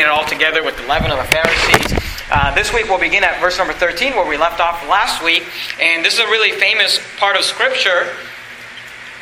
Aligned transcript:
it 0.00 0.08
all 0.08 0.24
together 0.24 0.62
with 0.62 0.76
the 0.76 0.86
leaven 0.86 1.10
of 1.10 1.18
the 1.18 1.24
Pharisees. 1.24 2.00
Uh, 2.30 2.54
this 2.54 2.72
week 2.72 2.88
we'll 2.88 3.00
begin 3.00 3.24
at 3.24 3.40
verse 3.40 3.58
number 3.58 3.72
13 3.72 4.14
where 4.14 4.28
we 4.28 4.36
left 4.36 4.60
off 4.60 4.86
last 4.88 5.22
week. 5.22 5.44
And 5.80 6.04
this 6.04 6.14
is 6.14 6.20
a 6.20 6.26
really 6.26 6.52
famous 6.52 6.98
part 7.18 7.36
of 7.36 7.42
Scripture. 7.42 8.06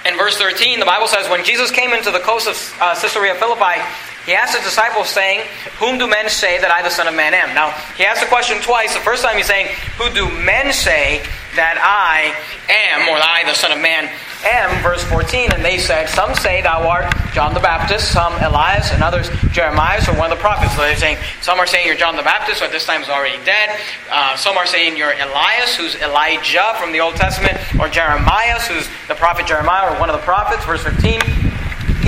In 0.06 0.16
verse 0.16 0.36
13, 0.36 0.78
the 0.78 0.86
Bible 0.86 1.08
says, 1.08 1.28
When 1.28 1.44
Jesus 1.44 1.70
came 1.70 1.92
into 1.92 2.10
the 2.10 2.20
coast 2.20 2.46
of 2.48 2.56
uh, 2.80 2.94
Caesarea 2.94 3.34
Philippi, 3.34 3.82
he 4.28 4.34
asked 4.34 4.54
his 4.54 4.64
disciples, 4.64 5.08
saying, 5.08 5.40
Whom 5.80 5.98
do 5.98 6.06
men 6.06 6.28
say 6.28 6.60
that 6.60 6.70
I, 6.70 6.82
the 6.82 6.90
Son 6.90 7.08
of 7.08 7.14
Man, 7.14 7.32
am? 7.32 7.54
Now, 7.54 7.72
he 7.96 8.04
asked 8.04 8.20
the 8.20 8.28
question 8.28 8.60
twice. 8.60 8.92
The 8.92 9.00
first 9.00 9.24
time 9.24 9.36
he's 9.36 9.46
saying, 9.46 9.74
Who 9.96 10.12
do 10.12 10.28
men 10.44 10.72
say 10.72 11.24
that 11.56 11.80
I 11.80 12.36
am, 12.68 13.08
or 13.08 13.16
I, 13.16 13.48
the 13.48 13.56
Son 13.56 13.72
of 13.72 13.80
Man, 13.80 14.12
am? 14.44 14.82
Verse 14.82 15.02
14, 15.04 15.52
and 15.52 15.64
they 15.64 15.78
said, 15.78 16.08
Some 16.08 16.34
say 16.34 16.62
thou 16.62 16.88
art 16.88 17.12
John 17.32 17.54
the 17.54 17.60
Baptist, 17.60 18.12
some 18.12 18.32
Elias, 18.42 18.92
and 18.92 19.02
others 19.02 19.30
Jeremiah, 19.52 20.00
or 20.08 20.14
one 20.18 20.30
of 20.30 20.38
the 20.38 20.42
prophets. 20.42 20.74
So 20.74 20.82
they're 20.82 20.96
saying, 20.96 21.18
Some 21.40 21.58
are 21.58 21.66
saying 21.66 21.86
you're 21.86 21.96
John 21.96 22.16
the 22.16 22.22
Baptist, 22.22 22.62
at 22.62 22.70
this 22.70 22.86
time 22.86 23.02
is 23.02 23.08
already 23.08 23.42
dead. 23.44 23.78
Uh, 24.10 24.36
some 24.36 24.56
are 24.56 24.66
saying 24.66 24.96
you're 24.96 25.12
Elias, 25.12 25.76
who's 25.76 25.94
Elijah 25.96 26.74
from 26.78 26.92
the 26.92 27.00
Old 27.00 27.16
Testament, 27.16 27.58
or 27.80 27.88
Jeremiah, 27.88 28.58
who's 28.60 28.88
the 29.08 29.14
prophet 29.14 29.46
Jeremiah, 29.46 29.92
or 29.92 30.00
one 30.00 30.10
of 30.10 30.16
the 30.16 30.22
prophets. 30.22 30.64
Verse 30.64 30.82
15. 30.82 31.20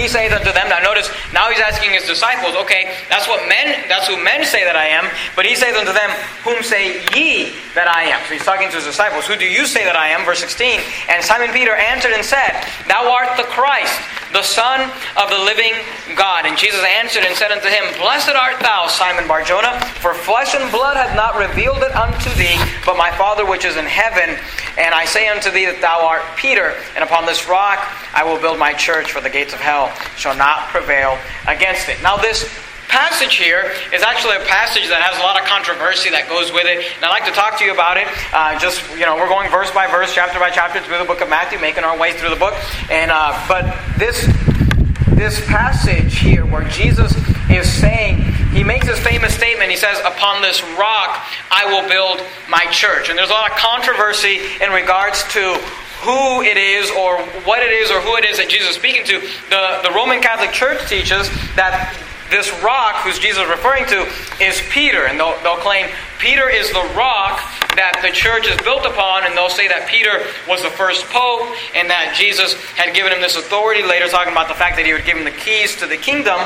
He 0.01 0.09
saith 0.09 0.33
unto 0.33 0.51
them, 0.51 0.73
now 0.73 0.79
notice, 0.79 1.13
now 1.35 1.51
he's 1.51 1.61
asking 1.61 1.91
his 1.91 2.07
disciples, 2.07 2.57
okay, 2.65 2.97
that's 3.11 3.29
what 3.29 3.47
men, 3.47 3.85
that's 3.85 4.09
who 4.09 4.17
men 4.17 4.49
say 4.49 4.65
that 4.65 4.73
I 4.75 4.89
am, 4.89 5.05
but 5.37 5.45
he 5.45 5.55
saith 5.55 5.77
unto 5.77 5.93
them, 5.93 6.09
whom 6.41 6.65
say 6.65 7.05
ye 7.13 7.53
that 7.77 7.85
I 7.85 8.09
am? 8.09 8.25
So 8.25 8.33
he's 8.33 8.49
talking 8.49 8.73
to 8.73 8.77
his 8.81 8.89
disciples, 8.89 9.27
who 9.27 9.37
do 9.37 9.45
you 9.45 9.69
say 9.69 9.85
that 9.85 9.97
I 9.97 10.09
am? 10.09 10.25
Verse 10.25 10.41
16, 10.41 10.81
and 11.13 11.21
Simon 11.21 11.53
Peter 11.53 11.77
answered 11.77 12.17
and 12.17 12.25
said, 12.25 12.65
Thou 12.89 13.13
art 13.13 13.37
the 13.37 13.45
Christ, 13.53 13.93
the 14.33 14.41
Son 14.41 14.89
of 15.21 15.29
the 15.29 15.37
living 15.37 15.77
God. 16.17 16.47
And 16.47 16.57
Jesus 16.57 16.81
answered 16.81 17.29
and 17.29 17.37
said 17.37 17.53
unto 17.53 17.69
him, 17.69 17.85
Blessed 18.01 18.33
art 18.33 18.57
thou, 18.61 18.87
Simon 18.89 19.29
Barjona, 19.29 19.77
for 20.01 20.15
flesh 20.15 20.55
and 20.55 20.65
blood 20.73 20.97
hath 20.97 21.13
not 21.13 21.37
revealed 21.37 21.85
it 21.85 21.93
unto 21.93 22.31
thee, 22.41 22.57
but 22.87 22.97
my 22.97 23.11
Father 23.21 23.45
which 23.45 23.65
is 23.65 23.77
in 23.77 23.85
heaven. 23.85 24.39
And 24.79 24.95
I 24.95 25.05
say 25.05 25.29
unto 25.29 25.51
thee 25.51 25.67
that 25.67 25.85
thou 25.85 26.07
art 26.07 26.23
Peter, 26.37 26.73
and 26.97 27.05
upon 27.05 27.27
this 27.27 27.49
rock 27.49 27.85
I 28.15 28.25
will 28.25 28.41
build 28.41 28.59
my 28.59 28.73
church, 28.73 29.13
for 29.13 29.21
the 29.21 29.31
gates 29.31 29.53
of 29.53 29.61
hell 29.61 29.90
shall 30.17 30.37
not 30.37 30.69
prevail 30.69 31.19
against 31.47 31.89
it. 31.89 32.03
Now, 32.03 32.17
this 32.17 32.49
passage 32.91 33.37
here 33.37 33.71
is 33.95 34.03
actually 34.03 34.35
a 34.35 34.45
passage 34.51 34.91
that 34.91 34.99
has 34.99 35.15
a 35.19 35.23
lot 35.23 35.39
of 35.39 35.47
controversy 35.47 36.11
that 36.11 36.27
goes 36.27 36.51
with 36.51 36.67
it. 36.67 36.83
And 36.99 37.07
I'd 37.07 37.15
like 37.15 37.25
to 37.31 37.33
talk 37.33 37.57
to 37.59 37.65
you 37.65 37.73
about 37.73 37.97
it. 37.97 38.11
Uh, 38.35 38.59
just, 38.59 38.83
you 38.99 39.07
know, 39.07 39.15
we're 39.15 39.31
going 39.31 39.49
verse 39.49 39.71
by 39.71 39.87
verse, 39.87 40.13
chapter 40.13 40.43
by 40.43 40.51
chapter 40.51 40.83
through 40.83 40.99
the 40.99 41.07
book 41.07 41.23
of 41.23 41.31
Matthew, 41.31 41.63
making 41.63 41.85
our 41.87 41.97
way 41.97 42.13
through 42.13 42.31
the 42.31 42.43
book. 42.43 42.59
And, 42.91 43.15
uh, 43.15 43.31
but 43.47 43.63
this, 43.97 44.27
this 45.15 45.39
passage 45.47 46.19
here 46.19 46.45
where 46.45 46.67
Jesus 46.69 47.15
is 47.49 47.71
saying, 47.71 48.27
he 48.51 48.65
makes 48.65 48.87
this 48.87 48.99
famous 48.99 49.35
statement. 49.35 49.71
He 49.71 49.77
says, 49.79 49.99
Upon 50.03 50.43
this 50.43 50.61
rock 50.75 51.23
I 51.51 51.71
will 51.71 51.87
build 51.89 52.19
my 52.51 52.67
church. 52.75 53.09
And 53.09 53.17
there's 53.17 53.31
a 53.31 53.39
lot 53.39 53.53
of 53.53 53.57
controversy 53.57 54.43
in 54.61 54.75
regards 54.75 55.23
to 55.35 55.55
who 56.01 56.43
it 56.43 56.57
is 56.57 56.91
or 56.91 57.21
what 57.45 57.63
it 57.63 57.73
is 57.73 57.91
or 57.91 58.01
who 58.01 58.17
it 58.17 58.25
is 58.25 58.39
that 58.39 58.49
Jesus 58.49 58.71
is 58.71 58.77
speaking 58.77 59.05
to. 59.07 59.21
The, 59.51 59.89
the 59.89 59.93
Roman 59.95 60.21
Catholic 60.21 60.53
Church 60.53 60.89
teaches 60.89 61.29
that 61.57 61.93
this 62.31 62.49
rock, 62.63 63.03
who's 63.03 63.19
Jesus 63.19 63.43
referring 63.49 63.85
to, 63.87 64.07
is 64.41 64.63
Peter. 64.71 65.05
And 65.07 65.19
they'll, 65.19 65.37
they'll 65.43 65.61
claim 65.61 65.91
Peter 66.19 66.49
is 66.49 66.71
the 66.71 66.87
rock 66.97 67.43
that 67.75 67.99
the 68.01 68.15
church 68.15 68.47
is 68.47 68.57
built 68.63 68.87
upon. 68.87 69.27
And 69.27 69.37
they'll 69.37 69.53
say 69.53 69.69
that 69.69 69.91
Peter 69.91 70.25
was 70.49 70.63
the 70.63 70.71
first 70.71 71.05
pope 71.11 71.45
and 71.75 71.91
that 71.91 72.15
Jesus 72.17 72.55
had 72.79 72.95
given 72.95 73.13
him 73.13 73.21
this 73.21 73.37
authority. 73.37 73.83
Later, 73.83 74.09
talking 74.09 74.33
about 74.33 74.49
the 74.49 74.57
fact 74.57 74.77
that 74.77 74.87
he 74.87 74.93
would 74.95 75.05
give 75.05 75.19
him 75.19 75.25
the 75.25 75.37
keys 75.37 75.77
to 75.83 75.87
the 75.87 75.99
kingdom. 75.99 76.39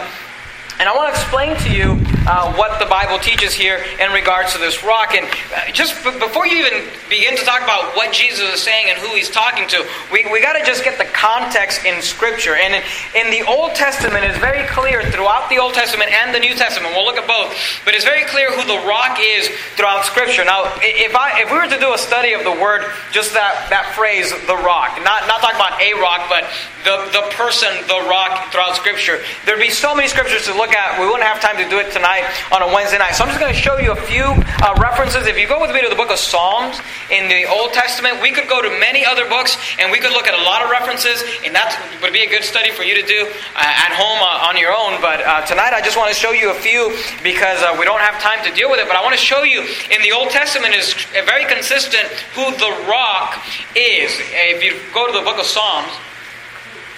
And 0.81 0.89
I 0.89 0.93
want 0.97 1.15
to 1.15 1.21
explain 1.21 1.55
to 1.63 1.71
you 1.71 1.95
uh, 2.27 2.51
what 2.59 2.81
the 2.83 2.87
Bible 2.87 3.19
teaches 3.23 3.55
here 3.55 3.85
in 4.01 4.11
regards 4.11 4.53
to 4.55 4.59
this 4.59 4.83
rock. 4.83 5.15
And 5.15 5.23
uh, 5.55 5.71
just 5.71 5.95
b- 6.03 6.19
before 6.19 6.47
you 6.47 6.67
even 6.67 6.91
begin 7.09 7.37
to 7.37 7.45
talk 7.45 7.63
about 7.63 7.95
what 7.95 8.13
Jesus 8.13 8.43
is 8.43 8.61
saying 8.61 8.91
and 8.91 8.99
who 8.99 9.15
he's 9.15 9.31
talking 9.31 9.69
to, 9.69 9.87
we, 10.11 10.27
we 10.33 10.43
got 10.43 10.59
to 10.59 10.65
just 10.67 10.83
get 10.83 10.99
the 10.99 11.07
context 11.15 11.85
in 11.85 12.03
Scripture. 12.03 12.57
And 12.57 12.75
in, 12.75 12.83
in, 13.15 13.31
the 13.31 13.47
Old 13.47 13.75
Testament, 13.75 14.25
it's 14.25 14.39
very 14.39 14.67
clear 14.67 15.03
throughout 15.15 15.49
the 15.49 15.59
Old 15.59 15.75
Testament 15.75 16.11
and 16.11 16.35
the 16.35 16.41
New 16.41 16.55
Testament. 16.55 16.95
We'll 16.95 17.05
look 17.05 17.23
at 17.23 17.29
both. 17.29 17.55
But 17.85 17.95
it's 17.95 18.05
very 18.05 18.25
clear 18.25 18.51
who 18.51 18.67
the 18.67 18.83
rock 18.83 19.19
is 19.21 19.49
throughout 19.79 20.05
Scripture. 20.05 20.45
Now, 20.45 20.75
if, 20.83 21.15
I, 21.15 21.43
if 21.43 21.53
we 21.53 21.57
were 21.59 21.71
to 21.71 21.79
do 21.79 21.95
a 21.95 21.99
study 21.99 22.33
of 22.33 22.43
the 22.43 22.53
word, 22.53 22.83
just 23.13 23.33
that, 23.35 23.71
that 23.71 23.95
phrase, 23.95 24.35
the 24.51 24.59
rock, 24.59 24.99
not, 25.07 25.29
not 25.31 25.39
talking 25.39 25.61
about 25.61 25.79
a 25.79 25.95
rock, 26.03 26.27
but 26.27 26.51
the, 26.83 27.15
the 27.15 27.25
person, 27.37 27.71
the 27.87 28.01
rock 28.11 28.51
throughout 28.51 28.75
Scripture, 28.75 29.23
there'd 29.47 29.61
be 29.61 29.71
so 29.71 29.95
many 29.95 30.09
scriptures 30.09 30.47
to 30.47 30.55
look 30.55 30.64
look 30.65 30.73
at. 30.73 30.97
We 30.97 31.05
wouldn't 31.05 31.29
have 31.29 31.45
time 31.45 31.61
to 31.61 31.69
do 31.69 31.77
it 31.77 31.93
tonight 31.93 32.25
on 32.49 32.65
a 32.65 32.69
Wednesday 32.73 32.97
night. 32.97 33.13
So 33.13 33.21
I'm 33.21 33.29
just 33.29 33.37
going 33.37 33.53
to 33.53 33.61
show 33.61 33.77
you 33.77 33.93
a 33.93 34.03
few 34.09 34.25
uh, 34.25 34.73
references. 34.81 35.29
If 35.29 35.37
you 35.37 35.45
go 35.45 35.61
with 35.61 35.69
me 35.77 35.85
to 35.85 35.93
the 35.93 35.95
book 35.95 36.09
of 36.09 36.17
Psalms 36.17 36.81
in 37.13 37.29
the 37.29 37.45
Old 37.45 37.77
Testament, 37.77 38.25
we 38.25 38.33
could 38.33 38.49
go 38.49 38.65
to 38.65 38.73
many 38.81 39.05
other 39.05 39.29
books 39.29 39.61
and 39.77 39.93
we 39.93 40.01
could 40.01 40.17
look 40.17 40.25
at 40.25 40.33
a 40.33 40.41
lot 40.41 40.65
of 40.65 40.73
references, 40.73 41.21
and 41.45 41.53
that 41.53 41.77
would 42.01 42.17
be 42.17 42.25
a 42.25 42.31
good 42.33 42.49
study 42.49 42.73
for 42.73 42.81
you 42.81 42.97
to 42.97 43.05
do 43.05 43.29
uh, 43.29 43.85
at 43.85 43.93
home 43.93 44.25
uh, 44.25 44.49
on 44.49 44.57
your 44.57 44.73
own. 44.73 45.05
But 45.05 45.21
uh, 45.21 45.45
tonight 45.45 45.77
I 45.77 45.85
just 45.85 46.01
want 46.01 46.09
to 46.09 46.17
show 46.17 46.33
you 46.33 46.49
a 46.49 46.57
few 46.57 46.97
because 47.21 47.61
uh, 47.61 47.77
we 47.77 47.85
don't 47.85 48.01
have 48.01 48.17
time 48.25 48.41
to 48.49 48.51
deal 48.57 48.73
with 48.73 48.81
it. 48.81 48.89
But 48.89 48.97
I 48.97 49.05
want 49.05 49.13
to 49.13 49.21
show 49.21 49.45
you 49.45 49.69
in 49.93 50.01
the 50.01 50.17
Old 50.17 50.33
Testament 50.33 50.73
is 50.73 50.97
very 51.29 51.45
consistent 51.45 52.09
who 52.33 52.49
the 52.57 52.73
rock 52.89 53.37
is. 53.77 54.17
If 54.33 54.65
you 54.65 54.81
go 54.97 55.05
to 55.05 55.13
the 55.13 55.25
book 55.29 55.37
of 55.37 55.45
Psalms, 55.45 55.93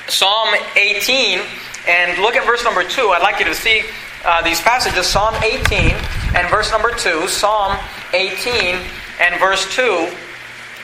Psalm 0.07 0.55
18 0.79 1.43
and 1.87 2.21
look 2.23 2.37
at 2.37 2.45
verse 2.45 2.65
number 2.65 2.85
2. 2.85 3.11
I'd 3.11 3.23
like 3.23 3.39
you 3.39 3.47
to 3.47 3.55
see 3.55 3.83
uh, 4.25 4.43
these 4.43 4.61
passages 4.61 5.07
Psalm 5.07 5.35
18 5.43 5.95
and 6.35 6.51
verse 6.51 6.71
number 6.71 6.93
2. 6.93 7.29
Psalm 7.29 7.79
18 8.13 8.77
and 9.21 9.41
verse 9.41 9.73
2. 9.75 10.11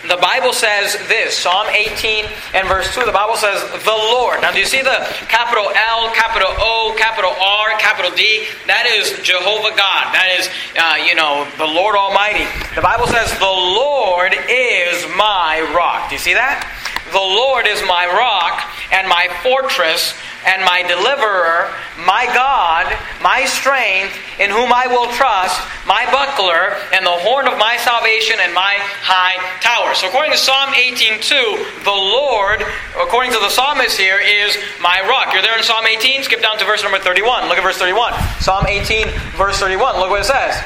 The 0.08 0.16
Bible 0.16 0.52
says 0.52 0.98
this 1.06 1.38
Psalm 1.38 1.68
18 1.70 2.26
and 2.54 2.66
verse 2.66 2.92
2. 2.94 3.04
The 3.06 3.12
Bible 3.12 3.36
says, 3.36 3.62
the 3.84 3.94
Lord. 3.94 4.42
Now, 4.42 4.50
do 4.50 4.58
you 4.58 4.66
see 4.66 4.82
the 4.82 5.06
capital 5.30 5.70
L, 5.70 6.10
capital 6.10 6.50
O, 6.58 6.94
capital 6.98 7.30
R, 7.30 7.78
capital 7.78 8.10
D? 8.10 8.46
That 8.66 8.86
is 8.86 9.14
Jehovah 9.22 9.70
God. 9.78 10.10
That 10.10 10.34
is, 10.38 10.50
uh, 10.74 11.06
you 11.06 11.14
know, 11.14 11.46
the 11.56 11.70
Lord 11.70 11.94
Almighty. 11.94 12.50
The 12.74 12.82
Bible 12.82 13.06
says, 13.06 13.30
the 13.38 13.46
Lord 13.46 14.34
is 14.50 15.06
my 15.14 15.62
rock. 15.70 16.10
Do 16.10 16.16
you 16.16 16.22
see 16.22 16.34
that? 16.34 16.66
The 17.12 17.22
Lord 17.22 17.66
is 17.66 17.78
my 17.86 18.06
rock 18.10 18.58
and 18.90 19.06
my 19.06 19.30
fortress 19.42 20.14
and 20.46 20.64
my 20.64 20.82
deliverer, 20.82 21.70
my 22.04 22.26
God, 22.34 22.90
my 23.22 23.44
strength, 23.44 24.16
in 24.40 24.50
whom 24.50 24.72
I 24.72 24.86
will 24.86 25.06
trust, 25.12 25.60
my 25.86 26.06
buckler, 26.10 26.74
and 26.92 27.06
the 27.06 27.18
horn 27.22 27.46
of 27.46 27.58
my 27.58 27.76
salvation, 27.78 28.36
and 28.40 28.52
my 28.54 28.78
high 29.02 29.38
tower. 29.60 29.94
So, 29.94 30.08
according 30.08 30.32
to 30.32 30.38
Psalm 30.38 30.74
18:2, 30.74 31.84
the 31.84 31.90
Lord, 31.90 32.64
according 32.98 33.32
to 33.32 33.38
the 33.38 33.50
psalmist 33.50 33.98
here, 33.98 34.18
is 34.18 34.58
my 34.80 35.00
rock. 35.08 35.32
You're 35.32 35.42
there 35.42 35.56
in 35.56 35.62
Psalm 35.62 35.86
18. 35.86 36.22
Skip 36.24 36.42
down 36.42 36.58
to 36.58 36.64
verse 36.64 36.82
number 36.82 36.98
31. 36.98 37.48
Look 37.48 37.58
at 37.58 37.62
verse 37.62 37.78
31. 37.78 38.14
Psalm 38.40 38.66
18, 38.66 39.08
verse 39.36 39.58
31. 39.58 39.98
Look 39.98 40.10
what 40.10 40.20
it 40.20 40.24
says. 40.24 40.58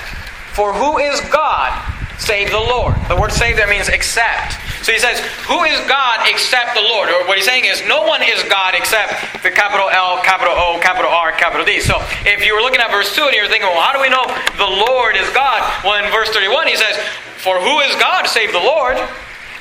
For 0.52 0.72
who 0.72 0.98
is 0.98 1.20
God 1.28 1.95
save 2.18 2.50
the 2.50 2.60
Lord? 2.60 2.94
The 3.08 3.16
word 3.16 3.32
save 3.32 3.56
there 3.56 3.68
means 3.68 3.88
accept. 3.88 4.60
So 4.86 4.92
he 4.92 4.98
says, 4.98 5.18
Who 5.50 5.64
is 5.64 5.78
God 5.88 6.26
except 6.30 6.74
the 6.74 6.82
Lord? 6.82 7.08
Or 7.10 7.26
what 7.26 7.36
he's 7.36 7.46
saying 7.46 7.64
is, 7.66 7.82
no 7.88 8.06
one 8.06 8.22
is 8.22 8.42
God 8.46 8.74
except 8.74 9.42
the 9.42 9.50
capital 9.50 9.90
L, 9.90 10.22
capital 10.22 10.54
O, 10.54 10.78
capital 10.80 11.10
R, 11.10 11.32
capital 11.32 11.66
D. 11.66 11.80
So 11.80 11.98
if 12.22 12.44
you 12.46 12.54
were 12.54 12.62
looking 12.62 12.80
at 12.80 12.90
verse 12.90 13.14
2 13.14 13.26
and 13.26 13.34
you're 13.34 13.48
thinking, 13.48 13.68
well, 13.68 13.82
how 13.82 13.92
do 13.92 14.00
we 14.00 14.08
know 14.08 14.22
the 14.56 14.70
Lord 14.86 15.16
is 15.16 15.28
God? 15.34 15.58
Well, 15.82 15.98
in 15.98 16.10
verse 16.12 16.30
31, 16.30 16.68
he 16.68 16.76
says, 16.76 16.96
For 17.42 17.58
who 17.58 17.80
is 17.80 17.94
God 17.96 18.26
save 18.26 18.52
the 18.52 18.62
Lord? 18.62 18.96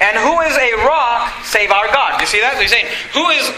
And 0.01 0.17
who 0.19 0.41
is 0.41 0.55
a 0.57 0.75
rock 0.85 1.31
save 1.43 1.71
our 1.71 1.87
God? 1.87 2.19
You 2.19 2.27
see 2.27 2.41
that? 2.41 2.55
So 2.55 2.61
he's 2.61 2.69
saying, 2.69 2.91
Who 3.15 3.29
is 3.31 3.49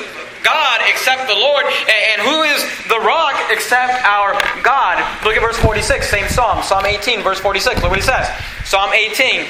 God 0.48 0.80
except 0.88 1.28
the 1.28 1.36
Lord, 1.36 1.66
and 1.68 2.22
who 2.24 2.44
is 2.48 2.64
the 2.88 3.00
rock 3.04 3.36
except 3.52 4.00
our 4.08 4.32
God? 4.64 5.04
Look 5.26 5.36
at 5.36 5.42
verse 5.42 5.58
46, 5.60 6.10
same 6.10 6.30
Psalm, 6.30 6.64
Psalm 6.64 6.86
18, 6.86 7.22
verse 7.22 7.40
46. 7.40 7.82
Look 7.82 7.92
what 7.92 8.00
he 8.00 8.06
says. 8.06 8.32
Psalm 8.64 8.94
18, 8.94 9.46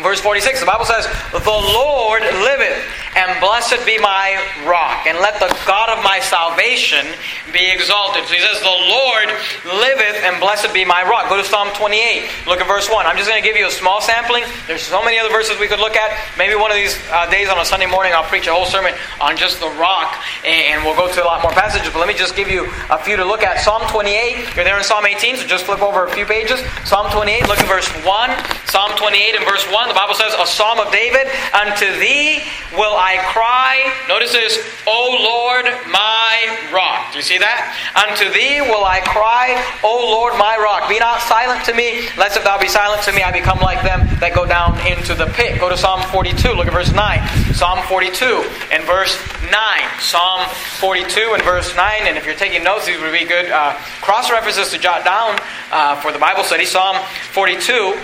Verse 0.00 0.20
46, 0.20 0.60
the 0.60 0.66
Bible 0.66 0.86
says, 0.86 1.04
The 1.32 1.44
Lord 1.52 2.22
liveth, 2.22 2.80
and 3.14 3.28
blessed 3.44 3.84
be 3.84 3.98
my 4.00 4.40
rock, 4.64 5.04
and 5.06 5.18
let 5.20 5.36
the 5.36 5.52
God 5.66 5.92
of 5.92 6.02
my 6.02 6.18
salvation 6.18 7.04
be 7.52 7.70
exalted. 7.70 8.24
So 8.24 8.32
he 8.32 8.40
says, 8.40 8.56
The 8.64 8.72
Lord 8.88 9.28
liveth, 9.68 10.16
and 10.24 10.40
blessed 10.40 10.72
be 10.72 10.86
my 10.86 11.04
rock. 11.04 11.28
Go 11.28 11.36
to 11.36 11.44
Psalm 11.44 11.68
28. 11.76 12.24
Look 12.48 12.60
at 12.60 12.66
verse 12.66 12.88
1. 12.88 13.04
I'm 13.04 13.18
just 13.20 13.28
going 13.28 13.40
to 13.40 13.46
give 13.46 13.56
you 13.56 13.68
a 13.68 13.70
small 13.70 14.00
sampling. 14.00 14.44
There's 14.66 14.80
so 14.80 15.04
many 15.04 15.18
other 15.18 15.28
verses 15.28 15.60
we 15.60 15.68
could 15.68 15.78
look 15.78 15.94
at. 15.94 16.16
Maybe 16.38 16.56
one 16.56 16.70
of 16.70 16.76
these 16.76 16.96
uh, 17.12 17.28
days 17.28 17.50
on 17.52 17.60
a 17.60 17.64
Sunday 17.64 17.86
morning, 17.86 18.14
I'll 18.16 18.24
preach 18.24 18.46
a 18.46 18.52
whole 18.52 18.64
sermon 18.64 18.94
on 19.20 19.36
just 19.36 19.60
the 19.60 19.68
rock, 19.76 20.16
and 20.46 20.82
we'll 20.84 20.96
go 20.96 21.12
to 21.12 21.22
a 21.22 21.28
lot 21.28 21.42
more 21.42 21.52
passages. 21.52 21.92
But 21.92 21.98
let 22.00 22.08
me 22.08 22.14
just 22.14 22.34
give 22.34 22.48
you 22.48 22.64
a 22.88 22.96
few 22.96 23.16
to 23.20 23.26
look 23.26 23.42
at. 23.42 23.60
Psalm 23.60 23.82
28. 23.92 24.56
You're 24.56 24.64
there 24.64 24.78
in 24.78 24.84
Psalm 24.84 25.04
18, 25.04 25.36
so 25.36 25.46
just 25.46 25.66
flip 25.66 25.82
over 25.82 26.06
a 26.06 26.10
few 26.10 26.24
pages. 26.24 26.64
Psalm 26.88 27.12
28, 27.12 27.44
look 27.46 27.60
at 27.60 27.68
verse 27.68 27.88
1. 28.08 28.30
Psalm 28.72 28.90
28 28.96 29.36
and 29.36 29.44
verse 29.44 29.68
1. 29.68 29.81
1, 29.82 29.88
the 29.88 29.98
Bible 29.98 30.14
says, 30.14 30.32
a 30.38 30.46
psalm 30.46 30.78
of 30.78 30.92
David, 30.92 31.26
Unto 31.50 31.90
thee 31.98 32.46
will 32.78 32.94
I 32.94 33.18
cry. 33.34 33.82
Notice 34.06 34.30
this, 34.30 34.62
O 34.86 35.10
Lord, 35.10 35.66
my 35.90 36.70
rock. 36.70 37.10
Do 37.10 37.18
you 37.18 37.26
see 37.26 37.38
that? 37.38 37.74
Unto 37.98 38.30
thee 38.30 38.62
will 38.62 38.86
I 38.86 39.02
cry, 39.02 39.58
O 39.82 39.90
Lord 40.06 40.38
my 40.38 40.54
rock. 40.54 40.88
Be 40.88 41.02
not 41.02 41.20
silent 41.22 41.66
to 41.66 41.74
me, 41.74 42.06
lest 42.14 42.36
if 42.36 42.44
thou 42.44 42.62
be 42.62 42.68
silent 42.68 43.02
to 43.02 43.12
me, 43.12 43.26
I 43.26 43.32
become 43.32 43.58
like 43.58 43.82
them 43.82 44.06
that 44.22 44.38
go 44.38 44.46
down 44.46 44.78
into 44.86 45.18
the 45.18 45.26
pit. 45.34 45.58
Go 45.58 45.68
to 45.68 45.76
Psalm 45.76 46.00
42. 46.14 46.54
Look 46.54 46.70
at 46.70 46.72
verse 46.72 46.94
9. 46.94 47.18
Psalm 47.50 47.82
42 47.90 48.46
and 48.70 48.86
verse 48.86 49.18
9. 49.50 49.50
Psalm 49.98 50.46
42 50.78 51.34
and 51.34 51.42
verse 51.42 51.74
9. 51.74 52.06
And 52.06 52.14
if 52.16 52.24
you're 52.24 52.38
taking 52.38 52.62
notes, 52.62 52.86
these 52.86 53.00
would 53.02 53.10
be 53.10 53.26
good 53.26 53.50
uh, 53.50 53.74
cross 53.98 54.30
references 54.30 54.70
to 54.70 54.78
jot 54.78 55.02
down 55.04 55.34
uh, 55.74 55.98
for 55.98 56.12
the 56.12 56.22
Bible 56.22 56.46
study. 56.46 56.66
Psalm 56.70 57.02
42 57.34 57.98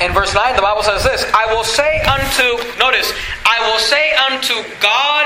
in 0.00 0.12
verse 0.12 0.34
9, 0.34 0.56
the 0.56 0.62
Bible 0.62 0.82
says 0.82 1.04
this 1.04 1.24
I 1.32 1.46
will 1.54 1.64
say 1.64 2.00
unto, 2.02 2.58
notice, 2.78 3.12
I 3.44 3.62
will 3.70 3.78
say 3.78 4.12
unto 4.30 4.54
God 4.80 5.23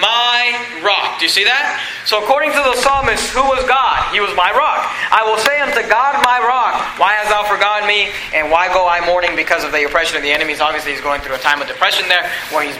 my 0.00 0.80
rock. 0.84 1.18
Do 1.18 1.24
you 1.24 1.32
see 1.32 1.44
that? 1.44 1.80
So, 2.04 2.22
according 2.22 2.52
to 2.52 2.60
the 2.60 2.76
psalmist, 2.76 3.32
who 3.32 3.42
was 3.42 3.64
God? 3.64 4.12
He 4.12 4.20
was 4.20 4.30
my 4.36 4.52
rock. 4.52 4.84
I 5.10 5.24
will 5.24 5.40
say 5.40 5.58
unto 5.60 5.80
God 5.88 6.20
my 6.22 6.38
rock, 6.38 7.00
Why 7.00 7.16
hast 7.16 7.32
thou 7.32 7.42
forgotten 7.48 7.88
me? 7.88 8.12
And 8.36 8.52
why 8.52 8.68
go 8.68 8.86
I 8.86 9.00
mourning 9.04 9.34
because 9.34 9.64
of 9.64 9.72
the 9.72 9.84
oppression 9.84 10.16
of 10.16 10.22
the 10.22 10.30
enemies? 10.30 10.60
Obviously, 10.60 10.92
he's 10.92 11.00
going 11.00 11.20
through 11.20 11.34
a 11.34 11.42
time 11.42 11.60
of 11.60 11.68
depression 11.68 12.08
there 12.08 12.28
where 12.52 12.62
he's 12.64 12.76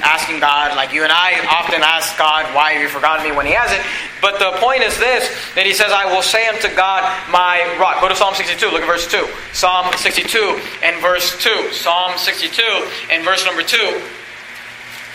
asking 0.00 0.40
God, 0.40 0.74
like 0.76 0.94
you 0.94 1.02
and 1.02 1.12
I 1.12 1.42
often 1.50 1.82
ask 1.82 2.16
God, 2.16 2.46
Why 2.54 2.72
have 2.72 2.82
you 2.82 2.88
forgotten 2.88 3.26
me 3.26 3.34
when 3.34 3.46
he 3.46 3.52
hasn't? 3.52 3.82
But 4.22 4.38
the 4.38 4.54
point 4.62 4.82
is 4.82 4.96
this 4.98 5.26
that 5.54 5.66
he 5.66 5.74
says, 5.74 5.90
I 5.90 6.06
will 6.06 6.22
say 6.22 6.46
unto 6.46 6.70
God 6.74 7.02
my 7.30 7.66
rock. 7.82 8.00
Go 8.00 8.08
to 8.08 8.16
Psalm 8.16 8.34
62, 8.34 8.70
look 8.70 8.82
at 8.82 8.86
verse 8.86 9.10
2. 9.10 9.26
Psalm 9.52 9.90
62 9.96 10.60
and 10.82 11.00
verse 11.02 11.34
2. 11.42 11.72
Psalm 11.72 12.16
62 12.16 12.62
and 13.10 13.24
verse 13.24 13.44
number 13.44 13.62
2. 13.62 13.76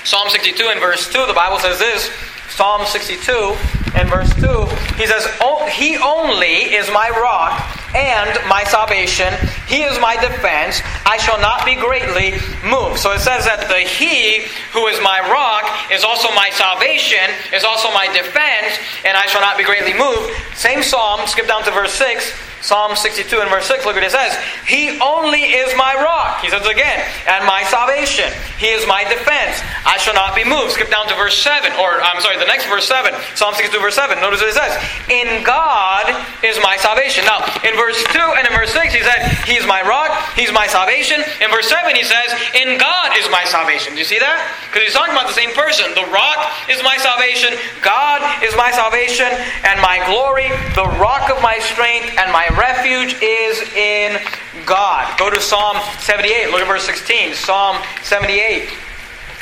Psalm 0.06 0.30
62 0.30 0.70
and 0.70 0.80
verse 0.80 1.12
2, 1.12 1.26
the 1.26 1.34
Bible 1.34 1.58
says 1.58 1.80
this 1.80 2.12
Psalm 2.54 2.86
62 2.86 3.58
and 3.98 4.08
verse 4.08 4.30
2, 4.36 4.66
he 5.02 5.08
says, 5.08 5.26
He 5.74 5.98
only 5.98 6.70
is 6.78 6.88
my 6.92 7.10
rock 7.10 7.58
and 7.96 8.38
my 8.48 8.64
salvation. 8.66 9.34
He 9.66 9.82
is 9.82 9.98
my 10.00 10.16
defense. 10.22 10.80
I 11.08 11.18
shall 11.18 11.42
not 11.42 11.66
be 11.66 11.74
greatly 11.74 12.38
moved. 12.62 13.00
So 13.00 13.18
it 13.18 13.20
says 13.26 13.50
that 13.50 13.66
the 13.66 13.82
He 13.82 14.46
who 14.78 14.86
is 14.86 15.02
my 15.02 15.26
rock 15.26 15.66
is 15.92 16.04
also 16.04 16.30
my 16.36 16.52
salvation, 16.54 17.26
is 17.52 17.64
also 17.64 17.90
my 17.90 18.06
defense, 18.14 18.78
and 19.10 19.18
I 19.18 19.26
shall 19.26 19.42
not 19.42 19.58
be 19.58 19.64
greatly 19.64 19.98
moved. 19.98 20.30
Same 20.54 20.84
psalm, 20.84 21.26
skip 21.26 21.48
down 21.48 21.64
to 21.64 21.72
verse 21.72 21.94
6. 21.94 22.45
Psalm 22.66 22.98
62 22.98 23.30
and 23.46 23.50
verse 23.54 23.70
6, 23.70 23.86
look 23.86 23.94
what 23.94 24.02
it 24.02 24.10
says. 24.10 24.34
He 24.66 24.98
only 24.98 25.54
is 25.54 25.70
my 25.78 25.94
rock, 25.94 26.42
he 26.42 26.50
says 26.50 26.66
again, 26.66 26.98
and 27.30 27.46
my 27.46 27.62
salvation. 27.70 28.26
He 28.58 28.74
is 28.74 28.82
my 28.90 29.06
defense. 29.06 29.62
I 29.86 30.02
shall 30.02 30.18
not 30.18 30.34
be 30.34 30.42
moved. 30.42 30.74
Skip 30.74 30.90
down 30.90 31.06
to 31.06 31.14
verse 31.14 31.38
7, 31.38 31.78
or 31.78 32.02
I'm 32.02 32.18
sorry, 32.26 32.42
the 32.42 32.50
next 32.50 32.66
verse 32.66 32.90
7. 32.90 33.14
Psalm 33.38 33.54
62 33.54 33.78
verse 33.78 33.94
7. 33.94 34.18
Notice 34.18 34.42
what 34.42 34.50
it 34.50 34.58
says. 34.58 34.74
In 35.14 35.46
God 35.46 36.10
is 36.42 36.58
my 36.66 36.74
salvation. 36.82 37.22
Now, 37.30 37.46
in 37.62 37.78
verse 37.78 38.02
2 38.10 38.18
and 38.18 38.50
in 38.50 38.54
verse 38.58 38.74
6, 38.74 38.98
he 38.98 39.06
said, 39.06 39.30
He's 39.46 39.68
my 39.70 39.86
rock, 39.86 40.10
He's 40.34 40.50
my 40.50 40.66
salvation. 40.66 41.22
In 41.46 41.54
verse 41.54 41.70
7, 41.70 41.94
he 41.94 42.02
says, 42.02 42.34
In 42.58 42.82
God 42.82 43.14
is 43.14 43.30
my 43.30 43.46
salvation. 43.46 43.94
Do 43.94 44.02
you 44.02 44.10
see 44.10 44.18
that? 44.18 44.42
Because 44.68 44.90
he's 44.90 44.98
talking 44.98 45.14
about 45.14 45.30
the 45.30 45.38
same 45.38 45.54
person. 45.54 45.94
The 45.94 46.10
rock 46.10 46.40
is 46.66 46.82
my 46.82 46.98
salvation, 46.98 47.54
God 47.86 48.26
is 48.42 48.56
my 48.58 48.72
salvation, 48.72 49.30
and 49.68 49.78
my 49.84 50.02
glory, 50.10 50.50
the 50.74 50.88
rock 50.98 51.30
of 51.30 51.38
my 51.46 51.60
strength, 51.60 52.16
and 52.18 52.32
my 52.32 52.48
refuge 52.58 53.16
is 53.22 53.62
in 53.74 54.20
God. 54.66 55.18
Go 55.20 55.30
to 55.30 55.42
Psalm 55.42 55.78
78. 56.00 56.52
Look 56.52 56.62
at 56.62 56.68
verse 56.68 56.86
16. 56.86 57.34
Psalm 57.34 57.78
78 58.04 58.70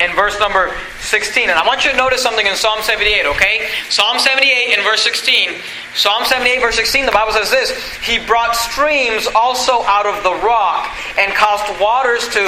and 0.03 0.13
verse 0.15 0.37
number 0.39 0.75
16. 0.99 1.49
And 1.49 1.57
I 1.57 1.65
want 1.65 1.85
you 1.85 1.91
to 1.91 1.97
notice 1.97 2.21
something 2.21 2.45
in 2.45 2.55
Psalm 2.55 2.83
78, 2.83 3.25
okay? 3.25 3.69
Psalm 3.89 4.19
78 4.19 4.77
in 4.77 4.83
verse 4.83 5.01
16. 5.01 5.55
Psalm 5.95 6.25
78, 6.25 6.59
verse 6.59 6.75
16, 6.75 7.05
the 7.05 7.11
Bible 7.11 7.31
says 7.31 7.49
this 7.49 7.71
He 8.03 8.19
brought 8.19 8.55
streams 8.55 9.27
also 9.33 9.83
out 9.83 10.05
of 10.05 10.21
the 10.23 10.35
rock 10.43 10.91
and 11.17 11.31
caused 11.33 11.63
waters 11.79 12.27
to 12.35 12.41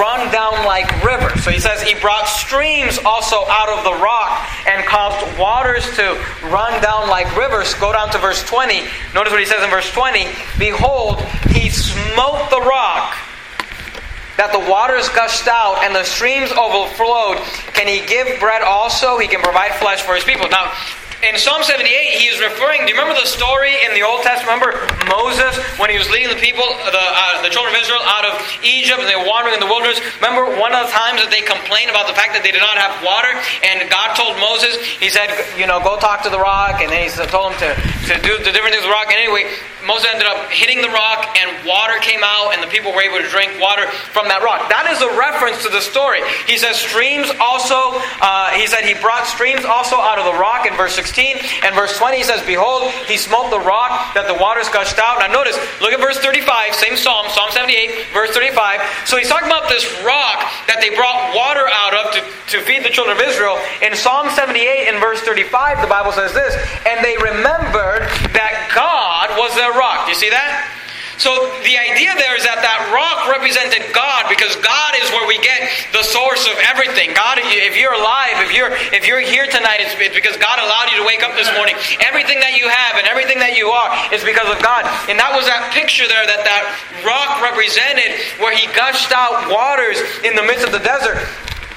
run 0.00 0.32
down 0.32 0.64
like 0.66 0.90
rivers. 1.04 1.44
So 1.44 1.50
he 1.50 1.60
says 1.60 1.80
he 1.82 1.94
brought 2.00 2.26
streams 2.26 2.98
also 3.04 3.46
out 3.46 3.68
of 3.68 3.84
the 3.84 4.02
rock 4.02 4.42
and 4.66 4.84
caused 4.86 5.22
waters 5.38 5.84
to 5.96 6.18
run 6.50 6.82
down 6.82 7.08
like 7.08 7.30
rivers. 7.36 7.72
Go 7.74 7.92
down 7.92 8.10
to 8.10 8.18
verse 8.18 8.42
20. 8.44 8.82
Notice 9.14 9.30
what 9.30 9.40
he 9.40 9.46
says 9.46 9.62
in 9.62 9.70
verse 9.70 9.90
20 9.92 10.26
Behold, 10.58 11.20
he 11.54 11.70
smote 11.70 12.50
the 12.50 12.60
rock 12.60 13.14
that 14.36 14.52
the 14.52 14.60
waters 14.70 15.08
gushed 15.10 15.48
out 15.48 15.82
and 15.84 15.94
the 15.94 16.04
streams 16.04 16.52
overflowed. 16.52 17.40
Can 17.72 17.88
he 17.88 18.04
give 18.06 18.38
bread 18.40 18.62
also? 18.62 19.18
He 19.18 19.28
can 19.28 19.40
provide 19.40 19.72
flesh 19.76 20.02
for 20.02 20.14
his 20.14 20.24
people. 20.24 20.48
Now, 20.48 20.72
in 21.24 21.32
Psalm 21.40 21.64
78, 21.64 21.88
he 22.20 22.28
is 22.28 22.36
referring. 22.44 22.84
Do 22.84 22.92
you 22.92 22.98
remember 23.00 23.16
the 23.16 23.24
story 23.24 23.72
in 23.88 23.96
the 23.96 24.04
Old 24.04 24.20
Testament? 24.20 24.52
Remember 24.52 24.76
Moses 25.08 25.56
when 25.80 25.88
he 25.88 25.96
was 25.96 26.04
leading 26.12 26.28
the 26.28 26.36
people, 26.36 26.68
the, 26.84 26.92
uh, 26.92 27.40
the 27.40 27.48
children 27.48 27.72
of 27.72 27.80
Israel, 27.80 28.04
out 28.04 28.28
of 28.28 28.36
Egypt 28.60 29.00
and 29.00 29.08
they 29.08 29.16
were 29.16 29.24
wandering 29.24 29.56
in 29.56 29.62
the 29.64 29.70
wilderness? 29.70 29.96
Remember 30.20 30.44
one 30.60 30.76
of 30.76 30.84
the 30.84 30.92
times 30.92 31.24
that 31.24 31.32
they 31.32 31.40
complained 31.40 31.88
about 31.88 32.04
the 32.04 32.12
fact 32.12 32.36
that 32.36 32.44
they 32.44 32.52
did 32.52 32.60
not 32.60 32.76
have 32.76 32.92
water, 33.00 33.32
and 33.64 33.88
God 33.88 34.12
told 34.12 34.36
Moses, 34.36 34.76
He 35.00 35.08
said, 35.08 35.32
you 35.56 35.64
know, 35.64 35.80
go 35.80 35.96
talk 35.96 36.20
to 36.28 36.30
the 36.30 36.38
rock, 36.38 36.84
and 36.84 36.92
then 36.92 37.08
He 37.08 37.10
told 37.32 37.56
him 37.56 37.64
to, 37.64 37.70
to 38.12 38.14
do 38.20 38.36
the 38.44 38.52
different 38.52 38.76
things 38.76 38.84
with 38.84 38.92
the 38.92 38.96
rock. 39.00 39.08
And 39.08 39.16
anyway, 39.16 39.48
Moses 39.86 40.06
ended 40.12 40.26
up 40.26 40.50
hitting 40.50 40.82
the 40.82 40.92
rock, 40.92 41.26
and 41.38 41.66
water 41.66 41.98
came 42.04 42.20
out, 42.22 42.54
and 42.54 42.62
the 42.62 42.68
people 42.68 42.92
were 42.92 43.02
able 43.02 43.18
to 43.18 43.28
drink 43.30 43.56
water 43.58 43.88
from 44.12 44.28
that 44.28 44.42
rock. 44.42 44.68
That 44.68 44.86
is 44.92 45.00
a 45.00 45.10
reference 45.16 45.62
to 45.64 45.70
the 45.70 45.80
story. 45.80 46.20
He 46.46 46.58
says, 46.58 46.76
streams 46.76 47.30
also. 47.40 47.98
Uh, 48.20 48.52
he 48.52 48.66
said 48.66 48.84
he 48.84 48.94
brought 48.94 49.26
streams 49.26 49.64
also 49.64 49.96
out 49.96 50.18
of 50.18 50.28
the 50.28 50.38
rock 50.38 50.66
in 50.66 50.76
verse 50.76 50.94
16. 50.94 51.06
16 51.06 51.38
and 51.62 51.74
verse 51.74 51.96
20 51.96 52.18
he 52.18 52.24
says, 52.24 52.44
Behold, 52.44 52.90
he 53.06 53.16
smote 53.16 53.50
the 53.50 53.62
rock 53.62 54.12
that 54.12 54.26
the 54.26 54.34
waters 54.34 54.68
gushed 54.68 54.98
out. 54.98 55.22
Now 55.22 55.30
notice, 55.30 55.56
look 55.80 55.94
at 55.94 56.00
verse 56.00 56.18
35, 56.18 56.74
same 56.74 56.96
psalm, 56.96 57.30
Psalm 57.30 57.48
78, 57.50 58.12
verse 58.12 58.30
35. 58.34 58.82
So 59.06 59.16
he's 59.16 59.30
talking 59.30 59.48
about 59.48 59.70
this 59.72 59.86
rock 60.04 60.44
that 60.68 60.82
they 60.84 60.92
brought 60.92 61.32
water 61.32 61.64
out 61.70 61.94
of 61.94 62.04
to, 62.12 62.20
to 62.52 62.56
feed 62.66 62.84
the 62.84 62.92
children 62.92 63.16
of 63.16 63.22
Israel. 63.22 63.56
In 63.80 63.96
Psalm 63.96 64.28
78 64.34 64.92
and 64.92 65.00
verse 65.00 65.22
35, 65.22 65.80
the 65.80 65.88
Bible 65.88 66.12
says 66.12 66.34
this, 66.34 66.52
and 66.84 67.00
they 67.00 67.16
remembered 67.16 68.04
that 68.36 68.68
God 68.74 69.15
was 69.36 69.54
their 69.54 69.72
rock. 69.72 70.08
You 70.08 70.14
see 70.14 70.30
that? 70.30 70.76
So 71.16 71.32
the 71.64 71.80
idea 71.80 72.12
there 72.20 72.36
is 72.36 72.44
that 72.44 72.60
that 72.60 72.92
rock 72.92 73.24
represented 73.24 73.88
God 73.96 74.28
because 74.28 74.52
God 74.60 74.92
is 75.00 75.08
where 75.16 75.24
we 75.24 75.40
get 75.40 75.64
the 75.96 76.04
source 76.04 76.44
of 76.44 76.60
everything. 76.68 77.16
God, 77.16 77.40
if 77.40 77.72
you're 77.72 77.96
alive, 77.96 78.36
if 78.44 78.52
you're 78.52 78.68
if 78.92 79.08
you're 79.08 79.24
here 79.24 79.48
tonight, 79.48 79.80
it's, 79.80 79.96
it's 79.96 80.12
because 80.12 80.36
God 80.36 80.60
allowed 80.60 80.92
you 80.92 81.00
to 81.00 81.06
wake 81.08 81.24
up 81.24 81.32
this 81.32 81.48
morning. 81.56 81.72
Everything 82.04 82.36
that 82.44 82.60
you 82.60 82.68
have 82.68 83.00
and 83.00 83.08
everything 83.08 83.40
that 83.40 83.56
you 83.56 83.72
are 83.72 83.88
is 84.12 84.20
because 84.28 84.48
of 84.52 84.60
God. 84.60 84.84
And 85.08 85.16
that 85.16 85.32
was 85.32 85.48
that 85.48 85.72
picture 85.72 86.04
there 86.04 86.28
that 86.28 86.44
that 86.44 86.64
rock 87.00 87.40
represented, 87.40 88.20
where 88.36 88.52
He 88.52 88.68
gushed 88.76 89.08
out 89.16 89.48
waters 89.48 89.96
in 90.20 90.36
the 90.36 90.44
midst 90.44 90.68
of 90.68 90.72
the 90.76 90.84
desert. 90.84 91.16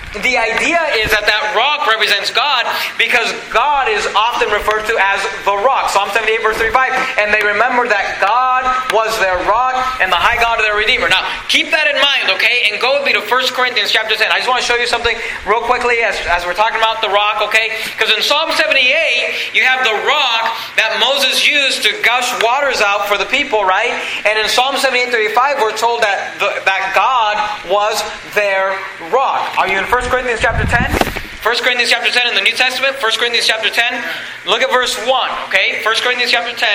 The 0.10 0.42
idea 0.42 0.82
is 0.98 1.14
that 1.14 1.30
that 1.30 1.54
rock 1.54 1.86
represents 1.86 2.34
God 2.34 2.66
because 2.98 3.30
God 3.54 3.86
is 3.86 4.02
often 4.18 4.50
referred 4.50 4.90
to 4.90 4.98
as 4.98 5.22
the 5.46 5.54
rock. 5.62 5.94
Psalm 5.94 6.10
78, 6.10 6.42
verse 6.42 6.58
35. 6.58 7.22
And 7.22 7.30
they 7.30 7.46
remember 7.46 7.86
that 7.86 8.18
God 8.18 8.66
was 8.90 9.14
their 9.22 9.38
rock 9.46 9.78
and 10.02 10.10
the 10.10 10.18
high 10.18 10.42
God 10.42 10.58
of 10.58 10.66
their 10.66 10.74
Redeemer. 10.74 11.14
Now, 11.14 11.22
keep 11.46 11.70
that 11.70 11.86
in 11.86 12.02
mind, 12.02 12.34
okay? 12.34 12.74
And 12.74 12.82
go 12.82 12.98
with 12.98 13.06
me 13.06 13.14
to 13.14 13.22
1 13.22 13.30
Corinthians 13.54 13.94
chapter 13.94 14.18
10. 14.18 14.34
I 14.34 14.42
just 14.42 14.50
want 14.50 14.58
to 14.58 14.66
show 14.66 14.82
you 14.82 14.90
something 14.90 15.14
real 15.46 15.62
quickly 15.62 16.02
as, 16.02 16.18
as 16.26 16.42
we're 16.42 16.58
talking 16.58 16.82
about 16.82 17.06
the 17.06 17.14
rock, 17.14 17.46
okay? 17.46 17.78
Because 17.94 18.10
in 18.10 18.26
Psalm 18.26 18.50
78, 18.50 19.54
you 19.54 19.62
have 19.62 19.86
the 19.86 19.94
rock 20.10 20.58
that 20.74 20.98
Moses 20.98 21.46
used 21.46 21.86
to 21.86 21.94
gush 22.02 22.34
waters 22.42 22.82
out 22.82 23.06
for 23.06 23.22
the 23.22 23.30
people, 23.30 23.62
right? 23.62 23.94
And 24.26 24.42
in 24.42 24.50
Psalm 24.50 24.74
78, 24.74 25.14
35, 25.38 25.62
we're 25.62 25.78
told 25.78 26.02
that, 26.02 26.34
the, 26.42 26.50
that 26.66 26.98
God 26.98 27.38
was 27.70 28.02
their 28.34 28.74
rock. 29.14 29.46
Are 29.54 29.70
you 29.70 29.78
in 29.78 29.86
1 29.86 29.99
1 30.00 30.08
Corinthians 30.08 30.40
chapter 30.40 30.64
10. 30.64 30.96
1 31.44 31.44
Corinthians 31.60 31.92
chapter 31.92 32.08
10 32.08 32.32
in 32.32 32.36
the 32.36 32.40
New 32.40 32.56
Testament. 32.56 32.96
1 33.04 33.12
Corinthians 33.20 33.46
chapter 33.46 33.68
10. 33.68 34.48
Look 34.48 34.62
at 34.62 34.72
verse 34.72 34.96
1. 34.96 35.08
Okay? 35.52 35.84
1 35.84 35.96
Corinthians 36.00 36.32
chapter 36.32 36.56
10 36.56 36.70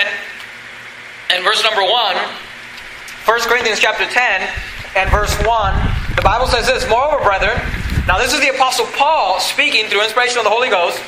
and 1.32 1.42
verse 1.42 1.64
number 1.64 1.80
1. 1.80 1.88
1 1.88 3.40
Corinthians 3.48 3.80
chapter 3.80 4.04
10 4.04 4.44
and 5.00 5.08
verse 5.08 5.32
1. 5.40 5.46
The 6.16 6.20
Bible 6.20 6.44
says 6.46 6.66
this 6.66 6.84
Moreover, 6.86 7.24
brethren, 7.24 7.56
now 8.04 8.20
this 8.20 8.34
is 8.34 8.44
the 8.44 8.52
Apostle 8.52 8.84
Paul 8.92 9.40
speaking 9.40 9.88
through 9.88 10.04
inspiration 10.04 10.36
of 10.36 10.44
the 10.44 10.52
Holy 10.52 10.68
Ghost. 10.68 11.00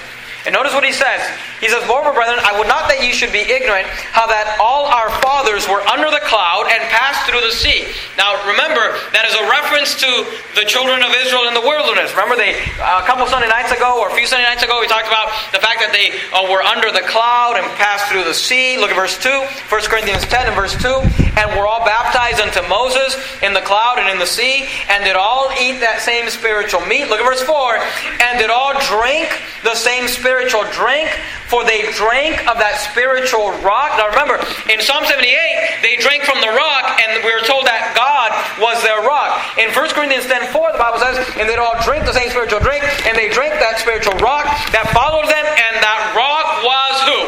And 0.46 0.54
notice 0.54 0.70
what 0.70 0.86
he 0.86 0.94
says. 0.94 1.18
He 1.58 1.66
says, 1.66 1.82
Moreover, 1.90 2.14
brethren, 2.14 2.38
I 2.38 2.54
would 2.54 2.70
not 2.70 2.86
that 2.86 3.02
ye 3.02 3.10
should 3.10 3.34
be 3.34 3.42
ignorant 3.42 3.90
how 4.14 4.30
that 4.30 4.62
all 4.62 4.86
our 4.86 5.10
fathers 5.18 5.66
were 5.66 5.82
under 5.90 6.06
the 6.06 6.22
cloud 6.22 6.70
and 6.70 6.78
passed 6.86 7.26
through 7.26 7.42
the 7.42 7.50
sea. 7.50 7.90
Now, 8.14 8.38
remember, 8.46 8.94
that 9.10 9.26
is 9.26 9.34
a 9.34 9.44
reference 9.50 9.98
to 10.06 10.10
the 10.54 10.62
children 10.62 11.02
of 11.02 11.10
Israel 11.18 11.50
in 11.50 11.54
the 11.58 11.66
wilderness. 11.66 12.14
Remember, 12.14 12.38
they 12.38 12.54
a 12.78 13.02
couple 13.10 13.26
Sunday 13.26 13.50
nights 13.50 13.74
ago, 13.74 13.98
or 13.98 14.06
a 14.06 14.14
few 14.14 14.30
Sunday 14.30 14.46
nights 14.46 14.62
ago, 14.62 14.78
we 14.78 14.86
talked 14.86 15.10
about 15.10 15.34
the 15.50 15.58
fact 15.58 15.82
that 15.82 15.90
they 15.90 16.14
uh, 16.30 16.46
were 16.46 16.62
under 16.62 16.94
the 16.94 17.02
cloud 17.10 17.58
and 17.58 17.66
passed 17.74 18.06
through 18.06 18.22
the 18.22 18.36
sea. 18.36 18.78
Look 18.78 18.94
at 18.94 18.96
verse 18.96 19.18
2, 19.18 19.26
1 19.26 19.90
Corinthians 19.90 20.22
10 20.30 20.46
and 20.46 20.54
verse 20.54 20.78
2. 20.78 21.02
And 21.42 21.58
were 21.58 21.66
all 21.66 21.82
baptized 21.82 22.38
unto 22.38 22.62
Moses 22.70 23.18
in 23.42 23.50
the 23.50 23.66
cloud 23.66 23.98
and 23.98 24.06
in 24.06 24.22
the 24.22 24.30
sea, 24.30 24.70
and 24.94 25.02
did 25.02 25.18
all 25.18 25.50
eat 25.58 25.82
that 25.82 26.06
same 26.06 26.30
spiritual 26.30 26.86
meat. 26.86 27.10
Look 27.10 27.18
at 27.18 27.26
verse 27.26 27.42
4. 27.42 27.82
And 28.22 28.38
did 28.38 28.48
all 28.48 28.78
drink 28.86 29.26
the 29.66 29.74
same 29.74 30.06
spiritual 30.06 30.35
drink, 30.44 31.08
for 31.48 31.64
they 31.64 31.88
drank 31.96 32.44
of 32.44 32.60
that 32.60 32.76
spiritual 32.92 33.54
rock. 33.64 33.96
Now 33.96 34.12
remember, 34.12 34.36
in 34.68 34.84
Psalm 34.84 35.06
78, 35.08 35.80
they 35.80 35.96
drank 35.96 36.28
from 36.28 36.42
the 36.44 36.52
rock, 36.52 36.84
and 37.00 37.24
we 37.24 37.32
were 37.32 37.44
told 37.46 37.64
that 37.64 37.96
God 37.96 38.34
was 38.60 38.82
their 38.84 39.00
rock. 39.00 39.40
In 39.56 39.72
1 39.72 39.96
Corinthians 39.96 40.28
10 40.28 40.52
4, 40.52 40.76
the 40.76 40.80
Bible 40.80 41.00
says, 41.00 41.16
And 41.40 41.48
they'd 41.48 41.62
all 41.62 41.78
drink 41.80 42.04
the 42.04 42.12
same 42.12 42.28
spiritual 42.28 42.60
drink, 42.60 42.84
and 43.08 43.16
they 43.16 43.32
drank 43.32 43.56
that 43.62 43.80
spiritual 43.80 44.14
rock 44.20 44.44
that 44.76 44.92
followed 44.92 45.32
them, 45.32 45.46
and 45.46 45.74
that 45.80 46.12
rock 46.12 46.60
was 46.60 46.94
who? 47.08 47.20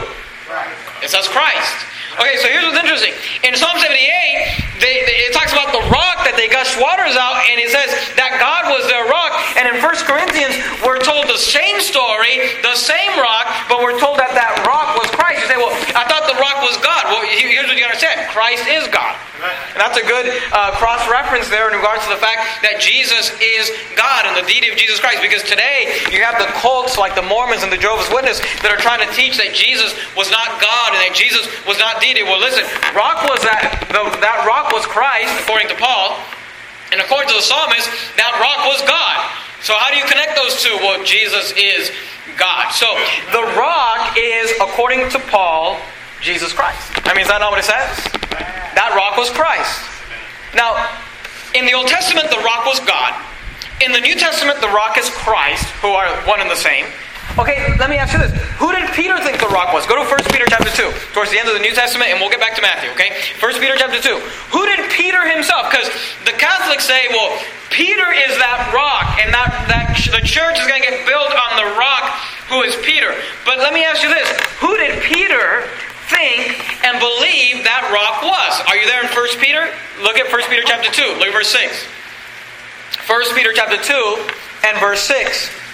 Christ. 0.45 0.77
It 1.01 1.09
says 1.09 1.27
Christ. 1.29 1.98
Okay, 2.19 2.35
so 2.43 2.51
here's 2.51 2.67
what's 2.67 2.83
interesting. 2.83 3.15
In 3.47 3.55
Psalm 3.55 3.79
78, 3.79 3.95
they, 4.83 5.07
they, 5.07 5.31
it 5.31 5.31
talks 5.31 5.55
about 5.55 5.71
the 5.71 5.87
rock 5.87 6.27
that 6.27 6.35
they 6.35 6.51
gushed 6.51 6.75
waters 6.75 7.15
out, 7.15 7.39
and 7.47 7.63
it 7.63 7.71
says 7.71 7.95
that 8.19 8.43
God 8.43 8.75
was 8.75 8.91
their 8.91 9.07
rock. 9.07 9.39
And 9.55 9.71
in 9.71 9.79
1 9.79 9.87
Corinthians, 10.03 10.59
we're 10.83 10.99
told 10.99 11.31
the 11.31 11.39
same 11.39 11.79
story, 11.79 12.59
the 12.67 12.75
same 12.75 13.15
rock, 13.23 13.47
but 13.71 13.79
we're 13.79 14.03
told 14.03 14.19
that 14.19 14.35
that 14.35 14.67
rock 14.67 14.99
was 14.99 15.07
Christ. 15.15 15.47
You 15.47 15.49
say, 15.55 15.59
well, 15.63 15.71
I 15.95 16.11
thought 16.11 16.27
the 16.27 16.39
rock 16.43 16.59
was 16.67 16.75
God. 16.83 17.07
Well, 17.07 17.23
here's 17.23 17.71
what 17.71 17.79
you 17.79 17.87
understand 17.87 18.27
Christ 18.35 18.67
is 18.67 18.91
God. 18.91 19.15
And 19.39 19.79
that's 19.79 19.95
a 19.95 20.03
good 20.03 20.27
uh, 20.51 20.75
cross 20.75 21.07
reference 21.07 21.47
there 21.47 21.71
in 21.71 21.79
regards 21.79 22.03
to 22.03 22.11
the 22.11 22.19
fact 22.19 22.67
that 22.67 22.83
Jesus 22.83 23.31
is 23.39 23.71
God 23.95 24.27
and 24.27 24.35
the 24.35 24.43
deity 24.43 24.67
of 24.67 24.75
Jesus 24.75 24.99
Christ. 24.99 25.23
Because 25.23 25.47
today, 25.47 25.95
you 26.11 26.27
have 26.27 26.43
the 26.43 26.51
cults 26.59 26.99
like 26.99 27.15
the 27.15 27.23
Mormons 27.23 27.63
and 27.63 27.71
the 27.71 27.79
Jehovah's 27.79 28.11
Witness 28.11 28.43
that 28.67 28.75
are 28.75 28.83
trying 28.83 28.99
to 29.07 29.11
teach 29.15 29.39
that 29.39 29.55
Jesus 29.55 29.95
was 30.19 30.27
not 30.35 30.59
God 30.59 30.99
and 30.99 31.01
that 31.07 31.15
Jesus 31.15 31.47
was 31.63 31.79
not 31.79 32.03
deity. 32.03 32.08
Well, 32.17 32.41
listen, 32.41 32.65
rock 32.97 33.29
was 33.29 33.45
that, 33.45 33.85
that 33.93 34.39
rock 34.49 34.73
was 34.73 34.89
Christ, 34.89 35.29
according 35.45 35.69
to 35.69 35.77
Paul. 35.77 36.17
And 36.89 37.05
according 37.05 37.29
to 37.29 37.37
the 37.37 37.45
psalmist, 37.45 37.85
that 38.17 38.33
rock 38.41 38.65
was 38.65 38.81
God. 38.89 39.29
So 39.61 39.77
how 39.77 39.93
do 39.93 40.01
you 40.01 40.09
connect 40.09 40.33
those 40.33 40.57
two? 40.65 40.73
Well, 40.81 41.05
Jesus 41.05 41.53
is 41.53 41.93
God. 42.41 42.73
So 42.73 42.89
the 43.29 43.45
rock 43.61 44.17
is, 44.17 44.57
according 44.57 45.13
to 45.13 45.19
Paul, 45.29 45.77
Jesus 46.25 46.53
Christ. 46.57 46.81
I 47.05 47.13
mean, 47.13 47.23
is 47.23 47.29
that 47.29 47.45
not 47.45 47.53
what 47.53 47.61
it 47.61 47.69
says? 47.69 47.93
That 48.73 48.97
rock 48.97 49.21
was 49.21 49.29
Christ. 49.29 49.85
Now, 50.57 50.81
in 51.53 51.69
the 51.69 51.77
Old 51.77 51.93
Testament, 51.93 52.31
the 52.31 52.41
rock 52.41 52.65
was 52.65 52.81
God. 52.81 53.13
In 53.85 53.93
the 53.93 54.01
New 54.01 54.17
Testament, 54.17 54.61
the 54.65 54.73
rock 54.73 54.97
is 54.97 55.11
Christ, 55.11 55.69
who 55.85 55.93
are 55.93 56.09
one 56.25 56.41
and 56.41 56.49
the 56.49 56.57
same. 56.57 56.89
Okay, 57.37 57.77
let 57.77 57.91
me 57.91 58.01
ask 58.01 58.17
you 58.17 58.19
this. 58.19 58.33
Who 58.57 58.73
did 58.73 58.89
Peter 58.97 59.19
think 59.21 59.39
the 59.39 59.53
rock 59.53 59.77
was? 59.77 59.85
Go 59.87 60.01
to 60.01 60.07
1 60.07 60.33
Peter 60.33 60.49
chapter 60.49 60.73
2, 60.73 61.13
towards 61.13 61.31
the 61.31 61.39
end 61.39 61.47
of 61.49 61.55
the 61.55 61.61
New 61.61 61.75
Testament, 61.77 62.11
and 62.11 62.19
we'll 62.19 62.33
get 62.33 62.41
back 62.41 62.57
to 62.57 62.63
Matthew, 62.63 62.91
okay? 62.97 63.13
1 63.39 63.61
Peter 63.61 63.77
chapter 63.77 64.01
2. 64.01 64.17
Who 64.57 64.63
did 64.65 64.91
Peter 64.91 65.23
himself? 65.29 65.71
Because 65.71 65.93
the 66.25 66.33
Catholics 66.35 66.89
say, 66.89 67.07
well, 67.11 67.37
Peter 67.71 68.09
is 68.11 68.33
that 68.41 68.73
rock, 68.73 69.21
and 69.21 69.29
that, 69.31 69.53
that 69.69 69.93
the 70.11 70.25
church 70.25 70.57
is 70.57 70.67
going 70.67 70.81
to 70.81 70.87
get 70.89 71.05
built 71.05 71.31
on 71.31 71.61
the 71.61 71.69
rock 71.77 72.17
who 72.49 72.65
is 72.65 72.75
Peter. 72.81 73.13
But 73.45 73.61
let 73.61 73.77
me 73.77 73.85
ask 73.85 74.03
you 74.03 74.09
this. 74.09 74.29
Who 74.65 74.75
did 74.81 75.03
Peter 75.05 75.69
think 76.09 76.57
and 76.83 76.97
believe 76.97 77.63
that 77.69 77.93
rock 77.93 78.25
was? 78.25 78.53
Are 78.67 78.77
you 78.77 78.89
there 78.89 79.05
in 79.05 79.13
1 79.13 79.15
Peter? 79.39 79.69
Look 80.01 80.17
at 80.17 80.33
1 80.33 80.49
Peter 80.49 80.65
chapter 80.65 80.89
2. 80.91 81.21
Look 81.21 81.29
at 81.29 81.37
verse 81.37 81.53
6. 81.53 81.71
1 83.07 83.35
Peter 83.37 83.53
chapter 83.53 83.77
2 83.77 84.27
and 84.65 84.81
verse 84.81 85.05
6. 85.05 85.68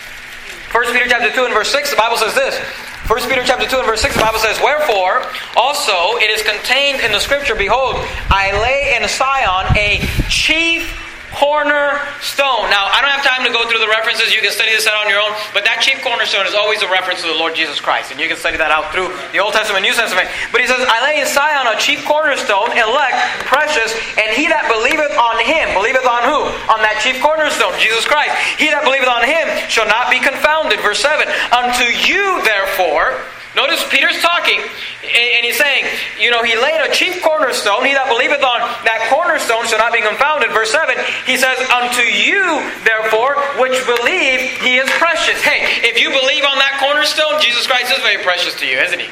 1 0.75 0.93
Peter 0.93 1.07
chapter 1.07 1.31
2 1.31 1.45
and 1.45 1.55
verse 1.55 1.71
6, 1.71 1.91
the 1.91 1.97
Bible 1.97 2.17
says 2.17 2.35
this. 2.35 2.59
1 3.07 3.29
Peter 3.29 3.45
chapter 3.45 3.65
2 3.65 3.79
and 3.79 3.87
verse 3.87 4.03
6, 4.03 4.17
the 4.17 4.21
Bible 4.21 4.41
says, 4.41 4.59
Wherefore, 4.61 5.23
also 5.55 6.17
it 6.19 6.29
is 6.31 6.43
contained 6.43 6.99
in 6.99 7.13
the 7.13 7.21
scripture, 7.21 7.55
Behold, 7.55 7.95
I 8.29 8.51
lay 8.61 8.97
in 8.97 9.07
Sion 9.07 9.71
a 9.79 10.05
chief 10.29 11.04
cornerstone. 11.35 12.71
Now, 12.71 12.91
I 12.91 13.03
don't 13.03 13.11
have 13.11 13.27
time 13.27 13.43
to 13.47 13.53
go 13.53 13.67
through 13.67 13.83
the 13.83 13.91
references. 13.91 14.31
You 14.31 14.41
can 14.41 14.55
study 14.55 14.71
this 14.71 14.87
out 14.87 14.95
on 14.99 15.11
your 15.11 15.19
own. 15.21 15.35
But 15.51 15.67
that 15.67 15.83
chief 15.83 16.01
cornerstone 16.01 16.47
is 16.47 16.55
always 16.55 16.83
a 16.83 16.91
reference 16.91 17.21
to 17.23 17.29
the 17.29 17.37
Lord 17.37 17.55
Jesus 17.55 17.79
Christ. 17.83 18.15
And 18.15 18.19
you 18.19 18.31
can 18.31 18.39
study 18.39 18.57
that 18.59 18.71
out 18.71 18.95
through 18.95 19.11
the 19.35 19.43
Old 19.43 19.53
Testament, 19.55 19.83
New 19.83 19.95
Testament. 19.95 20.31
But 20.55 20.63
he 20.63 20.67
says, 20.67 20.81
I 20.87 21.03
lay 21.03 21.19
in 21.21 21.27
Sion 21.27 21.67
a 21.67 21.77
chief 21.77 22.07
cornerstone, 22.07 22.73
elect, 22.73 23.19
precious, 23.47 23.93
and 24.17 24.33
he 24.33 24.47
that 24.49 24.71
believeth 24.71 25.15
on 25.15 25.37
him, 25.43 25.75
believeth 25.75 26.07
on 26.07 26.23
who? 26.27 26.47
On 26.71 26.81
that 26.81 27.03
chief 27.03 27.19
cornerstone, 27.21 27.75
Jesus 27.83 28.07
Christ. 28.07 28.33
He 28.57 28.71
that 28.71 28.87
believeth 28.87 29.11
on 29.11 29.27
him 29.27 29.47
shall 29.67 29.87
not 29.91 30.09
be 30.09 30.23
confounded. 30.23 30.81
Verse 30.81 31.03
7. 31.03 31.27
Unto 31.51 31.87
you, 32.07 32.41
therefore, 32.47 33.21
Notice 33.55 33.87
Peter's 33.89 34.19
talking, 34.19 34.59
and 35.05 35.45
he's 35.45 35.59
saying, 35.59 35.85
you 36.19 36.31
know, 36.31 36.43
he 36.43 36.57
laid 36.57 36.81
a 36.81 36.91
chief 36.93 37.23
cornerstone. 37.23 37.85
He 37.85 37.93
that 37.93 38.09
believeth 38.09 38.43
on 38.43 38.61
that 38.89 39.07
cornerstone 39.13 39.69
shall 39.69 39.79
not 39.79 39.93
be 39.93 40.01
confounded. 40.01 40.51
Verse 40.51 40.73
7, 40.73 40.97
he 41.29 41.37
says, 41.37 41.57
Unto 41.71 42.03
you, 42.03 42.65
therefore, 42.89 43.37
which 43.61 43.77
believe, 43.85 44.41
he 44.65 44.81
is 44.81 44.89
precious. 44.97 45.41
Hey, 45.43 45.65
if 45.85 46.01
you 46.01 46.09
believe 46.09 46.45
on 46.45 46.59
that 46.59 46.81
cornerstone, 46.81 47.41
Jesus 47.41 47.67
Christ 47.67 47.93
is 47.93 48.01
very 48.01 48.23
precious 48.25 48.57
to 48.61 48.67
you, 48.67 48.79
isn't 48.81 49.01
he? 49.01 49.09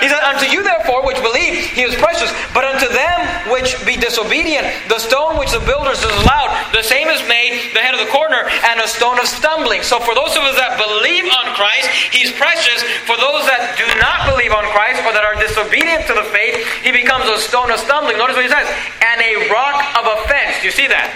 He 0.00 0.08
said, 0.08 0.22
Unto 0.22 0.46
you 0.46 0.62
therefore 0.62 1.02
which 1.04 1.18
believe, 1.18 1.58
he 1.74 1.82
is 1.82 1.94
precious. 1.96 2.30
But 2.54 2.64
unto 2.64 2.86
them 2.86 3.50
which 3.50 3.74
be 3.84 3.96
disobedient, 3.96 4.66
the 4.88 4.98
stone 4.98 5.38
which 5.38 5.50
the 5.50 5.62
builders 5.62 5.98
disallowed, 5.98 6.50
the 6.72 6.82
same 6.82 7.08
is 7.08 7.22
made 7.26 7.74
the 7.74 7.82
head 7.82 7.94
of 7.94 8.00
the 8.00 8.12
corner 8.12 8.46
and 8.70 8.80
a 8.80 8.88
stone 8.88 9.18
of 9.18 9.26
stumbling. 9.26 9.82
So 9.82 9.98
for 9.98 10.14
those 10.14 10.34
of 10.38 10.42
us 10.46 10.56
that 10.56 10.78
believe 10.78 11.26
on 11.26 11.54
Christ, 11.58 11.88
he's 12.14 12.30
precious. 12.32 12.82
For 13.08 13.18
those 13.18 13.42
that 13.50 13.74
do 13.74 13.86
not 13.98 14.30
believe 14.30 14.54
on 14.54 14.64
Christ 14.70 15.02
or 15.02 15.12
that 15.12 15.26
are 15.26 15.34
disobedient 15.38 16.06
to 16.06 16.14
the 16.14 16.26
faith, 16.30 16.62
he 16.82 16.94
becomes 16.94 17.26
a 17.26 17.38
stone 17.42 17.70
of 17.70 17.82
stumbling. 17.82 18.18
Notice 18.18 18.38
what 18.38 18.46
he 18.46 18.52
says, 18.52 18.68
and 19.02 19.18
a 19.18 19.50
rock 19.50 19.82
of 19.98 20.06
offense. 20.06 20.62
Do 20.62 20.70
you 20.70 20.74
see 20.74 20.86
that? 20.86 21.10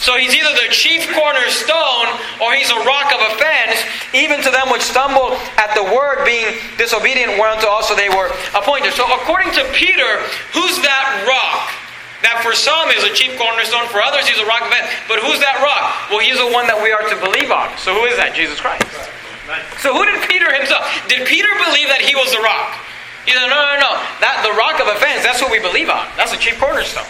So 0.00 0.14
he's 0.16 0.34
either 0.34 0.54
the 0.54 0.70
chief 0.70 1.10
cornerstone 1.10 2.06
or 2.38 2.54
he's 2.54 2.70
a 2.70 2.80
rock 2.86 3.10
of 3.10 3.20
offense, 3.34 3.82
even 4.14 4.40
to 4.42 4.50
them 4.50 4.70
which 4.70 4.82
stumble 4.82 5.34
at 5.58 5.74
the 5.74 5.82
word, 5.82 6.24
being 6.24 6.46
disobedient, 6.78 7.34
whereunto 7.34 7.66
also 7.66 7.94
they 7.98 8.08
were 8.08 8.30
appointed. 8.54 8.94
So 8.94 9.04
according 9.10 9.50
to 9.58 9.66
Peter, 9.74 10.22
who's 10.54 10.78
that 10.86 11.26
rock? 11.26 11.74
That 12.22 12.42
for 12.42 12.50
some 12.54 12.90
is 12.90 13.06
a 13.06 13.14
chief 13.14 13.38
cornerstone, 13.38 13.86
for 13.94 14.02
others 14.02 14.26
he's 14.26 14.42
a 14.42 14.46
rock 14.46 14.62
of 14.62 14.74
offense. 14.74 14.90
But 15.06 15.22
who's 15.22 15.38
that 15.38 15.62
rock? 15.62 16.10
Well, 16.10 16.18
he's 16.18 16.38
the 16.38 16.50
one 16.50 16.66
that 16.66 16.78
we 16.78 16.90
are 16.90 17.06
to 17.06 17.16
believe 17.18 17.50
on. 17.54 17.70
So 17.78 17.94
who 17.94 18.06
is 18.10 18.18
that? 18.18 18.34
Jesus 18.34 18.58
Christ. 18.58 18.82
So 19.82 19.94
who 19.94 20.02
did 20.04 20.18
Peter 20.26 20.50
himself? 20.50 20.82
Did 21.06 21.26
Peter 21.26 21.48
believe 21.62 21.88
that 21.90 22.02
he 22.02 22.18
was 22.18 22.34
the 22.34 22.42
rock? 22.42 22.74
He 23.22 23.32
said, 23.34 23.46
no, 23.46 23.54
no, 23.54 23.76
no. 23.78 23.92
That 24.18 24.42
the 24.42 24.54
rock 24.56 24.82
of 24.82 24.90
offense, 24.90 25.22
that's 25.22 25.38
what 25.38 25.50
we 25.50 25.58
believe 25.62 25.90
on. 25.90 26.06
That's 26.16 26.34
the 26.34 26.40
chief 26.40 26.58
cornerstone. 26.58 27.06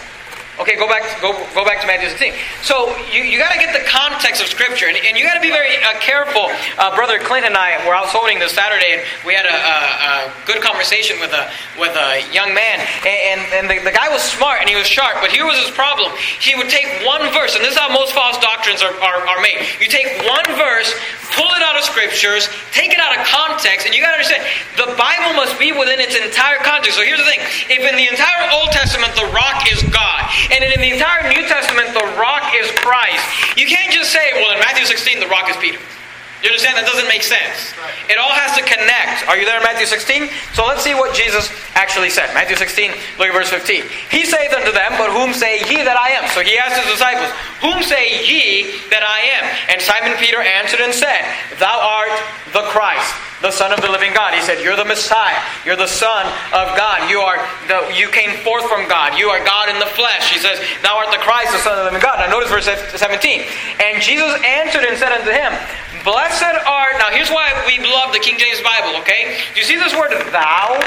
Okay, 0.59 0.75
go 0.75 0.91
back, 0.91 1.07
go, 1.23 1.31
go 1.55 1.63
back 1.63 1.81
to 1.81 1.87
Matthew 1.87 2.11
16. 2.11 2.35
So 2.67 2.91
you, 3.15 3.23
you 3.23 3.39
got 3.39 3.55
to 3.55 3.61
get 3.63 3.71
the 3.71 3.87
context 3.87 4.43
of 4.43 4.51
Scripture, 4.51 4.91
and, 4.91 4.99
and 4.99 5.15
you 5.15 5.23
got 5.23 5.39
to 5.39 5.45
be 5.45 5.55
very 5.55 5.79
uh, 5.79 5.95
careful. 6.03 6.51
Uh, 6.75 6.91
Brother 6.99 7.23
Clint 7.23 7.47
and 7.47 7.55
I 7.55 7.79
were 7.87 7.95
out 7.95 8.11
soul 8.11 8.27
winning 8.27 8.43
this 8.43 8.59
Saturday, 8.59 8.99
and 8.99 9.03
we 9.23 9.39
had 9.39 9.47
a, 9.47 9.55
a, 9.55 9.77
a, 9.79 10.13
good 10.51 10.59
conversation 10.59 11.23
with 11.23 11.31
a 11.31 11.47
with 11.79 11.95
a 11.95 12.27
young 12.35 12.51
man, 12.59 12.83
and, 13.07 13.39
and 13.55 13.65
the, 13.71 13.79
the, 13.87 13.95
guy 13.95 14.11
was 14.11 14.19
smart 14.19 14.59
and 14.59 14.67
he 14.67 14.75
was 14.75 14.87
sharp, 14.91 15.23
but 15.23 15.31
here 15.31 15.47
was 15.47 15.55
his 15.63 15.71
problem. 15.71 16.11
He 16.43 16.59
would 16.59 16.69
take 16.69 16.91
one 17.07 17.23
verse, 17.31 17.55
and 17.55 17.63
this 17.63 17.79
is 17.79 17.79
how 17.79 17.87
most 17.95 18.11
false 18.11 18.35
doctrines 18.43 18.83
are, 18.83 18.95
are, 18.99 19.23
are 19.31 19.41
made. 19.41 19.63
You 19.79 19.87
take 19.87 20.11
one 20.27 20.47
verse, 20.59 20.91
pull 21.39 21.55
it 21.55 21.63
out 21.63 21.79
of 21.79 21.87
Scriptures, 21.87 22.51
take 22.75 22.91
it 22.91 22.99
out 22.99 23.15
of 23.15 23.23
context, 23.31 23.87
and 23.87 23.95
you 23.95 24.03
got 24.03 24.11
to 24.11 24.19
understand 24.19 24.43
the 24.75 24.91
Bible 24.99 25.39
must 25.39 25.55
be 25.55 25.71
within 25.71 26.03
its 26.03 26.19
entire 26.19 26.59
context. 26.67 26.99
So 26.99 27.07
here's 27.07 27.23
the 27.23 27.31
thing: 27.31 27.43
if 27.71 27.79
in 27.87 27.95
the 27.95 28.11
entire 28.11 28.51
Old 28.59 28.75
Testament 28.75 29.15
the 29.15 29.31
rock 29.31 29.71
is 29.71 29.79
God, 29.95 30.27
and 30.51 30.65
in 30.65 30.81
the 30.81 30.93
entire 30.97 31.29
New 31.29 31.45
Testament, 31.47 31.93
the 31.93 32.07
rock 32.17 32.53
is 32.57 32.71
Christ. 32.81 33.25
You 33.57 33.67
can't 33.67 33.93
just 33.93 34.13
say, 34.13 34.33
well, 34.41 34.53
in 34.53 34.61
Matthew 34.61 34.85
16, 34.85 35.21
the 35.21 35.29
rock 35.29 35.49
is 35.51 35.57
Peter. 35.57 35.79
You 36.43 36.55
understand? 36.55 36.79
That 36.79 36.87
doesn't 36.87 37.11
make 37.11 37.27
sense. 37.27 37.75
It 38.07 38.15
all 38.15 38.31
has 38.31 38.55
to 38.55 38.63
connect. 38.63 39.27
Are 39.27 39.35
you 39.35 39.43
there 39.43 39.59
in 39.59 39.67
Matthew 39.67 39.91
16? 39.91 40.31
So 40.55 40.63
let's 40.65 40.87
see 40.87 40.95
what 40.95 41.11
Jesus 41.11 41.51
actually 41.75 42.15
said. 42.15 42.31
Matthew 42.31 42.55
16, 42.55 42.95
look 43.19 43.27
at 43.27 43.35
verse 43.35 43.51
15. 43.51 43.83
He 44.15 44.23
saith 44.23 44.55
unto 44.55 44.71
them, 44.71 44.95
But 44.95 45.11
whom 45.11 45.35
say 45.35 45.59
ye 45.67 45.83
that 45.83 45.99
I 45.99 46.15
am? 46.15 46.31
So 46.31 46.47
he 46.47 46.55
asked 46.55 46.79
his 46.79 46.95
disciples, 46.95 47.35
Whom 47.59 47.83
say 47.83 48.23
ye 48.23 48.71
that 48.95 49.03
I 49.03 49.35
am? 49.35 49.45
And 49.75 49.83
Simon 49.83 50.15
Peter 50.23 50.39
answered 50.39 50.79
and 50.79 50.95
said, 50.95 51.27
Thou 51.59 51.75
art 51.75 52.15
the 52.55 52.63
Christ 52.71 53.28
the 53.41 53.51
Son 53.51 53.73
of 53.73 53.81
the 53.81 53.91
living 53.91 54.13
God. 54.13 54.35
He 54.35 54.43
said, 54.43 54.63
You're 54.63 54.77
the 54.77 54.85
Messiah. 54.85 55.39
You're 55.65 55.77
the 55.79 55.87
Son 55.87 56.27
of 56.53 56.75
God. 56.77 57.11
You 57.11 57.21
are 57.21 57.39
the 57.69 57.95
you 57.95 58.09
came 58.09 58.37
forth 58.43 58.67
from 58.67 58.89
God. 58.89 59.19
You 59.19 59.29
are 59.29 59.43
God 59.45 59.69
in 59.69 59.79
the 59.79 59.91
flesh. 59.95 60.33
He 60.33 60.39
says, 60.39 60.59
Thou 60.83 60.97
art 60.97 61.11
the 61.11 61.23
Christ, 61.23 61.53
the 61.53 61.59
Son 61.59 61.73
of 61.73 61.79
the 61.79 61.85
living 61.85 62.03
God. 62.03 62.19
Now 62.19 62.31
notice 62.31 62.51
verse 62.51 62.67
17. 62.67 63.47
And 63.81 64.03
Jesus 64.03 64.35
answered 64.43 64.85
and 64.85 64.99
said 64.99 65.13
unto 65.13 65.31
him, 65.31 65.55
Blessed 66.05 66.59
art 66.67 66.99
now 66.99 67.11
here's 67.11 67.31
why 67.31 67.53
we 67.67 67.79
love 67.85 68.13
the 68.13 68.19
King 68.19 68.39
James 68.39 68.61
Bible, 68.61 68.99
okay? 69.01 69.39
Do 69.55 69.61
you 69.61 69.67
see 69.67 69.77
this 69.77 69.95
word 69.95 70.11
thou? 70.33 70.81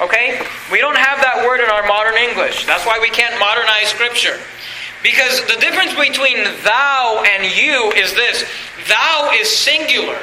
Okay? 0.00 0.40
We 0.72 0.80
don't 0.80 0.96
have 0.96 1.20
that 1.20 1.44
word 1.46 1.60
in 1.60 1.70
our 1.70 1.86
modern 1.86 2.16
English. 2.16 2.66
That's 2.66 2.84
why 2.84 2.98
we 2.98 3.10
can't 3.10 3.38
modernize 3.38 3.88
Scripture. 3.88 4.40
Because 5.02 5.44
the 5.46 5.60
difference 5.60 5.92
between 5.92 6.44
thou 6.64 7.22
and 7.28 7.44
you 7.44 7.92
is 7.92 8.14
this 8.14 8.48
thou 8.88 9.30
is 9.34 9.54
singular. 9.54 10.18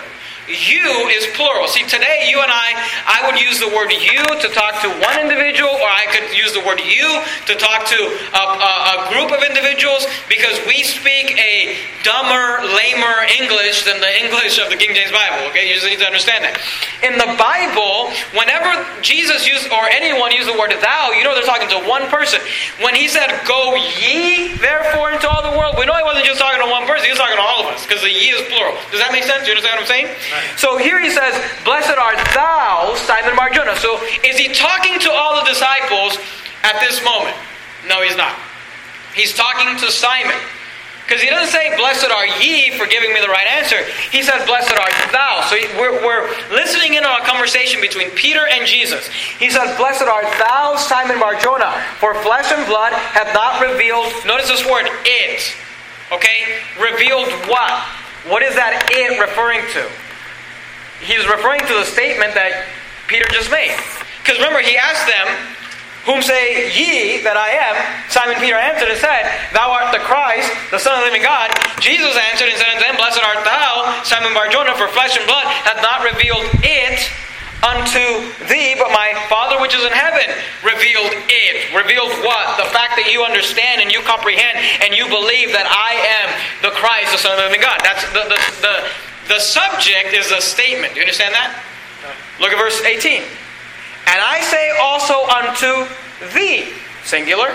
You 0.51 1.07
is 1.07 1.27
plural. 1.33 1.67
See, 1.67 1.87
today 1.87 2.27
you 2.27 2.43
and 2.43 2.51
I, 2.51 2.75
I 3.07 3.31
would 3.31 3.39
use 3.39 3.59
the 3.59 3.71
word 3.71 3.91
you 3.91 4.19
to 4.19 4.47
talk 4.51 4.83
to 4.83 4.89
one 4.99 5.17
individual, 5.23 5.71
or 5.71 5.87
I 5.87 6.03
could 6.11 6.35
use 6.35 6.51
the 6.51 6.59
word 6.59 6.83
you 6.83 7.07
to 7.47 7.55
talk 7.55 7.87
to 7.87 7.95
a, 7.95 8.43
a, 8.59 8.71
a 8.91 8.95
group 9.15 9.31
of 9.31 9.47
individuals 9.47 10.03
because 10.27 10.59
we 10.67 10.83
speak 10.83 11.39
a 11.39 11.79
dumber, 12.03 12.50
lamer 12.81 13.29
English 13.37 13.85
than 13.85 14.01
the 14.01 14.11
English 14.17 14.57
of 14.57 14.69
the 14.73 14.75
King 14.75 14.97
James 14.97 15.13
Bible. 15.13 15.45
Okay, 15.53 15.69
you 15.69 15.77
just 15.77 15.85
need 15.85 16.01
to 16.01 16.09
understand 16.09 16.43
that. 16.43 16.57
In 17.05 17.21
the 17.21 17.29
Bible, 17.37 18.09
whenever 18.33 18.73
Jesus 19.05 19.45
used 19.45 19.69
or 19.69 19.85
anyone 19.93 20.33
used 20.33 20.49
the 20.49 20.57
word 20.57 20.73
thou, 20.81 21.13
you 21.13 21.23
know 21.23 21.37
they're 21.37 21.45
talking 21.45 21.69
to 21.69 21.81
one 21.85 22.09
person. 22.09 22.41
When 22.81 22.97
he 22.97 23.07
said, 23.07 23.29
"Go 23.45 23.75
ye 23.77 24.57
therefore 24.57 25.13
into 25.13 25.29
all 25.29 25.45
the 25.45 25.53
world," 25.53 25.77
we 25.77 25.85
know 25.85 25.93
he 25.93 26.03
wasn't 26.03 26.25
just 26.25 26.41
talking 26.41 26.61
to 26.61 26.69
one 26.69 26.89
person; 26.89 27.05
he 27.05 27.13
was 27.13 27.21
talking 27.21 27.37
to 27.37 27.45
all 27.45 27.61
of 27.61 27.67
us 27.69 27.85
because 27.85 28.01
the 28.01 28.09
ye 28.09 28.33
is 28.33 28.41
plural. 28.49 28.73
Does 28.89 28.99
that 28.99 29.13
make 29.13 29.23
sense? 29.23 29.45
You 29.45 29.53
understand 29.53 29.77
what 29.77 29.85
I'm 29.85 29.93
saying? 29.93 30.09
So 30.57 30.77
here 30.77 30.97
he 30.99 31.09
says, 31.09 31.37
Blessed 31.63 31.97
art 31.97 32.17
thou, 32.33 32.95
Simon 33.05 33.35
Barjona. 33.35 33.77
So 33.77 34.01
is 34.25 34.37
he 34.37 34.49
talking 34.53 34.97
to 35.05 35.11
all 35.11 35.37
the 35.37 35.45
disciples 35.45 36.17
at 36.63 36.79
this 36.81 37.03
moment? 37.03 37.35
No, 37.87 38.01
he's 38.01 38.17
not. 38.17 38.33
He's 39.13 39.33
talking 39.33 39.77
to 39.77 39.91
Simon. 39.91 40.37
Because 41.03 41.21
he 41.21 41.29
doesn't 41.29 41.51
say, 41.51 41.75
Blessed 41.77 42.09
are 42.09 42.27
ye 42.39 42.71
for 42.77 42.87
giving 42.87 43.13
me 43.13 43.19
the 43.19 43.27
right 43.27 43.47
answer. 43.47 43.83
He 44.11 44.23
says, 44.23 44.45
Blessed 44.45 44.71
art 44.71 44.93
thou. 45.11 45.45
So 45.49 45.55
we're, 45.77 46.03
we're 46.05 46.29
listening 46.51 46.95
in 46.95 47.03
on 47.03 47.21
a 47.21 47.25
conversation 47.25 47.81
between 47.81 48.11
Peter 48.11 48.47
and 48.47 48.67
Jesus. 48.67 49.07
He 49.39 49.49
says, 49.49 49.75
Blessed 49.77 50.03
art 50.03 50.25
thou, 50.39 50.75
Simon 50.77 51.19
Barjona, 51.19 51.71
for 51.99 52.15
flesh 52.23 52.51
and 52.51 52.65
blood 52.67 52.93
have 52.93 53.33
not 53.33 53.61
revealed, 53.61 54.13
notice 54.25 54.47
this 54.47 54.65
word, 54.65 54.87
it. 55.05 55.55
Okay? 56.11 56.59
Revealed 56.79 57.27
what? 57.49 57.83
What 58.27 58.43
is 58.43 58.55
that 58.55 58.89
it 58.91 59.19
referring 59.19 59.61
to? 59.73 59.89
he's 61.01 61.25
referring 61.27 61.61
to 61.65 61.73
the 61.73 61.85
statement 61.85 62.33
that 62.33 62.65
Peter 63.07 63.25
just 63.33 63.49
made. 63.49 63.73
Because 64.21 64.37
remember, 64.37 64.61
he 64.61 64.77
asked 64.77 65.09
them, 65.09 65.27
Whom 66.09 66.21
say 66.25 66.73
ye 66.73 67.21
that 67.21 67.37
I 67.37 67.53
am? 67.61 67.75
Simon 68.09 68.41
Peter 68.41 68.57
answered 68.57 68.89
and 68.89 68.97
said, 68.97 69.29
Thou 69.53 69.69
art 69.69 69.93
the 69.93 70.01
Christ, 70.01 70.49
the 70.73 70.81
Son 70.81 70.97
of 70.97 71.05
the 71.05 71.13
living 71.13 71.21
God. 71.21 71.53
Jesus 71.77 72.17
answered 72.33 72.49
and 72.49 72.57
said 72.57 72.73
unto 72.73 72.81
them, 72.81 72.97
Blessed 72.97 73.21
art 73.21 73.45
thou, 73.45 74.01
Simon 74.01 74.33
Barjona, 74.33 74.73
for 74.73 74.89
flesh 74.89 75.13
and 75.13 75.25
blood 75.29 75.45
hath 75.45 75.77
not 75.85 76.01
revealed 76.01 76.49
it 76.65 77.05
unto 77.61 78.25
thee, 78.49 78.73
but 78.73 78.89
my 78.89 79.13
Father 79.29 79.61
which 79.61 79.77
is 79.77 79.85
in 79.85 79.93
heaven 79.93 80.25
revealed 80.65 81.13
it. 81.29 81.69
Revealed 81.69 82.09
what? 82.25 82.57
The 82.57 82.69
fact 82.73 82.97
that 82.97 83.13
you 83.13 83.21
understand 83.21 83.85
and 83.85 83.93
you 83.93 84.01
comprehend 84.01 84.57
and 84.81 84.97
you 84.97 85.05
believe 85.05 85.53
that 85.53 85.69
I 85.69 86.01
am 86.25 86.27
the 86.65 86.73
Christ, 86.73 87.13
the 87.13 87.21
Son 87.21 87.37
of 87.37 87.45
the 87.45 87.53
living 87.53 87.61
God. 87.61 87.77
That's 87.85 88.01
the, 88.09 88.25
the, 88.25 88.39
the 88.65 88.75
the 89.31 89.39
subject 89.39 90.13
is 90.13 90.31
a 90.31 90.41
statement. 90.41 90.93
Do 90.93 90.99
you 90.99 91.03
understand 91.03 91.33
that? 91.33 91.55
Look 92.39 92.51
at 92.51 92.57
verse 92.57 92.81
18. 92.83 93.23
And 94.11 94.19
I 94.19 94.43
say 94.43 94.75
also 94.75 95.23
unto 95.23 95.87
thee, 96.35 96.67
singular, 97.07 97.47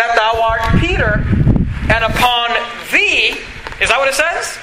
that 0.00 0.16
thou 0.16 0.40
art 0.40 0.64
Peter, 0.80 1.20
and 1.92 2.00
upon 2.08 2.56
thee, 2.88 3.36
is 3.76 3.92
that 3.92 4.00
what 4.00 4.08
it 4.08 4.16
says? 4.16 4.56